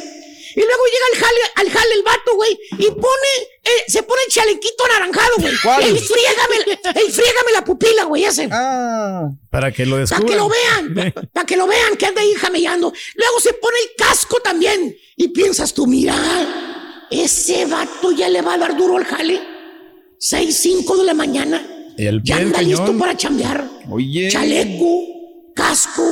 Y 0.56 0.60
luego 0.60 0.84
llega 0.86 1.06
al 1.14 1.20
jale, 1.20 1.40
al 1.56 1.70
jale 1.80 1.94
el 1.96 2.04
vato, 2.04 2.36
güey, 2.36 2.60
y 2.78 2.92
pone, 2.92 3.32
eh, 3.64 3.84
se 3.88 4.04
pone 4.04 4.22
el 4.28 4.34
chalequito 4.34 4.86
anaranjado, 4.86 5.36
güey. 5.40 5.54
¿Cuál? 5.62 5.84
El 5.84 5.98
friégame, 6.00 7.52
la 7.54 7.64
pupila, 7.64 8.04
güey, 8.06 8.26
ese. 8.26 8.48
Ah. 8.52 9.30
Para 9.50 9.72
que 9.72 9.86
lo 9.86 9.92
Para 9.98 10.02
descubran. 10.02 10.28
que 10.28 10.36
lo 10.36 10.50
vean, 10.50 11.14
para 11.34 11.46
que 11.46 11.58
lo 11.58 11.68
vean 11.68 11.96
que 11.98 12.06
anda 12.06 12.22
ahí 12.22 12.34
jamellando. 12.34 12.94
Luego 13.16 13.40
se 13.40 13.54
pone 13.54 13.78
el 13.80 13.96
casco 13.98 14.40
también. 14.40 14.96
Y 15.16 15.28
piensas 15.30 15.74
tú, 15.74 15.86
mira, 15.88 16.16
ese 17.12 17.66
vato 17.66 18.12
ya 18.12 18.30
le 18.30 18.42
va 18.42 18.54
a 18.54 18.58
dar 18.58 18.76
duro 18.78 18.98
al 18.98 19.06
jale. 19.06 19.42
Seis, 20.18 20.58
cinco 20.58 20.98
de 20.98 21.04
la 21.06 21.14
mañana. 21.14 21.66
Y 21.98 22.06
el 22.06 22.22
Ya 22.24 22.38
anda 22.38 22.62
listo 22.62 22.98
para 22.98 23.16
chambear. 23.18 23.68
Oye. 23.90 24.30
Chaleco, 24.32 25.04
casco, 25.56 26.04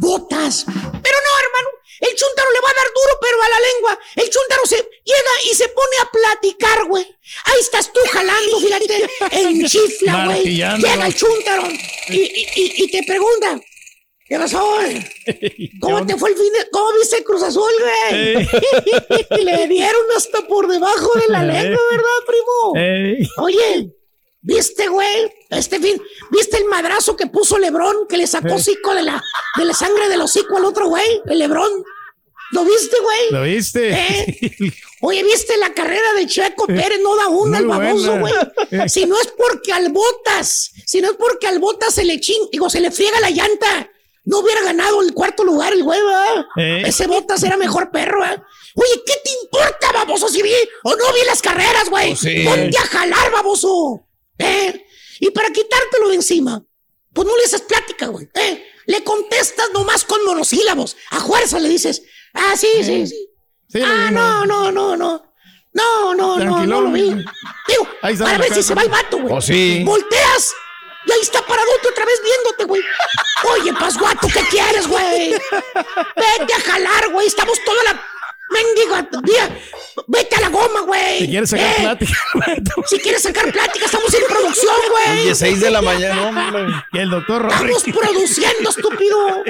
botas. 0.00 0.64
Pero 0.66 0.74
no, 0.76 0.92
hermano. 0.92 1.68
El 2.00 2.14
chuntaro 2.16 2.50
le 2.52 2.60
va 2.60 2.70
a 2.70 2.74
dar 2.74 2.86
duro, 2.94 3.18
pero 3.20 3.42
a 3.42 3.48
la 3.48 3.60
lengua. 3.60 3.98
El 4.16 4.30
chuntaro 4.30 4.66
se 4.66 4.76
llega 4.76 5.32
y 5.50 5.54
se 5.54 5.68
pone 5.68 5.96
a 6.02 6.10
platicar, 6.10 6.84
güey. 6.86 7.04
Ahí 7.44 7.60
estás 7.60 7.92
tú 7.92 8.00
jalando, 8.10 8.58
fíjate, 8.60 9.06
en 9.32 9.66
chifla, 9.66 10.12
güey. 10.26 10.42
Llega 10.78 11.06
el 11.06 11.14
chuntaro 11.14 11.68
y, 12.08 12.16
y- 12.16 12.48
y- 12.56 12.84
y 12.84 12.90
te 12.90 13.02
pregunta, 13.04 13.60
¿qué 14.26 14.38
pasó? 14.38 14.78
¿Cómo 15.80 16.06
te 16.06 16.16
fue 16.16 16.30
el 16.30 16.36
fin 16.36 16.52
de... 16.52 16.70
¿Cómo 16.70 16.92
viste 16.98 17.18
el 17.18 17.24
Cruz 17.24 17.42
Azul, 17.42 17.72
güey? 17.80 18.48
Le 19.44 19.68
dieron 19.68 20.02
hasta 20.16 20.46
por 20.46 20.68
debajo 20.68 21.10
de 21.18 21.28
la 21.28 21.42
lengua, 21.44 21.80
¿verdad, 21.90 22.26
primo? 22.26 22.72
Ey. 22.76 23.28
Oye, 23.38 23.88
¿viste, 24.42 24.88
güey? 24.88 25.32
Este 25.50 25.78
fin, 25.80 26.00
¿viste 26.30 26.56
el 26.56 26.64
madrazo 26.66 27.16
que 27.16 27.26
puso 27.26 27.58
Lebrón 27.58 28.06
que 28.08 28.16
le 28.16 28.26
sacó 28.26 28.54
hocico 28.54 28.94
de 28.94 29.02
la, 29.02 29.22
de 29.56 29.64
la 29.64 29.74
sangre 29.74 30.08
del 30.08 30.20
hocico 30.22 30.56
al 30.56 30.64
otro 30.64 30.88
güey? 30.88 31.22
El 31.26 31.38
Lebrón. 31.38 31.70
¿Lo 32.52 32.64
viste, 32.64 32.96
güey? 33.00 33.30
¿Lo 33.30 33.42
viste? 33.42 33.92
¿Eh? 33.92 34.38
Oye, 35.02 35.22
¿viste 35.22 35.56
la 35.56 35.72
carrera 35.72 36.12
de 36.16 36.26
Checo 36.26 36.66
Pérez? 36.66 37.00
No 37.02 37.16
da 37.16 37.28
una 37.28 37.58
al 37.58 37.66
baboso, 37.66 38.18
güey. 38.18 38.34
Si 38.88 39.06
no 39.06 39.18
es 39.20 39.32
porque 39.36 39.72
al 39.72 39.90
Botas, 39.90 40.72
si 40.86 41.00
no 41.00 41.10
es 41.10 41.16
porque 41.16 41.46
al 41.46 41.58
Botas 41.58 41.94
se 41.94 42.04
le 42.04 42.20
ching, 42.20 42.48
digo, 42.50 42.68
se 42.68 42.80
le 42.80 42.90
friega 42.90 43.20
la 43.20 43.30
llanta, 43.30 43.90
no 44.24 44.38
hubiera 44.40 44.62
ganado 44.62 45.00
el 45.02 45.12
cuarto 45.14 45.44
lugar 45.44 45.72
el 45.72 45.82
güey. 45.82 46.00
Eh. 46.56 46.82
Ese 46.86 47.06
Botas 47.06 47.42
era 47.42 47.56
mejor 47.56 47.90
perro, 47.90 48.24
¿eh? 48.24 48.42
Oye, 48.74 49.02
¿qué 49.04 49.14
te 49.24 49.30
importa, 49.42 49.92
baboso, 49.92 50.28
si 50.28 50.42
vi 50.42 50.52
o 50.84 50.94
no 50.94 51.12
vi 51.12 51.24
las 51.26 51.42
carreras, 51.42 51.88
güey? 51.88 52.10
Pues 52.10 52.20
sí. 52.20 52.44
Ponte 52.44 52.78
a 52.78 52.82
jalar, 52.82 53.32
baboso. 53.32 54.06
¿Eh? 54.40 54.86
Y 55.20 55.30
para 55.30 55.50
quitártelo 55.50 56.08
de 56.08 56.16
encima, 56.16 56.64
pues 57.12 57.26
no 57.26 57.36
le 57.36 57.44
haces 57.44 57.62
plática, 57.62 58.06
güey. 58.06 58.28
¿eh? 58.34 58.66
Le 58.86 59.04
contestas 59.04 59.68
nomás 59.72 60.04
con 60.04 60.24
monosílabos. 60.24 60.96
A 61.10 61.20
fuerza 61.20 61.58
le 61.58 61.68
dices, 61.68 62.02
ah, 62.34 62.56
sí, 62.56 62.68
sí, 62.82 63.06
sí. 63.06 63.28
Sí, 63.68 63.80
ah, 63.84 64.10
no, 64.10 64.46
no, 64.46 64.72
no, 64.72 64.96
no. 64.96 65.30
No, 65.72 66.14
no, 66.14 66.38
no, 66.38 66.66
no 66.66 66.80
lo 66.80 66.90
vi. 66.90 67.02
Digo, 67.02 67.88
para 68.18 68.38
ver 68.38 68.52
si 68.52 68.62
se 68.62 68.74
va 68.74 68.82
el 68.82 68.88
vato, 68.88 69.18
güey. 69.18 69.32
Oh, 69.32 69.40
sí. 69.40 69.82
Volteas. 69.84 70.52
Y 71.06 71.12
ahí 71.12 71.20
está 71.22 71.40
paradote 71.46 71.88
otra 71.88 72.04
vez 72.04 72.20
viéndote, 72.22 72.64
güey. 72.64 72.82
Oye, 73.52 73.72
pasguato, 73.72 74.28
¿qué 74.28 74.42
quieres, 74.50 74.86
güey? 74.86 75.30
Vete 75.30 76.52
a 76.52 76.60
jalar, 76.60 77.10
güey. 77.10 77.26
Estamos 77.26 77.58
toda 77.64 77.82
la 77.84 78.04
mendiga 78.50 79.08
día. 79.22 79.58
Vete 80.06 80.36
a 80.36 80.40
la 80.40 80.48
goma, 80.48 80.80
güey. 80.80 81.18
Si 81.20 81.28
quieres 81.28 81.50
sacar 81.50 81.66
Eh, 81.70 81.74
plática. 81.80 82.12
Si 82.86 82.98
quieres 82.98 83.22
sacar 83.22 83.52
plática, 83.52 83.84
estamos 83.86 84.12
en 84.14 84.22
producción, 84.28 84.74
güey. 84.90 85.20
Oye, 85.22 85.34
6 85.34 85.60
de 85.60 85.70
la 85.70 85.82
mañana, 85.82 86.28
hombre. 86.28 86.66
Y 86.92 86.98
el 86.98 87.10
doctor 87.10 87.46
Estamos 87.50 87.82
Rory. 87.84 87.92
produciendo, 87.92 88.70
estúpido. 88.70 89.42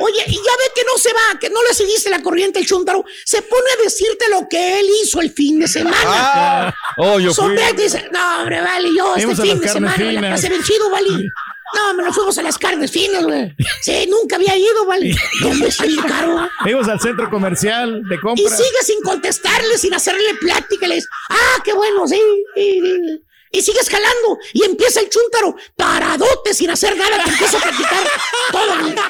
Oye, 0.00 0.24
y 0.26 0.34
ya 0.34 0.40
ve 0.58 0.72
que 0.74 0.82
no 0.84 0.98
se 0.98 1.12
va, 1.12 1.38
que 1.38 1.48
no 1.50 1.62
le 1.62 1.72
seguiste 1.74 2.10
la 2.10 2.20
corriente 2.22 2.58
el 2.58 2.66
chuntaro. 2.66 3.04
Se 3.24 3.42
pone 3.42 3.70
a 3.78 3.82
decirte 3.84 4.26
lo 4.30 4.48
que 4.48 4.80
él 4.80 4.86
hizo 5.02 5.20
el 5.20 5.30
fin 5.30 5.60
de 5.60 5.68
semana. 5.68 5.96
Ah. 6.04 6.74
Oh, 6.96 7.18
yo 7.20 7.32
fui. 7.32 7.54
Dice, 7.76 8.08
no, 8.12 8.40
hombre, 8.40 8.60
vale, 8.60 8.88
yo 8.96 9.14
este 9.16 9.36
fin 9.36 9.60
de 9.60 9.68
semana 9.68 9.96
me 9.96 10.12
la 10.12 10.30
pasé 10.30 10.48
bien 10.48 10.62
chido, 10.64 10.90
vale. 10.90 11.28
No, 11.74 11.94
me 11.94 12.02
nos 12.02 12.14
fuimos 12.14 12.36
a 12.38 12.42
las 12.42 12.56
carnes 12.58 12.90
finas, 12.90 13.24
güey. 13.24 13.54
Sí, 13.82 14.06
nunca 14.08 14.36
había 14.36 14.56
ido, 14.56 14.86
vale. 14.86 15.14
¿Dónde 15.42 15.68
está 15.68 15.84
bien 15.84 16.00
caro? 16.02 16.48
Fuimos 16.62 16.88
al 16.88 17.00
centro 17.00 17.28
comercial 17.30 18.02
de 18.08 18.14
Y 18.14 18.18
compra. 18.18 18.56
sigue 18.56 18.82
sin 18.84 19.00
contestarle, 19.02 19.76
sin 19.78 19.92
hacerle 19.94 20.34
plática. 20.40 20.86
y 20.86 20.88
Le 20.88 21.02
ah, 21.30 21.62
qué 21.64 21.72
bueno, 21.74 22.06
sí. 22.08 22.20
sí, 22.54 22.80
sí". 22.82 23.24
Y 23.50 23.62
sigues 23.62 23.88
jalando. 23.88 24.38
Y 24.52 24.62
empieza 24.64 25.00
el 25.00 25.08
chúntaro, 25.08 25.56
paradote, 25.76 26.52
sin 26.52 26.70
hacer 26.70 26.96
nada. 26.96 27.22
Te 27.24 27.30
empieza 27.30 27.56
a 27.58 27.60
platicar 27.62 28.04
todo. 28.52 29.04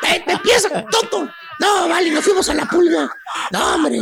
Te, 0.00 0.20
te 0.20 0.32
empieza, 0.32 0.68
tonto. 0.90 1.28
No, 1.60 1.88
vale, 1.88 2.10
nos 2.10 2.24
fuimos 2.24 2.48
a 2.48 2.54
la 2.54 2.66
pulga. 2.66 3.10
No, 3.50 3.74
hombre. 3.74 3.98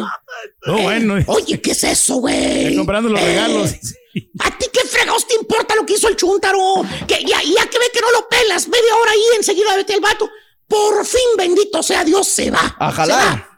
No, 0.66 0.78
bueno. 0.78 1.14
Oye, 1.26 1.61
¿qué 1.61 1.70
es 1.72 1.84
eso, 1.84 2.16
güey? 2.16 2.76
comprando 2.76 3.09
los 3.11 3.20
Eh, 3.20 3.24
regalos. 3.26 3.70
¿A 4.40 4.58
ti 4.58 4.66
qué 4.72 4.80
fregados 4.86 5.26
te 5.26 5.34
importa 5.34 5.74
lo 5.74 5.86
que 5.86 5.94
hizo 5.94 6.08
el 6.08 6.16
chúntaro? 6.16 6.82
Que 7.06 7.24
ya, 7.24 7.42
ya 7.42 7.66
que 7.68 7.78
ve 7.78 7.90
que 7.92 8.00
no 8.00 8.10
lo 8.10 8.28
pelas, 8.28 8.68
media 8.68 8.96
hora 8.96 9.12
ahí, 9.12 9.24
enseguida 9.36 9.76
vete 9.76 9.94
el 9.94 10.00
vato. 10.00 10.30
Por 10.68 11.04
fin, 11.04 11.20
bendito 11.36 11.82
sea 11.82 12.04
Dios, 12.04 12.28
se 12.28 12.50
va. 12.50 12.76
A 12.78 12.92
Se 13.06 13.12
va. 13.12 13.48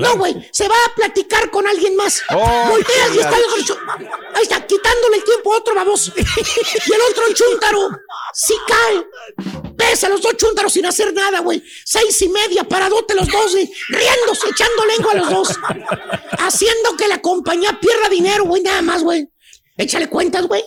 No, 0.00 0.16
güey, 0.16 0.34
se 0.52 0.66
va 0.68 0.74
a 0.74 0.94
platicar 0.94 1.50
con 1.50 1.66
alguien 1.66 1.96
más. 1.96 2.22
Oh, 2.30 2.66
Volteas 2.70 3.14
y 3.14 3.18
está 3.18 3.36
el 3.36 3.44
Ahí 4.34 4.42
está, 4.42 4.66
quitándole 4.66 5.16
el 5.18 5.24
tiempo 5.24 5.52
a 5.52 5.58
otro 5.58 5.74
baboso. 5.74 6.12
y 6.16 6.92
el 6.92 7.00
otro, 7.10 7.26
el 7.26 7.34
chúntaro, 7.34 7.88
sí 8.32 8.54
cae. 8.66 9.06
Ves 9.74 10.04
a 10.04 10.08
los 10.08 10.22
dos 10.22 10.36
chúntaros 10.36 10.72
sin 10.72 10.86
hacer 10.86 11.12
nada, 11.12 11.40
güey. 11.40 11.62
Seis 11.84 12.20
y 12.22 12.28
media, 12.28 12.64
paradote 12.64 13.14
los 13.14 13.28
dos, 13.28 13.52
güey. 13.52 13.70
Riéndose, 13.88 14.48
echando 14.48 14.86
lengua 14.86 15.12
a 15.12 15.16
los 15.16 15.30
dos. 15.30 15.48
Haciendo 16.38 16.96
que 16.96 17.08
la 17.08 17.20
compañía 17.20 17.78
pierda 17.80 18.08
dinero, 18.08 18.44
güey, 18.44 18.62
nada 18.62 18.82
más, 18.82 19.02
güey. 19.02 19.28
Échale 19.76 20.08
cuentas, 20.08 20.46
güey. 20.46 20.64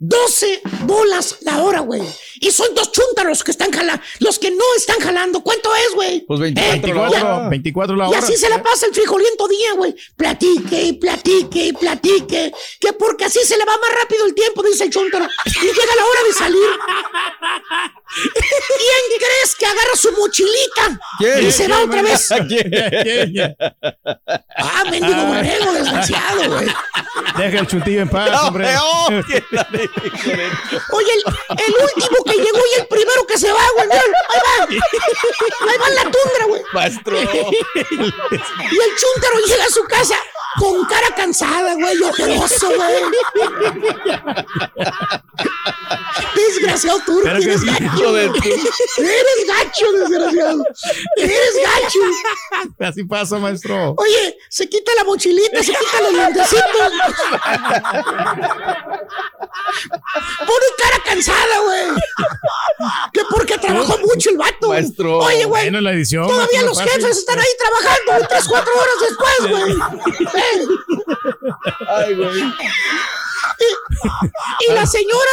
12 0.00 0.60
bolas 0.84 1.38
la 1.42 1.62
hora, 1.62 1.80
güey. 1.80 2.02
Y 2.40 2.50
son 2.50 2.74
dos 2.74 2.92
chúntaros 2.92 3.42
que 3.44 3.50
están 3.50 3.70
jalando. 3.72 4.02
Los 4.20 4.38
que 4.38 4.50
no 4.50 4.64
están 4.76 4.98
jalando. 5.00 5.40
¿Cuánto 5.40 5.74
es, 5.74 5.94
güey? 5.94 6.20
Pues 6.26 6.40
24 6.40 6.94
la 6.94 7.00
24, 7.02 7.36
hora. 7.36 7.48
24 7.48 7.96
la 7.96 8.08
Y 8.10 8.14
así 8.14 8.36
se 8.36 8.48
la 8.48 8.62
pasa 8.62 8.86
el 8.86 8.94
frijoliento 8.94 9.48
día, 9.48 9.72
güey. 9.74 9.94
Platique 10.16 10.82
y 10.82 10.92
platique 10.94 11.66
y 11.66 11.72
platique. 11.72 12.52
Que 12.80 12.92
porque 12.92 13.24
así 13.24 13.40
se 13.44 13.56
le 13.56 13.64
va 13.64 13.76
más 13.76 13.90
rápido 14.00 14.26
el 14.26 14.34
tiempo, 14.34 14.62
dice 14.62 14.84
el 14.84 14.90
chúntaro. 14.90 15.26
Y 15.46 15.50
llega 15.66 15.96
la 15.96 16.04
hora 16.04 16.22
de 16.26 16.32
salir. 16.32 16.68
¿Quién 18.34 19.18
crees 19.18 19.54
que 19.56 19.66
agarra 19.66 19.94
su 19.94 20.10
mochilita? 20.12 21.00
¿Quién? 21.18 21.46
Y 21.46 21.52
se 21.52 21.68
va 21.68 21.82
otra 21.82 22.02
vez. 22.02 22.28
¿Quién? 22.48 23.56
Ah, 24.56 24.84
mendigo 24.90 25.24
borrego, 25.26 25.72
desgraciado, 25.72 26.50
güey. 26.50 26.66
Deja 27.36 27.58
el 27.60 27.66
chutillo 27.66 28.02
en 28.02 28.08
paz, 28.08 28.44
hombre. 28.44 28.68
Oh, 28.80 29.08
la. 29.50 29.68
Oye, 29.70 31.12
el, 31.14 31.22
el 31.58 31.74
último 31.82 32.24
que 32.28 32.36
llegó 32.36 32.58
y 32.76 32.80
el 32.80 32.86
primero 32.86 33.26
que 33.26 33.38
se 33.38 33.50
va, 33.52 33.62
güey. 33.74 33.88
Ahí 33.90 34.40
va. 34.46 34.66
Ahí 35.70 35.78
va 35.78 35.88
en 35.88 35.94
la 35.94 36.02
tundra, 36.02 36.44
güey. 36.46 36.62
Maestro. 36.72 37.18
Y 38.70 38.76
el 38.80 38.96
chúntaro 38.96 39.38
llega 39.46 39.64
a 39.64 39.70
su 39.70 39.82
casa 39.84 40.16
con 40.56 40.84
cara 40.86 41.14
cansada, 41.14 41.74
güey, 41.74 42.02
ojeroso, 42.02 42.68
güey. 42.74 43.02
Desgraciado 46.34 47.00
turco, 47.04 47.28
eres 47.28 47.64
gacho. 47.64 48.12
de 48.12 48.24
Eres 48.24 49.46
gacho, 49.46 49.92
desgraciado. 49.92 50.64
Eres 51.16 51.54
gacho. 51.64 51.98
Así 52.80 53.04
pasa, 53.04 53.38
maestro. 53.38 53.94
Oye, 53.96 54.36
se 54.48 54.68
quita 54.68 54.92
la 54.96 55.04
mochilita, 55.04 55.62
se 55.62 55.72
quita 55.72 56.00
los 56.02 56.12
lentecitos. 56.12 56.92
Pone 60.46 60.66
cara 60.78 61.02
cansada, 61.04 61.58
güey. 61.64 61.88
Que 63.12 63.20
porque 63.30 63.58
trabajó 63.58 63.98
mucho 63.98 64.30
el 64.30 64.36
vato. 64.38 64.68
Maestro. 64.68 65.18
Oye, 65.18 65.44
güey. 65.44 65.64
Bueno, 65.64 65.80
la 65.80 65.92
edición. 65.92 66.26
Todavía 66.26 66.62
los 66.62 66.80
jefes 66.80 67.18
están 67.18 67.38
ahí 67.38 67.46
trabajando 67.58 68.26
tres, 68.28 68.44
cuatro 68.48 68.72
horas 68.74 68.94
después, 69.00 69.50
güey. 69.50 70.37
Ay, 71.88 72.14
güey. 72.14 72.42
Y 74.68 74.72
la 74.72 74.86
señora 74.86 75.32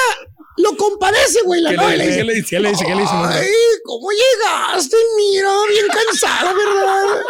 lo 0.57 0.75
compadece, 0.77 1.41
güey, 1.43 1.61
la 1.61 1.71
¿Qué 1.71 1.77
le 1.77 2.05
dice? 2.05 2.15
¿Qué 2.15 2.23
le 2.23 2.33
dice? 2.35 2.49
¿Qué 2.49 2.59
le 2.59 2.69
dice? 2.69 2.85
¿Qué 2.85 2.95
le 2.95 3.01
dice? 3.01 3.13
maestro? 3.13 3.41
Ay, 3.41 3.51
¿cómo 3.83 4.07
llegaste? 4.11 4.97
Mira, 5.17 5.51
bien 5.69 5.87
cansada, 5.87 6.53
¿verdad? 6.53 7.21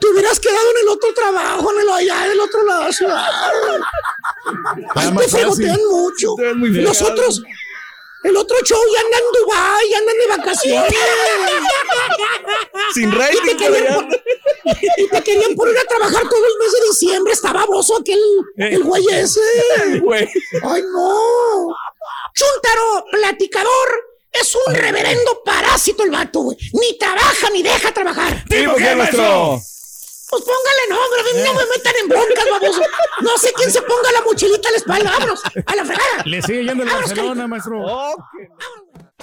Te 0.00 0.06
hubieras 0.06 0.40
quedado 0.40 0.70
en 0.70 0.78
el 0.82 0.88
otro 0.88 1.14
trabajo, 1.14 1.72
en 1.72 1.80
el 1.80 1.88
allá 1.90 2.28
del 2.28 2.40
otro 2.40 2.64
lado 2.64 2.80
de 2.80 2.86
la 2.86 2.92
ciudad. 2.92 3.26
Ay, 4.94 5.10
te 5.16 5.28
fregotean 5.28 5.80
mucho. 5.90 6.34
Te 6.36 6.54
el 8.24 8.36
otro 8.36 8.56
show 8.64 8.78
ya 8.94 9.00
anda 9.00 9.18
en 9.18 9.24
Dubái, 9.42 9.90
ya 9.90 9.98
andan 9.98 10.16
de 10.18 10.26
vacaciones. 10.26 10.94
Sin 12.92 13.08
Y 13.08 13.12
te, 13.12 13.18
rating, 13.18 13.56
querían 13.56 13.94
pon- 13.94 14.20
y 14.96 15.08
te 15.08 15.22
querían 15.22 15.54
poner 15.54 15.78
a 15.78 15.84
trabajar 15.84 16.22
todo 16.28 16.46
el 16.46 16.58
mes 16.58 16.72
de 16.72 16.86
diciembre. 16.88 17.32
Estaba 17.32 17.60
baboso 17.60 17.98
aquel, 17.98 18.20
el 18.56 18.82
güey 18.82 19.04
ese. 19.10 19.40
Güey. 20.00 20.28
¡Ay, 20.62 20.82
no! 20.82 21.68
Chuntaro, 22.34 23.04
platicador, 23.10 24.04
es 24.32 24.54
un 24.66 24.74
reverendo 24.74 25.42
parásito 25.44 26.02
el 26.02 26.10
vato, 26.10 26.40
güey. 26.40 26.56
Ni 26.72 26.98
trabaja 26.98 27.50
ni 27.50 27.62
deja 27.62 27.92
trabajar. 27.92 28.44
¿Tipo 28.48 28.74
qué, 28.76 28.94
maestro? 28.94 29.60
Pues 30.30 30.42
póngale 30.42 30.88
nombre, 30.88 31.20
a 31.20 31.24
mí 31.24 31.30
no 31.44 31.54
me 31.54 31.66
metan 31.76 31.94
en 32.00 32.08
broncas, 32.08 32.44
baboso. 32.50 32.82
No 33.20 33.38
sé 33.38 33.52
quién 33.54 33.70
se 33.70 33.82
ponga 33.82 34.10
la 34.12 34.22
mochilita 34.22 34.68
a 34.68 34.72
la 34.72 34.78
espalda, 34.78 35.10
vámonos, 35.10 35.42
a 35.44 35.76
la 35.76 35.84
fregada. 35.84 36.22
Le 36.24 36.42
sigue 36.42 36.64
yendo 36.64 36.82
el 36.82 36.88
Barcelona, 36.90 37.46
maestro. 37.46 37.84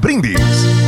Brindis. 0.00 0.87